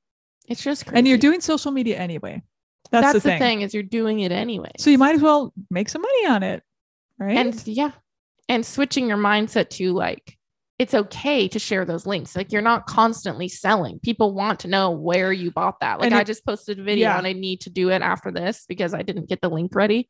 it's 0.47 0.63
just 0.63 0.86
crazy. 0.86 1.00
And 1.00 1.08
you're 1.08 1.17
doing 1.17 1.41
social 1.41 1.71
media 1.71 1.97
anyway. 1.97 2.43
That's, 2.91 3.13
that's, 3.13 3.13
the, 3.13 3.19
the, 3.19 3.30
thing. 3.30 3.39
thing. 3.39 3.62
is 3.62 3.73
you're 3.73 3.84
doing 3.84 4.19
it 4.19 4.32
anyway. 4.32 4.71
So 4.78 4.89
you 4.91 4.97
might 5.00 5.15
as 5.15 5.21
well 5.21 5.54
make 5.71 5.89
some 5.89 6.04
money 6.04 6.28
on 6.28 6.43
it. 6.43 6.63
Right. 7.19 7.38
and 7.38 7.67
yeah 7.67 7.91
and 8.47 8.65
switching 8.65 9.08
your 9.08 9.17
mindset 9.17 9.69
to 9.71 9.93
like 9.93 10.38
it's 10.80 10.93
okay 10.93 11.47
to 11.47 11.58
share 11.58 11.86
those 11.86 12.06
links. 12.06 12.36
Like 12.36 12.51
you're 12.51 12.62
not 12.62 12.86
constantly 12.86 13.47
selling. 13.47 13.99
People 13.99 14.36
want 14.36 14.60
to 14.60 14.67
know 14.67 14.91
where 14.91 15.34
you 15.34 15.49
bought 15.49 15.80
that. 15.80 15.99
Like 15.99 16.06
And 16.06 16.15
i 16.15 16.23
just 16.23 16.45
posted 16.45 16.80
a 16.80 16.84
video 16.84 17.10
yeah. 17.10 17.17
and 17.17 17.25
i 17.25 17.34
need 17.34 17.62
to 17.62 17.71
do 17.71 17.89
it 17.89 18.01
after 18.01 18.32
this 18.32 18.65
because 18.67 18.93
i 18.93 19.01
didn't 19.01 19.30
get 19.30 19.41
the 19.41 19.49
link 19.49 19.73
ready. 19.73 20.10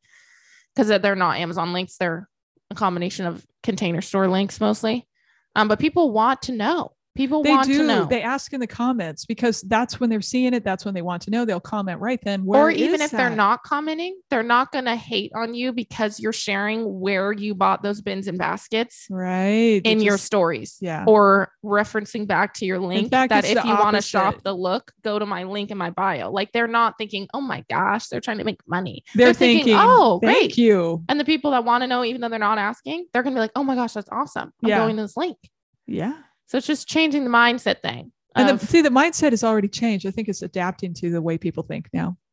Because 0.74 1.00
they're 1.00 1.16
not 1.16 1.38
amazon 1.38 1.72
links. 1.72 1.96
They're 1.96 2.28
a 2.70 2.74
combination 2.74 3.26
of 3.26 3.44
container 3.62 4.02
store 4.02 4.28
links 4.28 4.60
mostly. 4.60 5.08
Um 5.56 5.68
but 5.68 5.78
people 5.78 6.12
want 6.12 6.42
to 6.42 6.52
know 6.52 6.92
people 7.18 7.42
they 7.42 7.50
want 7.50 7.66
do. 7.66 7.78
to 7.78 7.84
know 7.84 8.04
They 8.06 8.22
ask 8.22 8.52
in 8.52 8.60
the 8.60 8.66
comments 8.66 9.26
because 9.26 9.60
that's 9.62 10.00
when 10.00 10.08
they're 10.08 10.22
seeing 10.22 10.54
it. 10.54 10.64
That's 10.64 10.84
when 10.84 10.94
they 10.94 11.02
want 11.02 11.22
to 11.22 11.30
know. 11.30 11.44
They'll 11.44 11.60
comment 11.60 12.00
right 12.00 12.20
then. 12.22 12.44
Where 12.44 12.62
or 12.62 12.70
even 12.70 13.00
if 13.00 13.10
they're 13.10 13.28
not 13.28 13.62
commenting 13.62 14.18
they're 14.30 14.42
not 14.42 14.72
going 14.72 14.84
to 14.86 14.96
hate 14.96 15.32
on 15.34 15.54
you 15.54 15.72
because 15.72 16.20
you're 16.20 16.32
sharing 16.32 17.00
where 17.00 17.32
you 17.32 17.54
bought 17.54 17.82
those 17.82 18.00
bins 18.00 18.28
and 18.28 18.38
baskets 18.38 19.06
right 19.10 19.80
in 19.84 20.00
your 20.00 20.18
stories 20.18 20.76
yeah. 20.80 21.04
or 21.06 21.50
referencing 21.64 22.26
back 22.26 22.54
to 22.54 22.64
your 22.64 22.78
link 22.78 23.10
fact, 23.10 23.30
that 23.30 23.44
if 23.44 23.64
you 23.64 23.74
want 23.74 23.96
to 23.96 24.02
shop 24.02 24.42
the 24.42 24.52
look, 24.52 24.92
go 25.02 25.18
to 25.18 25.26
my 25.26 25.44
link 25.44 25.70
in 25.70 25.78
my 25.78 25.90
bio. 25.90 26.30
Like 26.30 26.52
they're 26.52 26.66
not 26.66 26.94
thinking, 26.98 27.28
oh 27.34 27.40
my 27.40 27.64
gosh, 27.68 28.08
they're 28.08 28.20
trying 28.20 28.38
to 28.38 28.44
make 28.44 28.60
money. 28.66 29.04
they're, 29.14 29.26
they're 29.26 29.34
thinking, 29.34 29.64
thinking, 29.64 29.76
"Oh, 29.78 30.20
thank 30.22 30.38
great." 30.38 30.58
you. 30.58 31.04
And 31.08 31.18
the 31.18 31.24
people 31.24 31.50
that 31.50 31.64
want 31.64 31.82
to 31.82 31.86
know, 31.86 32.04
even 32.04 32.20
though 32.20 32.28
they're 32.28 32.38
not 32.38 32.58
asking, 32.58 33.06
they're 33.12 33.22
gonna 33.22 33.36
be 33.36 33.40
like, 33.40 33.52
oh 33.56 33.64
my 33.64 33.74
gosh, 33.74 33.92
that's 33.92 34.08
awesome. 34.10 34.52
I'm 34.62 34.68
Yeah. 34.68 34.78
going 34.78 34.96
to 34.96 35.02
this 35.02 35.16
link. 35.16 35.36
Yeah. 35.86 36.14
So 36.48 36.58
it's 36.58 36.66
just 36.66 36.88
changing 36.88 37.24
the 37.24 37.30
mindset 37.30 37.82
thing. 37.82 38.12
And 38.34 38.58
the, 38.58 38.66
see, 38.66 38.82
the 38.82 38.88
mindset 38.88 39.30
has 39.30 39.44
already 39.44 39.68
changed. 39.68 40.06
I 40.06 40.10
think 40.10 40.28
it's 40.28 40.42
adapting 40.42 40.94
to 40.94 41.10
the 41.10 41.22
way 41.22 41.38
people 41.38 41.62
think 41.62 41.88
now. 41.92 42.16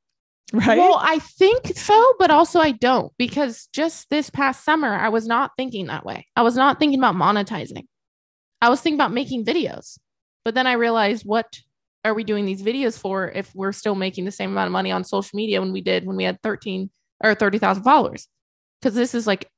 Right. 0.54 0.78
Well, 0.78 1.00
I 1.02 1.18
think 1.18 1.76
so, 1.76 2.14
but 2.20 2.30
also 2.30 2.60
I 2.60 2.72
don't 2.72 3.12
because 3.18 3.68
just 3.74 4.08
this 4.12 4.30
past 4.30 4.64
summer, 4.64 4.94
I 4.94 5.10
was 5.10 5.26
not 5.26 5.52
thinking 5.58 5.88
that 5.88 6.06
way. 6.06 6.28
I 6.36 6.44
was 6.44 6.56
not 6.56 6.78
thinking 6.78 7.00
about 7.00 7.16
monetizing. 7.16 7.88
I 8.62 8.70
was 8.70 8.80
thinking 8.80 9.00
about 9.00 9.12
making 9.12 9.44
videos. 9.44 9.98
But 10.46 10.54
then 10.54 10.68
I 10.68 10.74
realized 10.74 11.26
what 11.26 11.60
are 12.06 12.14
we 12.14 12.24
doing 12.24 12.46
these 12.46 12.62
videos 12.62 12.98
for 12.98 13.32
if 13.32 13.54
we're 13.56 13.72
still 13.72 13.96
making 13.96 14.26
the 14.26 14.32
same 14.32 14.52
amount 14.52 14.68
of 14.68 14.72
money 14.72 14.92
on 14.92 15.04
social 15.04 15.36
media 15.36 15.60
when 15.60 15.74
we 15.74 15.82
did 15.82 16.06
when 16.06 16.16
we 16.16 16.24
had 16.24 16.40
13 16.44 16.92
or 17.24 17.34
30,000 17.34 17.82
followers? 17.82 18.28
Because 18.80 18.94
this 18.94 19.16
is 19.16 19.26
like 19.26 19.50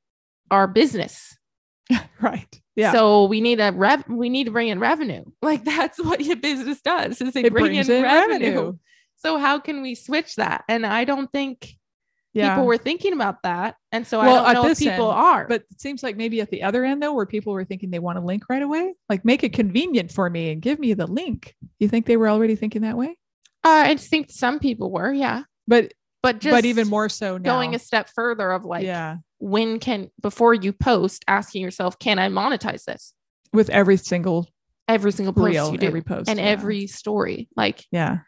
our 0.49 0.67
business. 0.67 1.37
right. 2.21 2.61
Yeah. 2.77 2.91
So 2.93 3.25
we 3.25 3.41
need 3.41 3.59
a 3.59 3.71
rev 3.73 4.07
we 4.07 4.29
need 4.29 4.45
to 4.45 4.51
bring 4.51 4.69
in 4.69 4.79
revenue. 4.79 5.25
Like 5.41 5.65
that's 5.65 5.99
what 6.01 6.21
your 6.21 6.35
business 6.37 6.79
does 6.81 7.19
is 7.21 7.33
they 7.33 7.43
it 7.43 7.51
bring 7.51 7.75
in 7.75 7.89
in 7.91 8.03
revenue. 8.03 8.45
revenue. 8.49 8.73
So 9.17 9.37
how 9.37 9.59
can 9.59 9.81
we 9.81 9.95
switch 9.95 10.35
that? 10.35 10.63
And 10.69 10.85
I 10.85 11.03
don't 11.03 11.29
think 11.33 11.67
Yeah. 12.33 12.49
people 12.53 12.65
were 12.67 12.77
thinking 12.77 13.13
about 13.13 13.41
that. 13.43 13.75
And 13.91 14.05
so 14.05 14.19
Well, 14.19 14.45
I 14.45 14.53
don't 14.53 14.65
know 14.65 14.69
if 14.69 14.77
people 14.77 15.11
end, 15.11 15.19
are. 15.19 15.47
But 15.47 15.63
it 15.71 15.81
seems 15.81 16.03
like 16.03 16.15
maybe 16.17 16.39
at 16.39 16.51
the 16.51 16.61
other 16.63 16.85
end 16.85 17.01
though, 17.01 17.13
where 17.13 17.25
people 17.25 17.51
were 17.53 17.65
thinking 17.65 17.89
they 17.89 17.99
want 17.99 18.19
a 18.19 18.21
link 18.21 18.43
right 18.47 18.61
away, 18.61 18.93
like 19.09 19.25
make 19.25 19.43
it 19.43 19.53
convenient 19.53 20.11
for 20.11 20.29
me 20.29 20.51
and 20.51 20.61
give 20.61 20.77
me 20.77 20.93
the 20.93 21.07
link. 21.07 21.55
You 21.79 21.87
think 21.89 22.05
they 22.05 22.15
were 22.17 22.29
already 22.29 22.55
thinking 22.55 22.83
that 22.83 22.95
way? 22.97 23.17
uh, 23.63 23.83
I 23.87 23.95
think 23.95 24.29
some 24.29 24.59
people 24.59 24.91
were, 24.91 25.11
yeah. 25.11 25.43
But 25.67 25.93
But 26.21 26.39
just 26.39 26.53
but 26.53 26.65
even 26.65 26.87
more 26.87 27.09
so 27.09 27.37
now. 27.37 27.43
going 27.53 27.73
a 27.73 27.79
step 27.79 28.07
further 28.13 28.51
of 28.51 28.65
like 28.65 28.85
yeah, 28.85 29.17
when 29.39 29.79
can 29.79 30.09
before 30.21 30.53
you 30.53 30.73
post 30.73 31.23
asking 31.27 31.61
yourself, 31.61 31.99
can 31.99 32.19
I 32.19 32.29
monetize 32.29 32.83
this? 32.85 33.13
with 33.53 33.69
every 33.69 33.97
single 33.97 34.47
Every 34.89 35.11
single 35.11 35.33
post 35.33 35.45
reel, 35.45 35.71
you 35.73 35.77
do 35.77 35.87
every 35.87 36.01
post, 36.01 36.29
and 36.29 36.39
yeah. 36.39 36.45
every 36.45 36.87
story. 36.87 37.49
Like 37.57 37.85
yeah, 37.91 38.19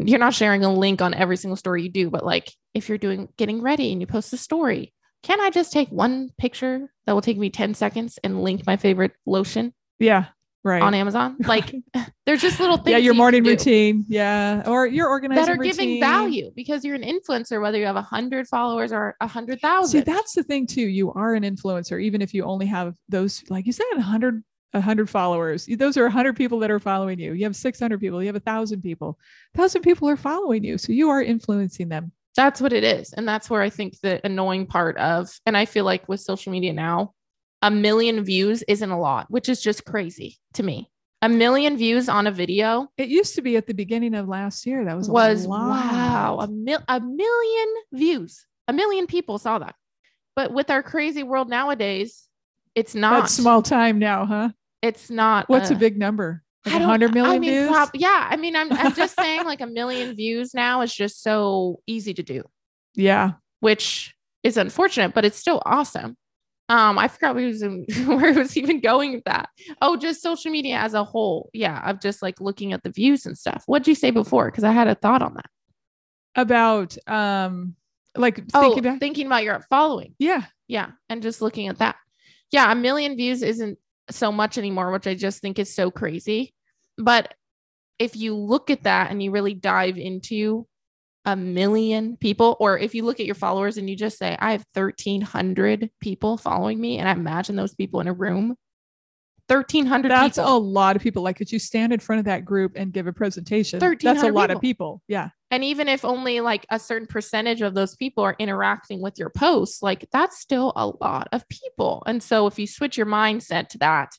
you're 0.00 0.18
not 0.18 0.34
sharing 0.34 0.64
a 0.64 0.74
link 0.74 1.00
on 1.00 1.14
every 1.14 1.36
single 1.36 1.54
story 1.54 1.84
you 1.84 1.90
do, 1.90 2.10
but 2.10 2.26
like 2.26 2.50
if 2.74 2.88
you're 2.88 2.98
doing 2.98 3.28
getting 3.36 3.62
ready 3.62 3.92
and 3.92 4.00
you 4.00 4.08
post 4.08 4.32
a 4.32 4.36
story, 4.36 4.92
can 5.22 5.40
I 5.40 5.50
just 5.50 5.72
take 5.72 5.90
one 5.90 6.30
picture 6.36 6.90
that 7.06 7.12
will 7.12 7.22
take 7.22 7.38
me 7.38 7.50
10 7.50 7.74
seconds 7.74 8.18
and 8.24 8.42
link 8.42 8.66
my 8.66 8.76
favorite 8.76 9.12
lotion 9.26 9.72
yeah, 10.00 10.26
right. 10.68 10.82
on 10.82 10.94
Amazon? 10.94 11.36
Like 11.48 11.74
there's 12.26 12.42
just 12.42 12.60
little 12.60 12.76
things 12.76 12.92
yeah, 12.92 12.98
your 12.98 13.14
you 13.14 13.18
morning 13.18 13.42
routine, 13.44 14.04
yeah, 14.08 14.62
or 14.66 14.86
your 14.86 15.08
organizing 15.08 15.44
that 15.44 15.50
are 15.50 15.56
giving 15.56 15.98
value 15.98 16.50
because 16.54 16.84
you're 16.84 16.94
an 16.94 17.02
influencer, 17.02 17.60
whether 17.60 17.78
you 17.78 17.86
have 17.86 17.96
a 17.96 18.02
hundred 18.02 18.46
followers 18.46 18.92
or 18.92 19.16
a 19.20 19.26
hundred 19.26 19.60
thousand. 19.60 20.00
See, 20.00 20.04
that's 20.04 20.34
the 20.34 20.42
thing 20.42 20.66
too. 20.66 20.82
You 20.82 21.12
are 21.14 21.34
an 21.34 21.42
influencer, 21.42 22.02
even 22.02 22.20
if 22.20 22.34
you 22.34 22.44
only 22.44 22.66
have 22.66 22.94
those, 23.08 23.42
like 23.48 23.66
you 23.66 23.72
said, 23.72 23.86
a 23.96 24.02
hundred, 24.02 24.44
a 24.74 24.80
hundred 24.80 25.08
followers. 25.08 25.66
Those 25.66 25.96
are 25.96 26.06
a 26.06 26.10
hundred 26.10 26.36
people 26.36 26.58
that 26.58 26.70
are 26.70 26.80
following 26.80 27.18
you. 27.18 27.32
You 27.32 27.44
have 27.44 27.56
six 27.56 27.80
hundred 27.80 28.00
people. 28.00 28.20
You 28.22 28.28
have 28.28 28.36
a 28.36 28.40
thousand 28.40 28.82
people. 28.82 29.18
thousand 29.56 29.82
people 29.82 30.08
are 30.08 30.16
following 30.16 30.62
you, 30.64 30.76
so 30.76 30.92
you 30.92 31.08
are 31.08 31.22
influencing 31.22 31.88
them. 31.88 32.12
that's 32.36 32.60
what 32.60 32.72
it 32.72 32.84
is. 32.84 33.12
And 33.14 33.26
that's 33.26 33.48
where 33.50 33.62
I 33.62 33.70
think 33.70 33.98
the 34.00 34.20
annoying 34.24 34.66
part 34.66 34.96
of, 34.98 35.30
and 35.46 35.56
I 35.56 35.64
feel 35.64 35.84
like 35.84 36.08
with 36.08 36.20
social 36.20 36.52
media 36.52 36.72
now, 36.72 37.14
a 37.62 37.70
million 37.70 38.24
views 38.24 38.62
isn't 38.68 38.90
a 38.90 38.98
lot, 38.98 39.26
which 39.30 39.48
is 39.48 39.60
just 39.60 39.84
crazy 39.84 40.38
to 40.54 40.62
me. 40.62 40.90
A 41.20 41.28
million 41.28 41.76
views 41.76 42.08
on 42.08 42.28
a 42.28 42.30
video 42.30 42.88
It 42.96 43.08
used 43.08 43.34
to 43.34 43.42
be 43.42 43.56
at 43.56 43.66
the 43.66 43.74
beginning 43.74 44.14
of 44.14 44.28
last 44.28 44.64
year. 44.66 44.84
That 44.84 44.96
was 44.96 45.08
a 45.08 45.12
was 45.12 45.46
lot. 45.46 45.68
wow, 45.68 46.38
a, 46.40 46.46
mil- 46.46 46.84
a 46.86 47.00
million 47.00 47.68
views. 47.92 48.46
A 48.68 48.72
million 48.72 49.06
people 49.08 49.38
saw 49.38 49.58
that. 49.58 49.74
But 50.36 50.52
with 50.52 50.70
our 50.70 50.84
crazy 50.84 51.24
world 51.24 51.48
nowadays, 51.48 52.28
it's 52.76 52.94
not 52.94 53.22
That's 53.22 53.34
small 53.34 53.62
time 53.62 53.98
now, 53.98 54.24
huh? 54.26 54.50
It's 54.82 55.10
not 55.10 55.48
What's 55.48 55.72
uh, 55.72 55.74
a 55.74 55.76
big 55.76 55.98
number? 55.98 56.44
Like 56.64 56.76
I 56.76 56.78
100 56.78 57.12
million 57.12 57.34
I 57.34 57.38
mean, 57.40 57.50
views? 57.50 57.68
prob- 57.68 57.90
yeah. 57.94 58.28
I 58.30 58.36
mean, 58.36 58.54
I'm, 58.54 58.72
I'm 58.72 58.94
just 58.94 59.16
saying 59.18 59.44
like 59.44 59.60
a 59.60 59.66
million 59.66 60.14
views 60.14 60.54
now 60.54 60.82
is 60.82 60.94
just 60.94 61.22
so 61.22 61.80
easy 61.88 62.14
to 62.14 62.22
do, 62.22 62.44
yeah. 62.94 63.32
which 63.58 64.14
is 64.44 64.56
unfortunate, 64.56 65.14
but 65.14 65.24
it's 65.24 65.38
still 65.38 65.60
awesome. 65.66 66.16
Um, 66.70 66.98
I 66.98 67.08
forgot 67.08 67.34
where 67.34 67.46
was, 67.46 67.62
where 68.06 68.28
it 68.28 68.36
was 68.36 68.56
even 68.56 68.80
going 68.80 69.12
with 69.14 69.24
that. 69.24 69.48
Oh, 69.80 69.96
just 69.96 70.22
social 70.22 70.50
media 70.50 70.76
as 70.76 70.94
a 70.94 71.02
whole. 71.04 71.48
Yeah, 71.54 71.88
of 71.88 72.00
just 72.00 72.20
like 72.22 72.40
looking 72.40 72.72
at 72.72 72.82
the 72.82 72.90
views 72.90 73.24
and 73.26 73.36
stuff. 73.38 73.62
What'd 73.66 73.88
you 73.88 73.94
say 73.94 74.10
before? 74.10 74.50
Because 74.50 74.64
I 74.64 74.72
had 74.72 74.86
a 74.88 74.94
thought 74.94 75.22
on 75.22 75.34
that. 75.34 75.46
About 76.36 76.96
um 77.08 77.74
like 78.16 78.42
Oh, 78.54 78.60
thinking 78.60 78.78
about 78.86 79.00
thinking 79.00 79.26
about 79.26 79.44
your 79.44 79.60
following. 79.70 80.14
yeah. 80.18 80.44
Yeah, 80.66 80.90
and 81.08 81.22
just 81.22 81.40
looking 81.40 81.68
at 81.68 81.78
that. 81.78 81.96
Yeah, 82.52 82.70
a 82.70 82.74
million 82.74 83.16
views 83.16 83.42
isn't 83.42 83.78
so 84.10 84.30
much 84.30 84.58
anymore, 84.58 84.92
which 84.92 85.06
I 85.06 85.14
just 85.14 85.40
think 85.40 85.58
is 85.58 85.74
so 85.74 85.90
crazy. 85.90 86.52
But 86.98 87.32
if 87.98 88.14
you 88.16 88.34
look 88.36 88.68
at 88.70 88.82
that 88.82 89.10
and 89.10 89.22
you 89.22 89.30
really 89.30 89.54
dive 89.54 89.96
into 89.96 90.66
a 91.28 91.36
million 91.36 92.16
people, 92.16 92.56
or 92.58 92.78
if 92.78 92.94
you 92.94 93.04
look 93.04 93.20
at 93.20 93.26
your 93.26 93.34
followers 93.34 93.76
and 93.76 93.88
you 93.88 93.94
just 93.94 94.16
say, 94.16 94.34
I 94.40 94.52
have 94.52 94.64
1,300 94.72 95.90
people 96.00 96.38
following 96.38 96.80
me, 96.80 96.98
and 96.98 97.06
I 97.06 97.12
imagine 97.12 97.54
those 97.54 97.74
people 97.74 98.00
in 98.00 98.08
a 98.08 98.14
room, 98.14 98.56
1,300 99.48 100.08
That's 100.08 100.38
people. 100.38 100.56
a 100.56 100.58
lot 100.58 100.96
of 100.96 101.02
people. 101.02 101.22
Like, 101.22 101.36
could 101.36 101.52
you 101.52 101.58
stand 101.58 101.92
in 101.92 102.00
front 102.00 102.20
of 102.20 102.24
that 102.24 102.46
group 102.46 102.72
and 102.76 102.94
give 102.94 103.06
a 103.06 103.12
presentation? 103.12 103.78
That's 103.78 104.04
a 104.04 104.08
1,300 104.08 104.32
lot 104.32 104.48
people. 104.48 104.56
of 104.56 104.62
people. 104.62 105.02
Yeah. 105.06 105.28
And 105.50 105.62
even 105.64 105.86
if 105.86 106.02
only 106.02 106.40
like 106.40 106.64
a 106.70 106.78
certain 106.78 107.06
percentage 107.06 107.60
of 107.60 107.74
those 107.74 107.94
people 107.94 108.24
are 108.24 108.36
interacting 108.38 109.02
with 109.02 109.18
your 109.18 109.30
posts, 109.30 109.82
like 109.82 110.08
that's 110.10 110.38
still 110.38 110.72
a 110.76 110.86
lot 110.86 111.28
of 111.32 111.46
people. 111.50 112.02
And 112.06 112.22
so 112.22 112.46
if 112.46 112.58
you 112.58 112.66
switch 112.66 112.96
your 112.96 113.06
mindset 113.06 113.68
to 113.68 113.78
that 113.78 114.12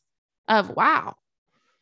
of 0.48 0.70
wow, 0.76 1.16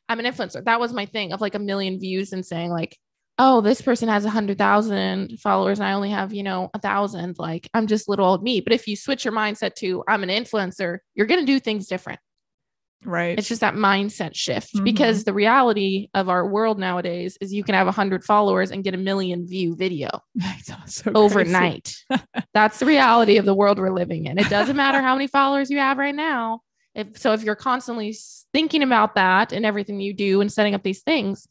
I'm 0.07 0.19
an 0.21 0.25
influencer. 0.25 0.63
That 0.63 0.79
was 0.79 0.93
my 0.93 1.05
thing 1.05 1.33
of 1.33 1.41
like 1.41 1.55
a 1.55 1.59
million 1.59 1.99
views 1.99 2.31
and 2.31 2.45
saying 2.45 2.71
like, 2.71 2.97
oh, 3.39 3.61
this 3.61 3.81
person 3.81 4.09
has 4.09 4.25
a 4.25 4.29
hundred 4.29 4.57
thousand 4.57 5.39
followers 5.39 5.79
and 5.79 5.87
I 5.87 5.93
only 5.93 6.09
have, 6.09 6.33
you 6.33 6.43
know, 6.43 6.69
a 6.73 6.79
thousand. 6.79 7.37
Like 7.37 7.69
I'm 7.73 7.87
just 7.87 8.09
little 8.09 8.25
old 8.25 8.43
me. 8.43 8.61
But 8.61 8.73
if 8.73 8.87
you 8.87 8.95
switch 8.95 9.25
your 9.25 9.33
mindset 9.33 9.75
to 9.75 10.03
I'm 10.07 10.23
an 10.23 10.29
influencer, 10.29 10.99
you're 11.13 11.27
gonna 11.27 11.45
do 11.45 11.59
things 11.59 11.87
different. 11.87 12.19
Right. 13.05 13.37
It's 13.37 13.47
just 13.47 13.61
that 13.61 13.75
mindset 13.75 14.33
shift 14.33 14.73
Mhm. 14.73 14.83
because 14.83 15.23
the 15.23 15.33
reality 15.33 16.07
of 16.15 16.29
our 16.29 16.47
world 16.47 16.79
nowadays 16.79 17.37
is 17.39 17.53
you 17.53 17.63
can 17.63 17.75
have 17.75 17.87
a 17.87 17.91
hundred 17.91 18.23
followers 18.23 18.71
and 18.71 18.83
get 18.83 18.95
a 18.95 18.97
million 18.97 19.47
view 19.47 19.75
video 19.75 20.09
so 20.87 21.11
overnight. 21.13 21.93
That's 22.55 22.79
the 22.79 22.87
reality 22.87 23.37
of 23.37 23.45
the 23.45 23.53
world 23.53 23.77
we're 23.77 23.93
living 23.93 24.25
in. 24.25 24.39
It 24.39 24.49
doesn't 24.49 24.75
matter 24.75 24.99
how 25.01 25.13
many 25.13 25.27
followers 25.27 25.69
you 25.69 25.77
have 25.77 25.99
right 25.99 26.15
now. 26.15 26.61
If 26.95 27.19
so, 27.19 27.33
if 27.33 27.43
you're 27.43 27.55
constantly 27.55 28.17
thinking 28.51 28.81
about 28.81 29.13
that 29.13 29.51
and 29.53 29.63
everything 29.63 29.99
you 29.99 30.13
do 30.15 30.41
and 30.41 30.51
setting 30.51 30.73
up 30.73 30.81
these 30.81 31.03
things, 31.03 31.47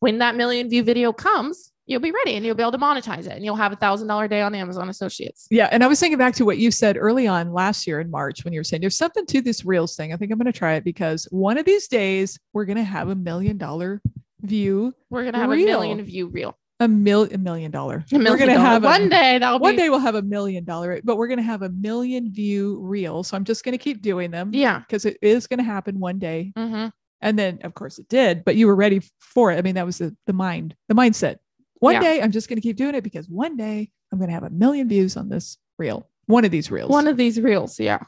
when 0.00 0.18
that 0.18 0.36
million 0.36 0.68
view 0.70 0.82
video 0.82 1.12
comes, 1.12 1.72
you'll 1.86 2.00
be 2.00 2.12
ready 2.12 2.34
and 2.34 2.44
you'll 2.44 2.54
be 2.54 2.62
able 2.62 2.72
to 2.72 2.78
monetize 2.78 3.20
it 3.26 3.32
and 3.32 3.44
you'll 3.44 3.56
have 3.56 3.72
a 3.72 3.76
thousand 3.76 4.08
dollar 4.08 4.28
day 4.28 4.42
on 4.42 4.54
Amazon 4.54 4.88
Associates. 4.90 5.46
Yeah. 5.50 5.68
And 5.72 5.82
I 5.82 5.86
was 5.86 5.98
thinking 5.98 6.18
back 6.18 6.34
to 6.34 6.44
what 6.44 6.58
you 6.58 6.70
said 6.70 6.96
early 6.98 7.26
on 7.26 7.52
last 7.52 7.86
year 7.86 7.98
in 8.00 8.10
March 8.10 8.44
when 8.44 8.52
you 8.52 8.60
were 8.60 8.64
saying 8.64 8.82
there's 8.82 8.96
something 8.98 9.24
to 9.26 9.40
this 9.40 9.64
Reels 9.64 9.96
thing. 9.96 10.12
I 10.12 10.16
think 10.16 10.30
I'm 10.30 10.38
going 10.38 10.52
to 10.52 10.58
try 10.58 10.74
it 10.74 10.84
because 10.84 11.26
one 11.30 11.56
of 11.58 11.64
these 11.64 11.88
days 11.88 12.38
we're 12.52 12.66
going 12.66 12.76
to 12.76 12.84
have 12.84 13.08
a 13.08 13.14
million 13.14 13.56
dollar 13.56 14.02
view, 14.42 14.94
We're 15.10 15.24
gonna 15.24 15.38
have 15.38 15.50
Reel. 15.50 15.66
a 15.66 15.80
million 15.80 16.02
view 16.04 16.28
reel. 16.28 16.56
a 16.78 16.86
mil, 16.86 17.24
a 17.32 17.38
million 17.38 17.70
dollar. 17.72 18.04
A 18.12 18.18
million 18.18 18.32
we're 18.32 18.36
going 18.38 18.48
to 18.50 18.54
dollar. 18.54 18.68
have 18.68 18.84
a- 18.84 18.86
one 18.86 19.08
day 19.08 19.38
that'll 19.38 19.58
one 19.58 19.72
be 19.74 19.82
day 19.82 19.90
we'll 19.90 19.98
have 19.98 20.14
a 20.14 20.22
million 20.22 20.62
dollar, 20.64 21.00
but 21.02 21.16
we're 21.16 21.26
going 21.26 21.38
to 21.38 21.42
have 21.42 21.62
a 21.62 21.70
million 21.70 22.30
view 22.32 22.78
reel. 22.80 23.24
So 23.24 23.36
I'm 23.36 23.42
just 23.44 23.64
going 23.64 23.72
to 23.76 23.82
keep 23.82 24.00
doing 24.02 24.30
them. 24.30 24.50
yeah. 24.52 24.78
Because 24.80 25.04
it 25.06 25.16
is 25.22 25.46
going 25.48 25.58
to 25.58 25.64
happen 25.64 25.98
one 25.98 26.18
day. 26.20 26.52
hmm 26.56 26.86
And 27.20 27.38
then 27.38 27.58
of 27.64 27.74
course 27.74 27.98
it 27.98 28.08
did, 28.08 28.44
but 28.44 28.56
you 28.56 28.66
were 28.66 28.76
ready 28.76 29.00
for 29.18 29.50
it. 29.52 29.58
I 29.58 29.62
mean, 29.62 29.74
that 29.74 29.86
was 29.86 29.98
the, 29.98 30.16
the 30.26 30.32
mind, 30.32 30.74
the 30.88 30.94
mindset. 30.94 31.36
One 31.80 31.94
Yeah. 31.94 32.00
day 32.00 32.22
I'm 32.22 32.32
just 32.32 32.48
going 32.48 32.56
to 32.56 32.62
keep 32.62 32.76
doing 32.76 32.94
it 32.94 33.02
because 33.04 33.28
one 33.28 33.56
day 33.56 33.90
I'm 34.12 34.18
going 34.18 34.28
to 34.28 34.34
have 34.34 34.44
a 34.44 34.50
million 34.50 34.88
views 34.88 35.16
on 35.16 35.28
this 35.28 35.58
reel. 35.78 36.08
One 36.26 36.44
of 36.44 36.50
these 36.50 36.70
reels. 36.70 36.90
One 36.90 37.06
of 37.08 37.16
these 37.16 37.40
reels, 37.40 37.78
yeah. 37.80 38.00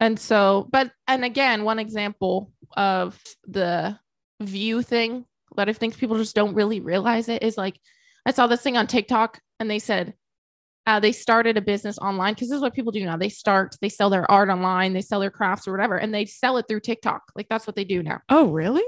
And 0.00 0.18
so, 0.18 0.68
but 0.70 0.92
and 1.08 1.24
again, 1.24 1.64
one 1.64 1.78
example 1.78 2.52
of 2.76 3.18
the 3.46 3.98
view 4.40 4.82
thing 4.82 5.24
that 5.56 5.68
I 5.68 5.72
think 5.72 5.96
people 5.96 6.18
just 6.18 6.34
don't 6.34 6.54
really 6.54 6.80
realize 6.80 7.28
it 7.28 7.42
is 7.42 7.56
like 7.56 7.80
I 8.26 8.32
saw 8.32 8.46
this 8.46 8.60
thing 8.60 8.76
on 8.76 8.86
TikTok 8.86 9.40
and 9.58 9.70
they 9.70 9.78
said 9.78 10.14
uh, 10.86 11.00
they 11.00 11.12
started 11.12 11.56
a 11.56 11.60
business 11.60 11.98
online 11.98 12.34
because 12.34 12.48
this 12.48 12.56
is 12.56 12.62
what 12.62 12.74
people 12.74 12.92
do 12.92 13.04
now. 13.04 13.16
They 13.16 13.28
start, 13.28 13.76
they 13.80 13.88
sell 13.88 14.08
their 14.08 14.30
art 14.30 14.48
online, 14.48 14.92
they 14.92 15.00
sell 15.00 15.20
their 15.20 15.30
crafts 15.30 15.66
or 15.66 15.72
whatever, 15.72 15.96
and 15.96 16.14
they 16.14 16.26
sell 16.26 16.56
it 16.58 16.66
through 16.68 16.80
TikTok. 16.80 17.22
Like 17.34 17.48
that's 17.48 17.66
what 17.66 17.76
they 17.76 17.84
do 17.84 18.02
now. 18.02 18.20
oh, 18.28 18.50
really? 18.50 18.84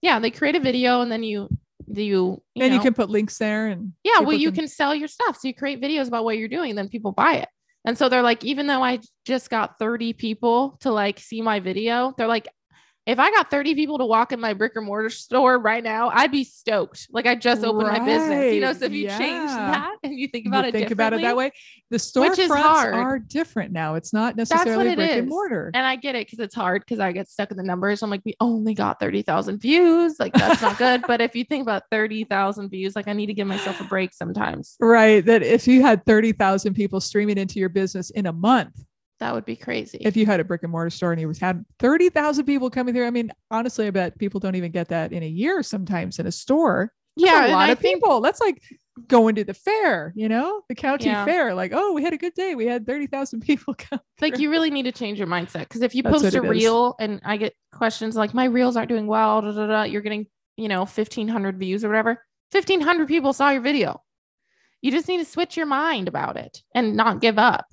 Yeah, 0.00 0.18
they 0.18 0.30
create 0.30 0.56
a 0.56 0.60
video 0.60 1.02
and 1.02 1.12
then 1.12 1.22
you 1.22 1.48
do 1.92 2.02
you, 2.02 2.42
you 2.54 2.64
and 2.64 2.74
you 2.74 2.80
can 2.80 2.94
put 2.94 3.10
links 3.10 3.38
there 3.38 3.68
and 3.68 3.92
yeah, 4.02 4.20
well, 4.20 4.36
you 4.36 4.50
can 4.50 4.66
sell 4.66 4.94
your 4.94 5.08
stuff. 5.08 5.38
So 5.38 5.48
you 5.48 5.54
create 5.54 5.80
videos 5.80 6.08
about 6.08 6.24
what 6.24 6.36
you're 6.36 6.48
doing, 6.48 6.74
then 6.74 6.88
people 6.88 7.12
buy 7.12 7.34
it. 7.34 7.48
And 7.84 7.96
so 7.96 8.08
they're 8.08 8.22
like, 8.22 8.44
even 8.44 8.66
though 8.66 8.82
I 8.82 8.98
just 9.24 9.48
got 9.48 9.78
30 9.78 10.12
people 10.14 10.76
to 10.80 10.90
like 10.90 11.20
see 11.20 11.40
my 11.40 11.60
video, 11.60 12.12
they're 12.18 12.26
like, 12.26 12.48
if 13.06 13.20
I 13.20 13.30
got 13.30 13.50
30 13.52 13.76
people 13.76 13.98
to 13.98 14.04
walk 14.04 14.32
in 14.32 14.40
my 14.40 14.52
brick 14.52 14.72
and 14.74 14.84
mortar 14.84 15.10
store 15.10 15.60
right 15.60 15.82
now, 15.82 16.10
I'd 16.12 16.32
be 16.32 16.42
stoked. 16.42 17.06
Like 17.12 17.24
I 17.26 17.36
just 17.36 17.62
opened 17.62 17.86
my 17.86 18.00
business, 18.00 18.52
you 18.52 18.60
know. 18.60 18.72
So 18.72 18.86
if 18.86 18.92
you 18.92 19.08
change 19.08 19.48
that 19.48 19.94
and 20.02 20.12
you 20.18 20.26
think 20.26 20.46
about 20.46 20.64
it, 20.64 20.72
think 20.72 20.90
about 20.90 21.12
it 21.12 21.22
that 21.22 21.36
way. 21.36 21.52
The 21.90 21.98
storefronts 21.98 22.92
are 22.92 23.20
different 23.20 23.70
now. 23.72 23.94
It's 23.94 24.12
not 24.12 24.34
necessarily 24.36 24.88
it 24.88 24.96
brick 24.96 25.10
and 25.12 25.28
mortar. 25.28 25.70
And 25.72 25.86
I 25.86 25.94
get 25.94 26.16
it 26.16 26.26
because 26.26 26.40
it's 26.40 26.54
hard 26.54 26.82
because 26.82 26.98
I 26.98 27.12
get 27.12 27.28
stuck 27.28 27.52
in 27.52 27.56
the 27.56 27.62
numbers. 27.62 28.02
I'm 28.02 28.10
like, 28.10 28.22
we 28.24 28.34
only 28.40 28.74
got 28.74 28.98
30,000 28.98 29.58
views. 29.58 30.18
Like 30.18 30.32
that's 30.32 30.60
not 30.60 30.76
good. 30.76 31.04
But 31.06 31.20
if 31.20 31.36
you 31.36 31.44
think 31.44 31.62
about 31.62 31.84
30,000 31.92 32.70
views, 32.70 32.96
like 32.96 33.06
I 33.06 33.12
need 33.12 33.26
to 33.26 33.34
give 33.34 33.46
myself 33.46 33.80
a 33.80 33.84
break 33.84 34.14
sometimes. 34.14 34.76
right. 34.80 35.24
That 35.24 35.44
if 35.44 35.68
you 35.68 35.82
had 35.82 36.04
30,000 36.06 36.74
people 36.74 37.00
streaming 37.00 37.38
into 37.38 37.60
your 37.60 37.68
business 37.68 38.10
in 38.10 38.26
a 38.26 38.32
month, 38.32 38.84
That 39.18 39.34
would 39.34 39.44
be 39.46 39.56
crazy. 39.56 39.98
if 40.02 40.16
you 40.16 40.26
had 40.26 40.40
a 40.40 40.44
brick 40.44 40.62
and 40.62 40.70
mortar 40.70 40.90
store 40.90 41.12
and 41.12 41.20
you 41.20 41.32
had 41.40 41.64
30,000 41.78 42.44
people 42.44 42.68
coming 42.68 42.94
through, 42.94 43.06
I 43.06 43.10
mean, 43.10 43.30
honestly, 43.50 43.86
I 43.86 43.90
bet 43.90 44.18
people 44.18 44.40
don't 44.40 44.56
even 44.56 44.72
get 44.72 44.88
that 44.88 45.12
in 45.12 45.22
a 45.22 45.26
year 45.28 45.62
sometimes 45.62 46.18
in 46.18 46.26
a 46.26 46.32
store. 46.32 46.92
That's 47.16 47.30
yeah, 47.30 47.46
a 47.46 47.52
lot 47.52 47.70
of 47.70 47.78
think- 47.78 47.94
people. 48.02 48.20
That's 48.20 48.40
like 48.40 48.60
going 49.08 49.34
to 49.36 49.44
the 49.44 49.54
fair, 49.54 50.12
you 50.16 50.28
know, 50.28 50.62
the 50.68 50.74
county 50.74 51.06
Yeah. 51.06 51.24
fair. 51.24 51.54
Like, 51.54 51.72
oh, 51.74 51.92
we 51.94 52.02
had 52.02 52.12
a 52.12 52.18
good 52.18 52.34
day. 52.34 52.54
We 52.54 52.66
had 52.66 52.86
30,000 52.86 53.40
people 53.46 53.74
come. 53.74 54.00
like 54.20 54.38
you 54.38 54.50
really 54.50 54.70
need 54.70 54.82
to 54.84 54.92
change 54.92 55.18
your 55.18 55.28
mindset 55.28 55.60
because 55.60 55.80
if 55.82 55.94
you 55.94 56.02
That's 56.02 56.22
post 56.22 56.34
a 56.34 56.38
it 56.38 56.44
is. 56.44 56.50
reel 56.50 56.94
and 57.00 57.20
I 57.24 57.36
get 57.38 57.54
questions 57.72 58.16
like 58.16 58.34
my 58.34 58.44
reels 58.44 58.76
aren't 58.76 58.88
doing 58.90 59.06
well, 59.06 59.40
da, 59.40 59.52
da, 59.52 59.66
da, 59.66 59.82
you're 59.84 60.02
getting 60.02 60.26
you 60.58 60.68
know 60.68 60.80
1500 60.80 61.58
views 61.58 61.84
or 61.84 61.88
whatever. 61.88 62.22
1500 62.52 63.08
people 63.08 63.32
saw 63.32 63.48
your 63.50 63.60
video. 63.62 64.02
You 64.82 64.90
just 64.90 65.08
need 65.08 65.18
to 65.18 65.24
switch 65.24 65.56
your 65.56 65.66
mind 65.66 66.08
about 66.08 66.36
it 66.36 66.62
and 66.74 66.96
not 66.96 67.20
give 67.22 67.38
up. 67.38 67.66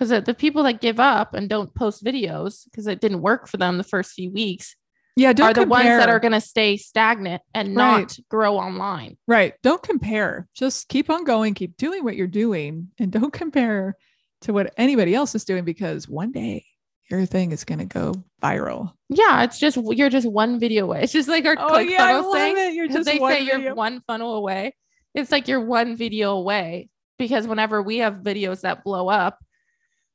Because 0.00 0.24
the 0.24 0.32
people 0.34 0.62
that 0.62 0.80
give 0.80 0.98
up 0.98 1.34
and 1.34 1.46
don't 1.46 1.74
post 1.74 2.02
videos 2.02 2.64
because 2.64 2.86
it 2.86 3.02
didn't 3.02 3.20
work 3.20 3.46
for 3.46 3.58
them 3.58 3.76
the 3.76 3.84
first 3.84 4.12
few 4.12 4.30
weeks 4.30 4.74
Yeah. 5.14 5.34
Don't 5.34 5.50
are 5.50 5.54
the 5.54 5.66
ones 5.68 5.84
that 5.84 6.08
are 6.08 6.18
going 6.20 6.32
to 6.32 6.40
stay 6.40 6.78
stagnant 6.78 7.42
and 7.52 7.76
Right. 7.76 8.00
not 8.00 8.18
grow 8.30 8.56
online. 8.56 9.18
Right. 9.26 9.52
Don't 9.62 9.82
compare. 9.82 10.48
Just 10.54 10.88
keep 10.88 11.10
on 11.10 11.24
going, 11.24 11.52
keep 11.52 11.76
doing 11.76 12.02
what 12.02 12.16
you're 12.16 12.26
doing, 12.26 12.88
and 12.98 13.12
don't 13.12 13.32
compare 13.42 13.96
to 14.42 14.54
what 14.54 14.72
anybody 14.78 15.14
else 15.14 15.34
is 15.34 15.44
doing 15.44 15.64
because 15.64 16.08
one 16.08 16.32
day 16.32 16.64
your 17.10 17.26
thing 17.26 17.52
is 17.52 17.64
going 17.64 17.80
to 17.80 17.84
go 17.84 18.14
viral. 18.42 18.92
Yeah, 19.10 19.42
it's 19.42 19.58
just 19.58 19.76
you're 19.76 20.08
just 20.08 20.30
one 20.30 20.58
video 20.58 20.84
away. 20.84 21.00
It's 21.02 21.12
just 21.12 21.28
like 21.28 21.44
our 21.44 21.56
oh, 21.58 21.68
click 21.68 21.90
funnel 21.94 22.32
thing. 22.32 22.56
it. 22.56 22.72
You're 22.72 22.88
Because 22.88 23.04
they 23.04 23.18
say 23.18 23.42
you're 23.42 23.74
one 23.74 24.00
funnel 24.06 24.36
away. 24.36 24.74
It's 25.14 25.30
like 25.30 25.46
you're 25.48 25.60
one 25.60 25.96
video 25.96 26.32
away 26.32 26.88
because 27.18 27.46
whenever 27.46 27.82
we 27.82 27.98
have 27.98 28.14
videos 28.22 28.62
that 28.62 28.82
blow 28.84 29.08
up, 29.10 29.38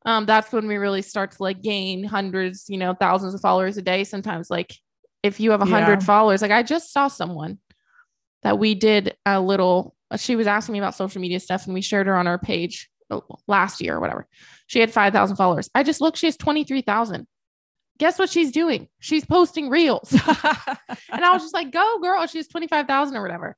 um, 0.06 0.26
that's 0.26 0.52
when 0.52 0.68
we 0.68 0.78
really 0.78 1.02
start 1.02 1.32
to 1.32 1.44
like 1.44 1.62
gain 1.62 2.04
hundreds, 2.04 2.66
you 2.70 2.78
know, 2.78 2.94
thousands 2.94 3.34
of 3.34 3.42
followers 3.42 3.78
a 3.78 3.82
day. 3.82 4.04
Sometimes, 4.04 4.50
like 4.50 4.74
if 5.24 5.40
you 5.40 5.52
have 5.52 5.62
a 5.62 5.66
hundred 5.66 6.00
Yeah. 6.02 6.06
followers, 6.06 6.42
like 6.42 6.52
I 6.52 6.64
just 6.64 6.94
saw 6.94 7.08
someone 7.08 7.58
that 8.44 8.60
we 8.60 8.76
did 8.76 9.16
a 9.26 9.40
little. 9.42 9.96
She 10.18 10.36
was 10.36 10.46
asking 10.48 10.74
me 10.74 10.80
about 10.80 10.96
social 10.96 11.20
media 11.22 11.40
stuff, 11.40 11.66
and 11.66 11.74
we 11.74 11.82
shared 11.82 12.08
her 12.08 12.16
on 12.16 12.28
our 12.28 12.38
page 12.38 12.90
uh, 13.10 13.20
last 13.48 13.82
year 13.82 13.96
or 13.96 14.00
whatever. 14.00 14.28
She 14.68 14.80
had 14.80 14.92
five 14.92 15.12
thousand 15.14 15.36
followers. 15.38 15.70
I 15.74 15.84
just 15.84 16.00
looked; 16.02 16.18
she 16.18 16.28
has 16.28 16.38
twenty 16.38 16.64
three 16.64 16.82
thousand. 16.82 17.28
Guess 17.98 18.20
what 18.20 18.30
she's 18.30 18.52
doing? 18.52 18.90
She's 19.00 19.26
posting 19.26 19.70
reels. 19.70 20.12
And 21.12 21.24
I 21.24 21.32
was 21.32 21.44
just 21.44 21.54
like, 21.54 21.72
go 21.72 22.00
girl. 22.02 22.28
She 22.28 22.40
has 22.40 22.48
25,000 22.48 23.16
or 23.16 23.22
whatever 23.22 23.56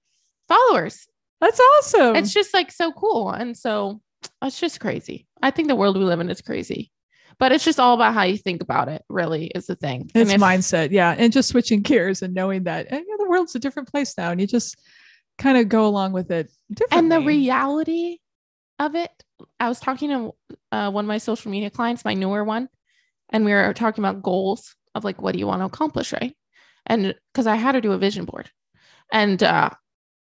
followers. 0.47 1.07
That's 1.41 1.59
awesome. 1.59 2.15
It's 2.15 2.31
just 2.33 2.53
like 2.53 2.71
so 2.71 2.91
cool. 2.91 3.31
And 3.31 3.57
so 3.57 3.99
it's 4.43 4.59
just 4.59 4.79
crazy. 4.79 5.26
I 5.41 5.51
think 5.51 5.67
the 5.67 5.75
world 5.75 5.97
we 5.97 6.03
live 6.03 6.19
in 6.19 6.29
is 6.29 6.41
crazy, 6.41 6.91
but 7.39 7.51
it's 7.51 7.63
just 7.63 7.79
all 7.79 7.93
about 7.93 8.13
how 8.13 8.23
you 8.23 8.37
think 8.37 8.61
about 8.61 8.89
it, 8.89 9.03
really, 9.09 9.47
is 9.47 9.67
the 9.67 9.75
thing. 9.75 10.09
It's 10.15 10.31
if- 10.31 10.41
mindset. 10.41 10.91
Yeah. 10.91 11.15
And 11.17 11.31
just 11.33 11.49
switching 11.49 11.81
gears 11.81 12.21
and 12.21 12.33
knowing 12.33 12.63
that 12.63 12.87
and, 12.89 13.01
you 13.01 13.17
know, 13.17 13.23
the 13.23 13.29
world's 13.29 13.55
a 13.55 13.59
different 13.59 13.91
place 13.91 14.17
now. 14.17 14.31
And 14.31 14.41
you 14.41 14.47
just 14.47 14.77
kind 15.37 15.57
of 15.57 15.69
go 15.69 15.85
along 15.85 16.13
with 16.13 16.31
it 16.31 16.51
And 16.91 17.11
the 17.11 17.21
reality 17.21 18.17
of 18.79 18.95
it, 18.95 19.11
I 19.59 19.69
was 19.69 19.79
talking 19.79 20.09
to 20.09 20.55
uh, 20.71 20.91
one 20.91 21.05
of 21.05 21.07
my 21.07 21.19
social 21.19 21.51
media 21.51 21.69
clients, 21.69 22.05
my 22.05 22.13
newer 22.13 22.43
one, 22.43 22.69
and 23.29 23.45
we 23.45 23.51
were 23.51 23.73
talking 23.73 24.03
about 24.03 24.23
goals 24.23 24.75
of 24.95 25.03
like, 25.03 25.21
what 25.21 25.33
do 25.33 25.39
you 25.39 25.47
want 25.47 25.61
to 25.61 25.65
accomplish? 25.65 26.13
Right. 26.13 26.35
And 26.85 27.13
because 27.33 27.47
I 27.47 27.55
had 27.55 27.75
her 27.75 27.81
do 27.81 27.91
a 27.91 27.97
vision 27.97 28.25
board. 28.25 28.49
And 29.11 29.41
uh, 29.43 29.69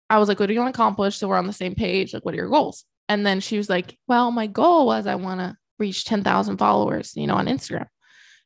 I 0.09 0.19
was 0.19 0.29
like, 0.29 0.41
what 0.41 0.47
do 0.47 0.55
you 0.55 0.61
want 0.61 0.75
to 0.75 0.81
accomplish? 0.81 1.17
So 1.17 1.29
we're 1.29 1.37
on 1.37 1.47
the 1.47 1.53
same 1.53 1.75
page. 1.75 2.15
Like, 2.15 2.25
what 2.25 2.35
are 2.35 2.39
your 2.39 2.49
goals? 2.49 2.85
And 3.09 3.27
then 3.27 3.41
she 3.41 3.57
was 3.59 3.69
like, 3.69 3.97
well, 4.09 4.31
my 4.31 4.47
goal 4.47 4.87
was 4.87 5.07
I 5.07 5.15
want 5.17 5.41
to 5.41 5.57
reach 5.79 6.05
10,000 6.05 6.57
followers, 6.57 7.13
you 7.17 7.27
know, 7.27 7.35
on 7.35 7.47
Instagram. 7.47 7.81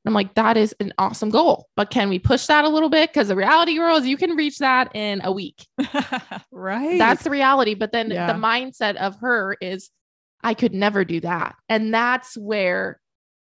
And 0.05 0.07
I'm 0.07 0.15
like, 0.15 0.35
that 0.35 0.57
is 0.57 0.75
an 0.81 0.93
awesome 0.99 1.31
goal. 1.31 1.67
But 1.77 1.91
can 1.91 2.09
we 2.09 2.19
push 2.19 2.47
that 2.47 2.65
a 2.65 2.69
little 2.69 2.89
bit? 2.89 3.11
Because 3.11 3.29
the 3.29 3.37
reality, 3.37 3.75
girl, 3.77 3.97
is 3.97 4.07
you 4.07 4.17
can 4.17 4.33
reach 4.37 4.59
that 4.59 4.95
in 4.95 5.21
a 5.25 5.31
week. 5.33 5.67
right. 6.53 6.99
That's 6.99 7.25
the 7.25 7.31
reality. 7.31 7.75
But 7.75 7.93
then 7.93 8.11
Yeah. 8.11 8.27
the 8.33 8.39
mindset 8.39 8.97
of 8.97 9.17
her 9.21 9.57
is, 9.61 9.91
I 10.43 10.55
could 10.55 10.73
never 10.73 11.05
do 11.05 11.21
that. 11.21 11.57
And 11.69 11.93
that's 11.93 12.37
where 12.37 13.01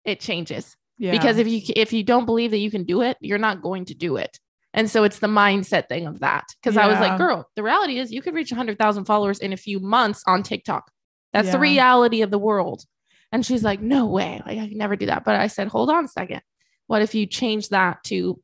it 0.06 0.20
changes. 0.20 0.76
yeah. 0.99 1.12
Because 1.12 1.38
if 1.39 1.47
you 1.47 1.62
if 1.76 1.91
you 1.93 2.03
don't 2.03 2.26
believe 2.26 2.51
that 2.51 2.60
you 2.60 2.70
can 2.72 2.84
do 2.84 3.01
it, 3.01 3.18
you're 3.20 3.39
not 3.39 3.62
going 3.62 3.86
to 3.86 3.95
do 3.95 4.18
it. 4.18 4.39
And 4.74 4.89
so 4.89 5.03
it's 5.03 5.20
the 5.20 5.28
mindset 5.28 5.88
thing 5.88 6.06
of 6.06 6.20
that. 6.20 6.43
Because 6.62 6.78
I 6.78 6.86
was 6.88 6.99
like, 6.99 7.18
girl, 7.18 7.49
the 7.56 7.64
reality 7.64 7.97
is 7.97 8.12
you 8.12 8.22
could 8.22 8.36
reach 8.36 8.51
100,000 8.51 9.06
followers 9.06 9.39
in 9.39 9.51
a 9.53 9.58
few 9.58 9.80
months 9.80 10.22
on 10.28 10.43
TikTok. 10.43 10.91
That's 11.36 11.51
the 11.51 11.59
reality 11.59 12.21
of 12.21 12.31
the 12.31 12.39
world. 12.39 12.83
And 13.31 13.45
she's 13.45 13.63
like, 13.63 13.81
no 13.81 14.05
way. 14.05 14.41
Like, 14.45 14.57
I 14.59 14.67
can 14.69 14.77
never 14.77 14.95
do 14.95 15.07
that. 15.07 15.25
But 15.25 15.36
I 15.36 15.47
said, 15.47 15.67
hold 15.67 15.89
on 15.89 16.05
a 16.05 16.07
second. 16.07 16.41
What 16.88 17.01
if 17.01 17.13
you 17.15 17.25
change 17.25 17.69
that 17.69 18.03
to, 18.05 18.39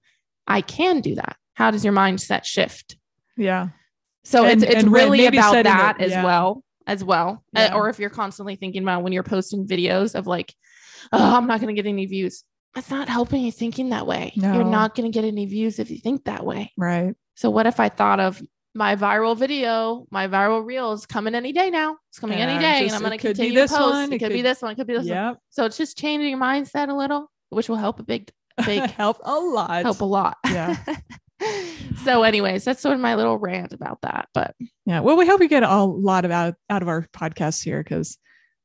I 0.47 0.61
can 0.61 1.01
do 1.01 1.15
that? 1.15 1.37
How 1.53 1.71
does 1.71 1.83
your 1.85 1.93
mindset 1.93 2.43
shift? 2.45 2.97
yeah. 3.37 3.69
So 4.23 4.45
And- 4.45 4.61
it's 4.61 4.71
it's 4.71 4.83
and 4.83 4.91
really 4.93 5.25
about 5.25 5.63
that 5.63 5.99
it- 5.99 6.11
as 6.11 6.23
well, 6.23 6.63
as 6.85 7.03
well. 7.03 7.43
Uh, 7.55 7.71
or 7.73 7.89
if 7.89 7.97
you're 7.97 8.11
constantly 8.11 8.55
thinking 8.55 8.83
about 8.83 9.01
when 9.03 9.13
you're 9.13 9.23
posting 9.23 9.67
videos 9.67 10.13
of 10.13 10.27
like, 10.27 10.53
oh, 11.11 11.37
I'm 11.37 11.47
not 11.47 11.59
going 11.59 11.75
to 11.75 11.81
get 11.81 11.89
any 11.89 12.05
views. 12.05 12.43
That's 12.75 12.91
not 12.91 13.09
helping 13.09 13.41
you 13.43 13.51
thinking 13.51 13.89
that 13.89 14.05
way. 14.05 14.31
No. 14.35 14.53
You're 14.53 14.63
not 14.63 14.93
going 14.95 15.11
to 15.11 15.15
get 15.17 15.25
any 15.27 15.45
views 15.47 15.79
if 15.79 15.89
you 15.89 15.97
think 15.97 16.25
that 16.25 16.45
way. 16.45 16.71
Right. 16.77 17.15
So 17.35 17.49
what 17.49 17.65
if 17.65 17.79
I 17.79 17.89
thought 17.89 18.19
of 18.19 18.41
my 18.73 18.95
viral 18.95 19.37
video, 19.37 20.07
my 20.11 20.27
viral 20.27 20.65
reel 20.65 20.93
is 20.93 21.05
coming 21.05 21.35
any 21.35 21.51
day 21.51 21.69
now. 21.69 21.97
It's 22.09 22.19
coming 22.19 22.39
any 22.39 22.59
day, 22.59 22.83
just- 22.83 22.95
and 22.95 23.03
I'm 23.03 23.07
going 23.09 23.17
to 23.19 23.27
continue 23.27 23.53
to 23.53 23.59
this 23.61 23.71
post. 23.71 23.81
one, 23.81 24.13
It, 24.13 24.15
it 24.15 24.19
could, 24.19 24.29
be 24.33 24.41
this 24.41 24.61
one. 24.61 24.71
It 24.71 24.75
could 24.75 24.87
be 24.87 24.93
this 24.93 25.01
one. 25.01 25.07
Yep. 25.07 25.37
So 25.49 25.65
it's 25.65 25.77
just 25.77 25.97
changing 25.97 26.29
your 26.29 26.39
mindset 26.39 26.89
a 26.89 26.93
little, 26.93 27.29
which 27.49 27.67
will 27.67 27.75
help 27.77 27.99
a 27.99 28.03
big, 28.03 28.31
big 28.65 28.89
help 28.91 29.19
a 29.23 29.33
lot. 29.39 29.83
help 29.83 30.01
a 30.01 30.05
lot. 30.05 30.37
Yeah. 30.45 30.77
so, 32.05 32.23
anyways, 32.23 32.63
that's 32.63 32.81
sort 32.81 32.95
of 32.95 33.01
my 33.01 33.15
little 33.15 33.37
rant 33.37 33.73
about 33.73 33.99
that. 34.03 34.29
But 34.33 34.55
Yeah. 34.85 35.01
Well, 35.01 35.17
we 35.17 35.27
hope 35.27 35.39
we 35.39 35.47
get 35.47 35.63
a 35.63 35.83
lot 35.83 36.23
of 36.23 36.31
out, 36.31 36.55
out 36.69 36.81
of 36.81 36.87
our 36.87 37.07
podcasts 37.13 37.63
here 37.63 37.83
because, 37.83 38.17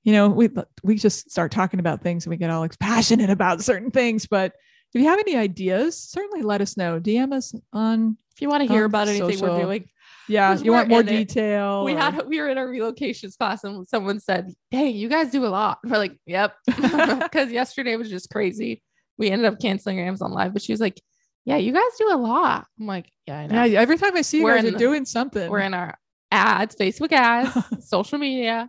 you 0.05 0.13
know, 0.13 0.29
we 0.29 0.51
we 0.85 0.97
just 0.97 1.33
start 1.33 1.51
talking 1.51 1.81
about 1.81 2.03
things 2.03 2.27
and 2.27 2.31
we 2.31 2.37
get 2.37 2.51
all 2.51 2.61
like, 2.61 2.79
passionate 2.79 3.31
about 3.31 3.63
certain 3.65 3.91
things. 3.91 4.27
But 4.27 4.53
if 4.95 5.01
you 5.01 5.09
have 5.09 5.19
any 5.19 5.37
ideas, 5.37 6.01
certainly 6.01 6.43
let 6.43 6.61
us 6.61 6.77
know. 6.77 7.01
DM 7.01 7.33
us 7.33 7.53
on 7.73 8.17
if 8.37 8.43
you 8.43 8.49
want 8.49 8.67
to 8.67 8.73
hear 8.73 8.85
about 8.85 9.09
anything 9.09 9.41
we're 9.41 9.61
doing, 9.61 9.89
Yeah, 10.29 10.57
you 10.57 10.73
want 10.73 10.89
more 10.89 11.01
in 11.01 11.09
it. 11.09 11.29
detail. 11.29 11.85
we 11.85 11.95
or- 11.95 11.99
had 11.99 12.27
we 12.27 12.41
were 12.41 12.49
in 12.49 12.59
a 12.59 12.63
relocations 12.63 13.39
class 13.39 13.65
and 13.65 13.87
someone 13.89 14.21
said, 14.21 14.53
"Hey, 14.71 14.89
you 14.89 15.09
guys 15.09 15.31
do 15.31 15.45
a 15.45 15.49
lot." 15.49 15.79
We're 15.85 15.99
like, 15.99 16.19
"Yep," 16.27 16.55
because 16.67 17.51
yesterday 17.53 17.97
was 17.97 18.11
just 18.11 18.31
crazy. 18.31 18.83
We 19.19 19.31
ended 19.31 19.53
up 19.53 19.61
canceling 19.61 20.01
our 20.01 20.07
Amazon 20.07 20.33
Live, 20.33 20.53
but 20.53 20.63
she 20.63 20.73
was 20.73 20.81
like, 20.81 21.01
"Yeah, 21.45 21.57
you 21.57 21.73
guys 21.73 21.83
do 21.99 22.13
a 22.13 22.17
lot." 22.19 22.67
I'm 22.81 22.87
like, 22.87 23.11
"Yeah, 23.27 23.39
I 23.39 23.47
know." 23.47 23.63
yeah, 23.65 23.81
every 23.81 23.99
time 23.99 24.17
I 24.17 24.23
see 24.23 24.39
you 24.39 24.45
We're 24.45 24.57
guys 24.57 24.65
in 24.65 24.75
are 24.75 24.79
doing 24.79 25.05
something. 25.05 25.49
We're 25.51 25.61
in 25.61 25.75
our 25.75 25.97
ads, 26.33 26.75
Facebook 26.77 27.13
ads, 27.13 27.57
social 27.87 28.19
media, 28.19 28.69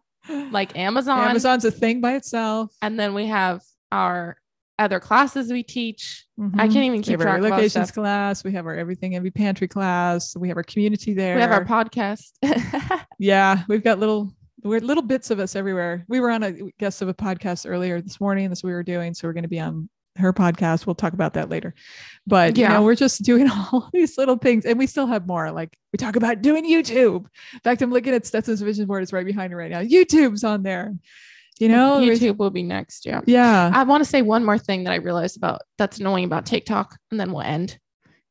like 0.51 0.77
Amazon, 0.77 1.27
Amazon's 1.27 1.65
a 1.65 1.71
thing 1.71 2.01
by 2.01 2.15
itself. 2.15 2.71
and 2.81 2.99
then 2.99 3.13
we 3.13 3.25
have 3.25 3.61
our 3.91 4.37
other 4.79 4.99
classes 4.99 5.51
we 5.51 5.63
teach. 5.63 6.25
I 6.39 6.41
Mhm. 6.41 6.57
can't 6.57 6.75
even 6.77 7.01
keep 7.01 7.19
our 7.19 7.25
track 7.25 7.39
of 7.39 7.45
all 7.45 7.49
the 7.51 7.55
relocations 7.63 7.69
stuff. 7.69 7.93
class. 7.93 8.43
We 8.43 8.51
have 8.53 8.65
our 8.67 8.75
everything 8.75 9.15
every 9.15 9.31
pantry 9.31 9.67
class. 9.67 10.35
We 10.37 10.47
have 10.49 10.57
our 10.57 10.63
community 10.63 11.13
there. 11.13 11.35
We 11.35 11.41
have 11.41 11.51
our 11.51 11.65
podcast. 11.65 12.31
yeah, 13.19 13.63
we've 13.67 13.83
got 13.83 13.99
little 13.99 14.33
we're 14.63 14.79
little 14.81 15.03
bits 15.03 15.29
of 15.31 15.39
us 15.39 15.55
everywhere. 15.55 16.03
We 16.09 16.19
were 16.19 16.29
on 16.31 16.43
a 16.43 16.51
guest 16.79 17.01
of 17.01 17.07
a 17.07 17.13
podcast 17.13 17.69
earlier 17.69 18.01
this 18.01 18.19
morning. 18.19 18.49
That's 18.49 18.63
what 18.63 18.69
we 18.69 18.73
were 18.73 18.83
doing. 18.83 19.13
So 19.13 19.27
we're 19.27 19.33
going 19.33 19.43
to 19.43 19.47
be 19.49 19.59
on 19.59 19.87
her 20.17 20.33
podcast. 20.33 20.87
We'll 20.87 20.95
talk 20.95 21.13
about 21.13 21.35
that 21.35 21.47
later. 21.47 21.75
But 22.25 22.57
you 22.57 22.63
Yeah. 22.63 22.73
know, 22.73 22.83
we're 22.83 22.95
just 22.95 23.21
doing 23.23 23.47
all 23.49 23.89
these 23.93 24.17
little 24.17 24.35
things, 24.37 24.65
and 24.65 24.77
we 24.77 24.87
still 24.87 25.05
have 25.07 25.27
more. 25.27 25.51
Like 25.51 25.77
we 25.93 25.97
talk 25.97 26.15
about 26.15 26.41
doing 26.41 26.65
YouTube. 26.65 27.25
In 27.53 27.59
fact, 27.63 27.81
I'm 27.83 27.91
looking 27.91 28.13
at 28.13 28.25
Stetson's 28.25 28.61
vision 28.61 28.87
board. 28.87 29.03
It's 29.03 29.13
right 29.13 29.25
behind 29.25 29.51
her 29.53 29.57
right 29.57 29.71
now. 29.71 29.81
YouTube's 29.81 30.43
on 30.43 30.63
there. 30.63 30.93
You 31.59 31.69
know, 31.69 31.99
YouTube 31.99 32.37
will 32.37 32.49
be 32.51 32.63
next. 32.63 33.05
Yeah. 33.05 33.21
Yeah. 33.25 33.71
I 33.73 33.83
want 33.83 34.03
to 34.03 34.09
say 34.09 34.21
one 34.21 34.45
more 34.45 34.57
thing 34.59 34.83
that 34.83 34.91
I 34.91 34.97
realized 34.97 35.37
about 35.37 35.61
that's 35.77 35.99
annoying 35.99 36.25
about 36.25 36.45
TikTok, 36.45 36.95
and 37.11 37.19
then 37.19 37.31
we'll 37.31 37.41
end. 37.41 37.79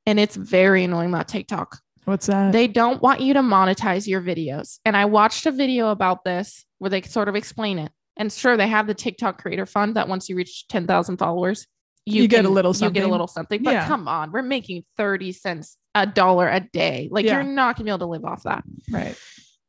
And 0.06 0.20
it's 0.20 0.36
very 0.36 0.84
annoying 0.84 1.08
about 1.08 1.26
TikTok. 1.26 1.78
What's 2.04 2.26
that? 2.26 2.52
They 2.52 2.68
don't 2.68 3.02
want 3.02 3.20
you 3.20 3.34
to 3.34 3.40
monetize 3.40 4.06
your 4.06 4.22
videos. 4.22 4.78
And 4.84 4.96
I 4.96 5.06
watched 5.06 5.44
a 5.46 5.50
video 5.50 5.88
about 5.90 6.22
this 6.22 6.64
where 6.78 6.88
they 6.90 7.02
sort 7.02 7.28
of 7.28 7.34
explain 7.34 7.80
it. 7.80 7.90
And 8.16 8.32
sure, 8.32 8.56
they 8.56 8.68
have 8.68 8.86
the 8.86 8.94
TikTok 8.94 9.42
Creator 9.42 9.66
Fund 9.66 9.96
that 9.96 10.06
once 10.06 10.28
you 10.28 10.36
reach 10.36 10.68
10,000 10.68 11.16
followers, 11.16 11.66
You 12.08 12.28
get 12.28 12.44
a 12.44 12.48
little 12.48 12.72
something. 12.72 12.94
You 12.94 13.00
get 13.00 13.08
a 13.08 13.10
little 13.10 13.26
something. 13.26 13.64
But 13.64 13.72
Yeah. 13.72 13.88
come 13.88 14.06
on, 14.06 14.30
we're 14.30 14.42
making 14.42 14.84
30 14.96 15.32
cents 15.32 15.76
a 15.96 16.06
dollar 16.06 16.48
a 16.48 16.60
day. 16.60 17.08
Like 17.10 17.24
Yeah. 17.24 17.34
you're 17.34 17.42
not 17.42 17.74
gonna 17.74 17.86
be 17.86 17.90
able 17.90 17.98
to 17.98 18.06
live 18.06 18.24
off 18.24 18.44
that. 18.44 18.62
right. 18.92 19.16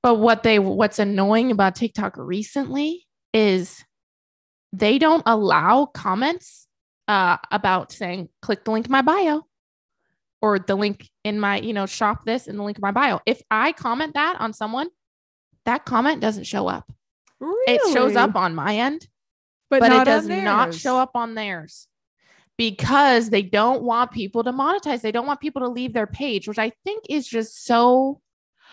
But 0.03 0.19
what 0.19 0.43
they 0.43 0.59
what's 0.59 0.99
annoying 0.99 1.49
about 1.49 1.73
TikTok 1.73 2.13
recently 2.17 3.06
is 3.33 3.83
they 4.73 4.97
don't 4.97 5.23
allow 5.25 5.85
comments 5.85 6.67
uh, 7.07 7.37
about 7.51 7.91
saying 7.91 8.29
click 8.41 8.65
the 8.65 8.71
link 8.71 8.85
in 8.85 8.91
my 8.91 9.01
bio 9.01 9.45
or 10.41 10.59
the 10.59 10.75
link 10.75 11.09
in 11.23 11.39
my 11.39 11.59
you 11.59 11.73
know 11.73 11.85
shop 11.85 12.25
this 12.25 12.47
and 12.47 12.59
the 12.59 12.63
link 12.63 12.77
in 12.77 12.81
my 12.81 12.91
bio. 12.91 13.19
If 13.25 13.41
I 13.49 13.71
comment 13.71 14.13
that 14.15 14.37
on 14.39 14.53
someone, 14.53 14.87
that 15.65 15.85
comment 15.85 16.21
doesn't 16.21 16.45
show 16.45 16.67
up. 16.67 16.91
Really? 17.39 17.75
It 17.75 17.93
shows 17.93 18.15
up 18.15 18.35
on 18.35 18.55
my 18.55 18.77
end, 18.77 19.07
but, 19.69 19.81
but, 19.81 19.89
not 19.89 20.07
it 20.07 20.11
does 20.11 20.27
not 20.27 20.73
show 20.73 20.97
up 20.97 21.11
on 21.15 21.35
theirs 21.35 21.87
because 22.57 23.29
they 23.29 23.43
don't 23.43 23.83
want 23.83 24.11
people 24.11 24.43
to 24.43 24.51
monetize. 24.51 25.01
They 25.01 25.11
don't 25.11 25.27
want 25.27 25.39
people 25.39 25.61
to 25.61 25.67
leave 25.67 25.93
their 25.93 26.07
page, 26.07 26.47
which 26.47 26.57
I 26.57 26.71
think 26.83 27.05
is 27.09 27.27
just 27.27 27.63
so 27.65 28.21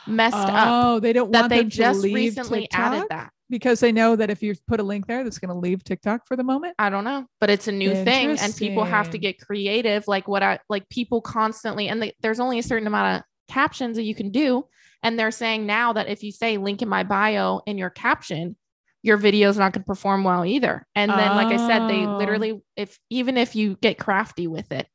messed 0.06 0.36
up 0.36 0.68
Oh, 0.68 1.00
they 1.00 1.12
don't 1.12 1.30
that 1.32 1.40
want 1.40 1.50
they 1.50 1.58
them 1.58 1.70
to 1.70 1.76
just 1.76 2.04
recently 2.04 2.68
added 2.72 3.06
that. 3.10 3.32
Because 3.50 3.80
they 3.80 3.92
know 3.92 4.16
that 4.16 4.30
if 4.30 4.42
you 4.42 4.54
put 4.66 4.80
a 4.80 4.82
link 4.82 5.06
there, 5.06 5.22
that's 5.24 5.38
going 5.38 5.52
to 5.54 5.58
leave 5.58 5.84
TikTok 5.84 6.26
for 6.26 6.36
the 6.36 6.44
moment. 6.44 6.74
I 6.78 6.90
don't 6.90 7.04
know, 7.04 7.26
but 7.40 7.50
it's 7.50 7.68
a 7.68 7.72
new 7.72 7.92
thing, 8.04 8.38
and 8.38 8.56
people 8.56 8.84
have 8.84 9.10
to 9.10 9.18
get 9.18 9.40
creative. 9.40 10.06
Like 10.08 10.26
what 10.28 10.42
I 10.42 10.58
like, 10.68 10.88
people 10.88 11.20
constantly, 11.20 11.88
and 11.88 12.02
they, 12.02 12.14
there's 12.20 12.40
only 12.40 12.58
a 12.58 12.62
certain 12.62 12.86
amount 12.86 13.16
of 13.18 13.22
captions 13.52 13.96
that 13.96 14.04
you 14.04 14.14
can 14.14 14.30
do, 14.30 14.66
and 15.02 15.18
they're 15.18 15.30
saying 15.30 15.66
now 15.66 15.92
that 15.92 16.08
if 16.08 16.22
you 16.22 16.32
say 16.32 16.56
"link 16.56 16.82
in 16.82 16.88
my 16.88 17.02
bio" 17.04 17.60
in 17.66 17.76
your 17.78 17.90
caption, 17.90 18.56
your 19.02 19.18
video 19.18 19.50
is 19.50 19.58
not 19.58 19.72
going 19.72 19.82
to 19.82 19.86
perform 19.86 20.24
well 20.24 20.44
either. 20.46 20.86
And 20.94 21.10
then, 21.10 21.36
like 21.36 21.48
I 21.52 21.58
said, 21.68 21.88
they 21.88 22.06
Oh. 22.06 22.16
literally, 22.16 22.62
if 22.76 22.98
even 23.10 23.36
if 23.36 23.54
you 23.54 23.76
get 23.82 23.98
crafty 23.98 24.46
with 24.46 24.72
it 24.72 24.86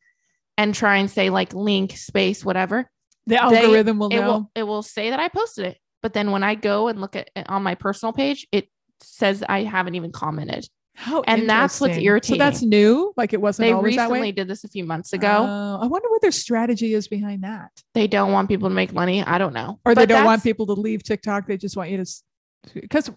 and 0.58 0.74
try 0.74 0.98
and 0.98 1.10
say 1.12 1.30
like 1.30 1.54
link 1.54 1.96
space 1.96 2.44
whatever, 2.44 2.90
The 3.28 3.36
They- 3.36 3.38
algorithm 3.38 4.00
will 4.00 4.08
it 4.10 4.16
know. 4.20 4.28
will 4.28 4.52
it 4.56 4.64
will 4.64 4.82
say 4.82 5.12
that 5.12 5.20
I 5.20 5.28
posted 5.28 5.66
it. 5.68 5.78
But 6.02 6.14
then 6.14 6.32
when 6.32 6.44
I 6.44 6.56
go 6.56 6.88
and 6.88 7.02
look 7.02 7.16
at 7.16 7.30
it 7.36 7.50
on 7.50 7.64
my 7.64 7.76
personal 7.76 8.14
page, 8.14 8.48
it 8.52 8.68
says 9.02 9.44
I 9.48 9.64
haven't 9.64 9.96
even 9.96 10.12
commented. 10.12 10.68
How 10.96 11.22
and 11.28 11.50
that's 11.50 11.80
what's 11.80 11.98
irritating. 11.98 12.42
So 12.42 12.46
that's 12.46 12.62
new. 12.62 13.14
Like 13.16 13.32
it 13.32 13.40
wasn't 13.40 13.68
They 13.68 13.72
always 13.72 13.96
that 13.96 14.10
recently 14.10 14.34
did 14.34 14.50
this 14.50 14.66
a 14.66 14.68
few 14.68 14.84
months 14.84 15.14
ago. 15.14 15.46
Oh, 15.48 15.80
I 15.82 15.88
wonder 15.88 16.10
what 16.10 16.22
their 16.22 16.32
strategy 16.32 16.94
is 16.94 17.08
behind 17.08 17.44
that. 17.44 17.72
they 17.94 18.06
don't 18.06 18.34
want 18.34 18.50
people 18.50 18.68
to 18.68 18.76
make 18.76 18.92
money. 18.92 19.24
I 19.24 19.38
don't 19.38 19.54
know. 19.54 19.80
Or 19.86 19.96
they 19.96 20.06
don't 20.06 20.26
want 20.26 20.44
people 20.44 20.66
to 20.68 20.74
leave 20.74 21.04
TikTok. 21.04 21.48
They 21.48 21.56
just 21.56 21.78
want 21.78 21.90
you 21.90 22.04
to. 22.04 22.06
Because, 22.74 23.10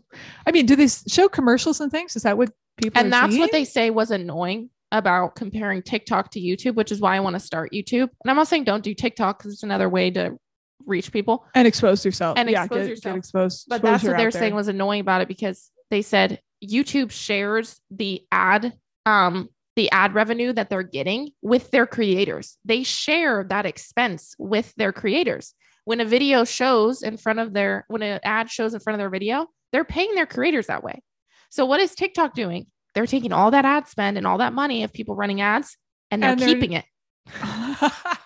I 0.46 0.52
mean, 0.52 0.66
do 0.66 0.76
they 0.76 0.86
show 0.86 1.28
commercials 1.28 1.80
and 1.80 1.90
things? 1.90 2.14
Is 2.14 2.22
that 2.22 2.38
what 2.38 2.50
people? 2.80 3.00
And 3.00 3.12
that's 3.12 3.36
what 3.36 3.50
they 3.50 3.64
say 3.64 3.90
was 3.90 4.12
annoying 4.12 4.70
about 4.92 5.34
comparing 5.34 5.82
TikTok 5.82 6.30
to 6.32 6.40
YouTube, 6.40 6.76
which 6.76 6.92
is 6.92 7.00
why 7.00 7.16
I 7.16 7.20
want 7.20 7.34
to 7.34 7.40
start 7.40 7.72
YouTube. 7.72 8.08
And 8.22 8.30
I'm 8.30 8.36
not 8.36 8.46
saying 8.46 8.64
don't 8.64 8.84
do 8.84 8.94
TikTok 8.94 9.38
because 9.38 9.54
it's 9.54 9.62
another 9.64 9.88
way 9.88 10.10
to 10.12 10.38
reach 10.86 11.12
people. 11.12 11.46
and 11.54 11.66
expose 11.66 12.04
yourself 12.04 12.38
And 12.38 12.48
yeah, 12.50 12.64
expose 12.64 12.78
get, 12.86 12.88
yourself. 12.90 13.14
Get 13.14 13.18
exposed. 13.18 13.66
But 13.68 13.82
that's 13.82 14.04
what 14.04 14.16
they're 14.16 14.30
saying 14.30 14.54
was 14.54 14.68
annoying 14.68 15.00
about 15.00 15.20
it 15.22 15.28
because 15.28 15.70
they 15.90 16.02
said 16.02 16.40
YouTube 16.64 17.10
shares 17.10 17.80
the 17.90 18.22
ad 18.30 18.72
um 19.06 19.48
the 19.74 19.90
ad 19.90 20.14
revenue 20.14 20.52
that 20.52 20.68
they're 20.68 20.82
getting 20.82 21.30
with 21.40 21.70
their 21.70 21.86
creators. 21.86 22.58
They 22.64 22.82
share 22.82 23.44
that 23.48 23.64
expense 23.66 24.34
with 24.38 24.74
their 24.76 24.92
creators. 24.92 25.54
When 25.84 26.00
a 26.00 26.04
video 26.04 26.44
shows 26.44 27.02
in 27.02 27.16
front 27.16 27.38
of 27.38 27.52
their 27.54 27.84
when 27.88 28.02
an 28.02 28.20
ad 28.22 28.50
shows 28.50 28.74
in 28.74 28.80
front 28.80 28.94
of 28.94 28.98
their 28.98 29.08
video, 29.10 29.46
they're 29.72 29.84
paying 29.84 30.14
their 30.14 30.26
creators 30.26 30.66
that 30.66 30.84
way. 30.84 31.02
So 31.50 31.64
what 31.66 31.80
is 31.80 31.94
TikTok 31.94 32.34
doing? 32.34 32.66
They're 32.94 33.06
taking 33.06 33.32
all 33.32 33.50
that 33.52 33.64
ad 33.64 33.88
spend 33.88 34.18
and 34.18 34.26
all 34.26 34.38
that 34.38 34.52
money 34.52 34.84
of 34.84 34.92
people 34.92 35.14
running 35.16 35.40
ads 35.40 35.76
and 36.10 36.22
they're 36.22 36.30
And 36.32 36.40
they're- 36.40 36.48
keeping 36.48 36.72
it. 36.72 36.84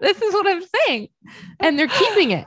This 0.00 0.20
is 0.20 0.32
what 0.34 0.46
I'm 0.46 0.62
saying. 0.86 1.08
And 1.58 1.78
they're 1.78 1.88
keeping 1.88 2.30
it. 2.32 2.46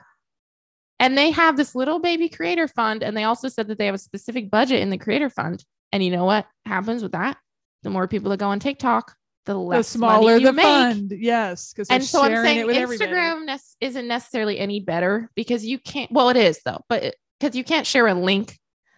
And 0.99 1.17
they 1.17 1.31
have 1.31 1.57
this 1.57 1.75
little 1.75 1.99
baby 1.99 2.29
creator 2.29 2.67
fund. 2.67 3.03
And 3.03 3.15
they 3.17 3.23
also 3.23 3.49
said 3.49 3.67
that 3.67 3.77
they 3.77 3.85
have 3.87 3.95
a 3.95 3.99
specific 3.99 4.49
budget 4.49 4.81
in 4.81 4.89
the 4.89 4.97
creator 4.97 5.29
fund. 5.29 5.63
And 5.91 6.03
you 6.03 6.11
know 6.11 6.25
what 6.25 6.45
happens 6.65 7.03
with 7.03 7.11
that? 7.11 7.37
The 7.83 7.89
more 7.89 8.07
people 8.07 8.29
that 8.31 8.39
go 8.39 8.47
on 8.47 8.59
TikTok, 8.59 9.15
the 9.45 9.53
the 9.53 9.59
less 9.59 9.87
smaller 9.89 10.31
money 10.33 10.41
you 10.41 10.47
the 10.47 10.53
make. 10.53 10.63
fund. 10.63 11.13
Yes, 11.17 11.73
because 11.73 11.89
And 11.89 12.03
so 12.03 12.23
I'm 12.23 12.35
saying. 12.35 12.65
Instagram 12.67 13.45
ne- 13.45 13.57
isn't 13.81 14.07
necessarily 14.07 14.57
any 14.57 14.79
better 14.79 15.29
because 15.35 15.65
you 15.65 15.79
can't. 15.79 16.09
Well, 16.11 16.29
it 16.29 16.37
is 16.37 16.61
though, 16.63 16.81
but 16.87 17.15
because 17.39 17.55
you 17.55 17.63
can't 17.65 17.85
share 17.85 18.07
a 18.07 18.13
link, 18.13 18.57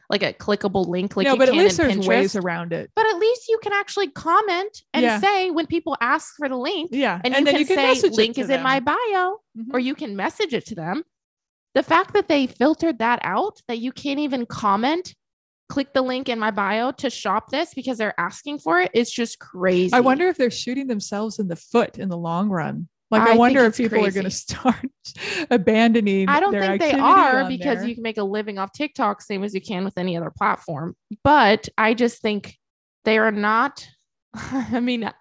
like 0.10 0.24
a 0.24 0.34
clickable 0.34 0.88
link, 0.88 1.16
like 1.18 1.26
no, 1.26 1.34
you 1.34 1.38
but 1.38 1.50
at 1.50 1.54
can 1.56 1.64
least 1.64 1.80
in 1.80 1.88
there's 1.88 2.08
ways 2.08 2.36
around 2.36 2.74
it. 2.74 2.92
But 2.96 3.06
at 3.08 3.18
least 3.18 3.48
you 3.50 3.60
can 3.64 3.74
actually 3.74 4.10
comment 4.12 4.84
and 4.94 5.04
Yeah. 5.04 5.20
say 5.20 5.50
when 5.52 5.66
people 5.68 5.98
ask 6.02 6.36
for 6.38 6.48
the 6.48 6.58
link, 6.58 6.90
Yeah, 6.94 7.20
and, 7.24 7.34
you, 7.36 7.44
then 7.46 7.66
can 7.66 7.68
say 8.02 8.10
link 8.10 8.38
is 8.38 8.50
in 8.50 8.62
my 8.62 8.80
them. 8.80 8.96
bio 9.14 9.38
Mhm. 9.58 9.74
or 9.74 9.80
you 9.80 9.96
can 9.96 10.16
message 10.16 10.54
it 10.54 10.66
to 10.68 10.76
them 10.76 11.04
the 11.74 11.84
fact 11.84 12.14
that 12.14 12.28
they 12.28 12.48
filtered 12.48 13.00
that 13.00 13.20
out 13.24 13.62
that 13.68 13.80
you 13.80 13.92
can't 13.92 14.20
even 14.20 14.46
comment 14.46 15.16
click 15.68 15.94
the 15.94 16.02
link 16.04 16.30
in 16.30 16.38
my 16.38 16.52
bio 16.52 16.92
to 16.92 17.10
shop 17.10 17.50
this 17.50 17.74
because 17.74 17.98
they're 17.98 18.18
asking 18.20 18.60
for 18.60 18.80
it, 18.82 18.92
it 18.94 19.00
is 19.00 19.12
just 19.12 19.40
crazy 19.40 19.92
I 19.94 20.00
wonder 20.02 20.28
if 20.28 20.38
they're 20.38 20.52
shooting 20.52 20.86
themselves 20.88 21.40
in 21.40 21.48
the 21.48 21.56
foot 21.56 21.98
in 21.98 22.10
the 22.10 22.18
long 22.18 22.50
run. 22.50 22.88
Like 23.12 23.22
I 23.22 23.34
I, 23.34 23.36
wonder 23.36 23.64
if 23.66 23.78
people 23.78 24.04
are 24.04 24.12
going 24.12 24.24
to 24.24 24.32
start 24.32 24.76
abandoning. 25.52 26.28
I 26.28 26.40
don't 26.40 26.52
their 26.52 26.78
think 26.78 26.82
they 26.82 27.00
are 27.00 27.48
because 27.48 27.80
there. 27.80 27.88
you 27.88 27.94
can 27.94 28.04
make 28.04 28.18
a 28.18 28.24
living 28.24 28.58
off 28.58 28.72
TikTok 28.72 29.22
same 29.22 29.44
as 29.44 29.54
you 29.54 29.62
can 29.62 29.86
with 29.86 29.98
any 29.98 30.18
other 30.18 30.32
platform. 30.36 30.96
But 31.24 31.70
I 31.78 31.94
just 31.94 32.22
think 32.22 32.58
they 33.04 33.18
are 33.18 33.32
not, 33.32 33.88
I 34.34 34.80
mean, 34.80 35.12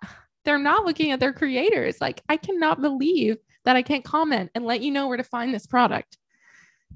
they're 0.45 0.59
not 0.59 0.87
looking 0.87 1.11
at 1.11 1.21
their 1.21 1.33
creators. 1.33 2.01
Like, 2.01 2.23
I 2.29 2.37
cannot 2.37 2.81
believe 2.81 3.37
that 3.65 3.77
I 3.77 3.83
can't 3.83 4.05
comment 4.05 4.51
and 4.55 4.65
let 4.65 4.81
you 4.81 4.91
know 4.91 5.09
where 5.09 5.17
to 5.17 5.25
find 5.25 5.53
this 5.55 5.67
product. 5.67 6.19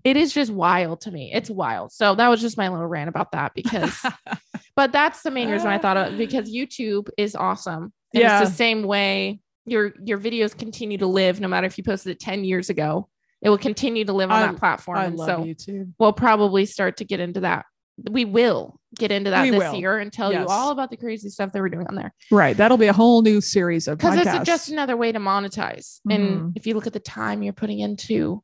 It 0.05 0.17
is 0.17 0.33
just 0.33 0.53
wild 0.53 1.03
to 1.03 1.11
me. 1.11 1.33
It's 1.35 1.51
wild. 1.51 1.93
So 1.93 2.15
that 2.15 2.29
was 2.29 2.41
just 2.41 2.57
my 2.57 2.69
little 2.69 2.87
rant 2.87 3.09
about 3.09 3.33
that 3.33 3.53
because, 3.55 4.05
but 4.77 4.93
that's 4.93 5.23
the 5.23 5.31
main 5.31 5.51
reason 5.51 5.69
I 5.69 5.79
thought 5.79 5.97
of 5.97 6.17
because 6.17 6.51
YouTube 6.51 7.09
is 7.19 7.35
awesome. 7.35 7.93
And 8.15 8.23
Yeah. 8.23 8.41
It's 8.41 8.51
the 8.51 8.57
same 8.57 8.85
way 8.85 9.41
your 9.71 9.93
your 10.05 10.19
videos 10.19 10.57
continue 10.57 10.99
to 10.99 11.07
live 11.07 11.41
no 11.41 11.49
matter 11.49 11.67
if 11.67 11.79
you 11.79 11.85
posted 11.85 12.13
it 12.13 12.21
10 12.21 12.45
years 12.45 12.71
ago. 12.71 13.09
It 13.41 13.51
will 13.51 13.59
continue 13.59 14.05
to 14.05 14.13
live 14.13 14.31
on 14.31 14.43
I- 14.43 14.47
that 14.53 14.57
platform. 14.59 14.99
I 14.99 15.05
and 15.05 15.17
love 15.17 15.27
so 15.29 15.45
YouTube. 15.45 15.93
we'll 15.99 16.13
probably 16.13 16.67
start 16.67 16.97
to 16.99 17.05
get 17.05 17.21
into 17.21 17.41
that. 17.41 17.67
We 18.11 18.25
will 18.25 18.79
get 18.97 19.11
into 19.13 19.31
that 19.31 19.43
We 19.43 19.51
this 19.51 19.59
will. 19.59 19.75
year 19.75 19.99
and 19.99 20.13
tell 20.13 20.33
Yes. 20.33 20.41
you 20.43 20.47
all 20.49 20.71
about 20.71 20.91
the 20.91 20.97
crazy 20.97 21.29
stuff 21.31 21.53
that 21.53 21.61
we're 21.61 21.69
doing 21.69 21.87
on 21.89 21.95
there. 21.97 22.13
Right, 22.31 22.57
that'll 22.57 22.77
be 22.79 22.87
a 22.87 22.93
whole 22.93 23.23
new 23.23 23.41
series 23.41 23.87
of 23.89 23.99
Because 23.99 24.19
it's 24.25 24.47
just 24.47 24.71
another 24.71 24.97
way 24.97 25.11
to 25.13 25.19
monetize. 25.19 26.01
And 26.09 26.23
Mhm. 26.41 26.53
if 26.57 26.67
you 26.67 26.75
look 26.75 26.87
at 26.87 26.93
the 26.93 27.01
time 27.01 27.43
you're 27.43 27.53
putting 27.53 27.81
into 27.81 28.43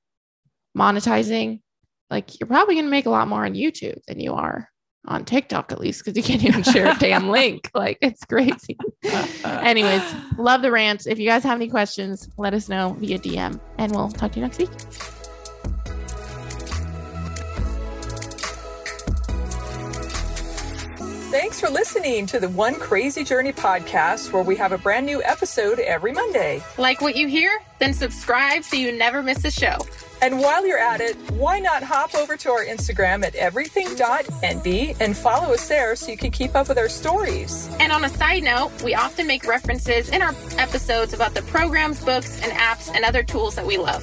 monetizing, 0.77 1.61
like 2.11 2.39
you're 2.39 2.47
probably 2.49 2.75
going 2.75 2.85
to 2.87 2.91
make 2.91 3.07
a 3.07 3.11
lot 3.11 3.29
more 3.29 3.45
on 3.45 3.55
YouTube 3.55 3.99
than 4.07 4.21
you 4.21 4.35
are 4.35 4.69
on 5.07 5.25
TikTok 5.25 5.71
at 5.73 5.81
least 5.81 6.05
because 6.05 6.17
you 6.17 6.23
can't 6.23 6.45
even 6.45 6.63
share 6.63 6.91
a 6.91 6.99
damn 6.99 7.29
link. 7.31 7.71
Like 7.75 7.99
it's 8.01 8.25
crazy. 8.25 8.79
Anyways, 9.45 10.03
love 10.39 10.63
the 10.63 10.71
rants. 10.71 11.07
If 11.07 11.19
you 11.19 11.29
guys 11.29 11.43
have 11.43 11.57
any 11.57 11.69
questions, 11.69 12.29
let 12.39 12.55
us 12.55 12.69
know 12.69 12.97
via 12.99 13.19
DM 13.19 13.61
and 13.79 13.93
we'll 13.93 14.11
talk 14.11 14.33
to 14.33 14.41
you 14.41 14.43
next 14.45 14.59
week. 14.59 14.71
Thanks 21.35 21.59
for 21.61 21.69
listening 21.69 22.27
to 22.27 22.39
the 22.39 22.49
One 22.49 22.77
Crazy 22.77 23.25
Journey 23.25 23.53
podcast, 23.53 24.33
where 24.33 24.45
we 24.45 24.55
have 24.55 24.71
a 24.71 24.79
brand 24.79 25.05
new 25.05 25.21
episode 25.25 25.81
every 25.81 26.13
Monday. 26.13 26.63
Like 26.79 27.01
what 27.01 27.17
you 27.17 27.27
hear? 27.27 27.61
Then 27.81 27.93
subscribe 27.93 28.63
so 28.63 28.77
you 28.77 28.97
never 28.97 29.21
miss 29.21 29.45
a 29.45 29.51
show. 29.51 29.79
And 30.25 30.39
while 30.39 30.67
you're 30.67 30.79
at 30.79 31.03
it, 31.03 31.17
why 31.33 31.59
not 31.61 31.83
hop 31.83 32.15
over 32.15 32.35
to 32.35 32.51
our 32.51 32.65
Instagram 32.65 33.27
at 33.27 33.35
Everything.Envy 33.35 34.97
and 34.99 35.15
follow 35.15 35.53
us 35.53 35.69
there 35.69 35.95
so 35.97 36.11
you 36.11 36.17
can 36.17 36.31
keep 36.31 36.55
up 36.55 36.67
with 36.67 36.79
our 36.79 36.89
stories. 36.89 37.69
And 37.79 37.93
on 37.93 38.07
a 38.07 38.09
side 38.09 38.43
note, 38.43 38.71
we 38.83 38.95
often 38.95 39.27
make 39.27 39.45
references 39.45 40.09
in 40.09 40.23
our 40.23 40.35
episodes 40.57 41.13
about 41.13 41.35
the 41.35 41.43
programs, 41.43 42.03
books, 42.03 42.41
and 42.43 42.53
apps 42.53 42.91
and 42.95 43.05
other 43.05 43.23
tools 43.23 43.55
that 43.57 43.67
we 43.67 43.77
love. 43.77 44.03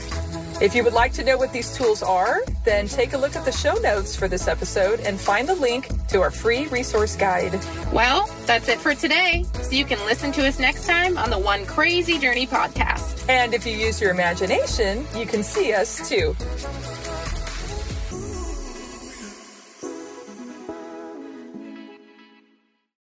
If 0.61 0.75
you 0.75 0.83
would 0.83 0.93
like 0.93 1.11
to 1.13 1.23
know 1.23 1.37
what 1.37 1.51
these 1.51 1.75
tools 1.75 2.03
are, 2.03 2.41
then 2.65 2.87
take 2.87 3.13
a 3.13 3.17
look 3.17 3.35
at 3.35 3.45
the 3.45 3.51
show 3.51 3.73
notes 3.73 4.15
for 4.15 4.27
this 4.27 4.47
episode 4.47 4.99
and 4.99 5.19
find 5.19 5.49
the 5.49 5.55
link 5.55 5.89
to 6.09 6.21
our 6.21 6.29
free 6.29 6.67
resource 6.67 7.15
guide. 7.15 7.59
Well, 7.91 8.29
that's 8.45 8.69
it 8.69 8.79
for 8.79 8.93
today. 8.93 9.43
So 9.63 9.71
you 9.71 9.85
can 9.85 9.97
listen 10.05 10.31
to 10.33 10.47
us 10.47 10.59
next 10.59 10.85
time 10.85 11.17
on 11.17 11.31
the 11.31 11.39
One 11.39 11.65
Crazy 11.65 12.19
Journey 12.19 12.45
podcast. 12.45 13.27
And 13.27 13.55
if 13.55 13.65
you 13.65 13.75
use 13.75 13.99
your 13.99 14.11
imagination, 14.11 15.03
you 15.15 15.25
can 15.25 15.41
see 15.41 15.73
us 15.73 16.07
too. 16.07 16.35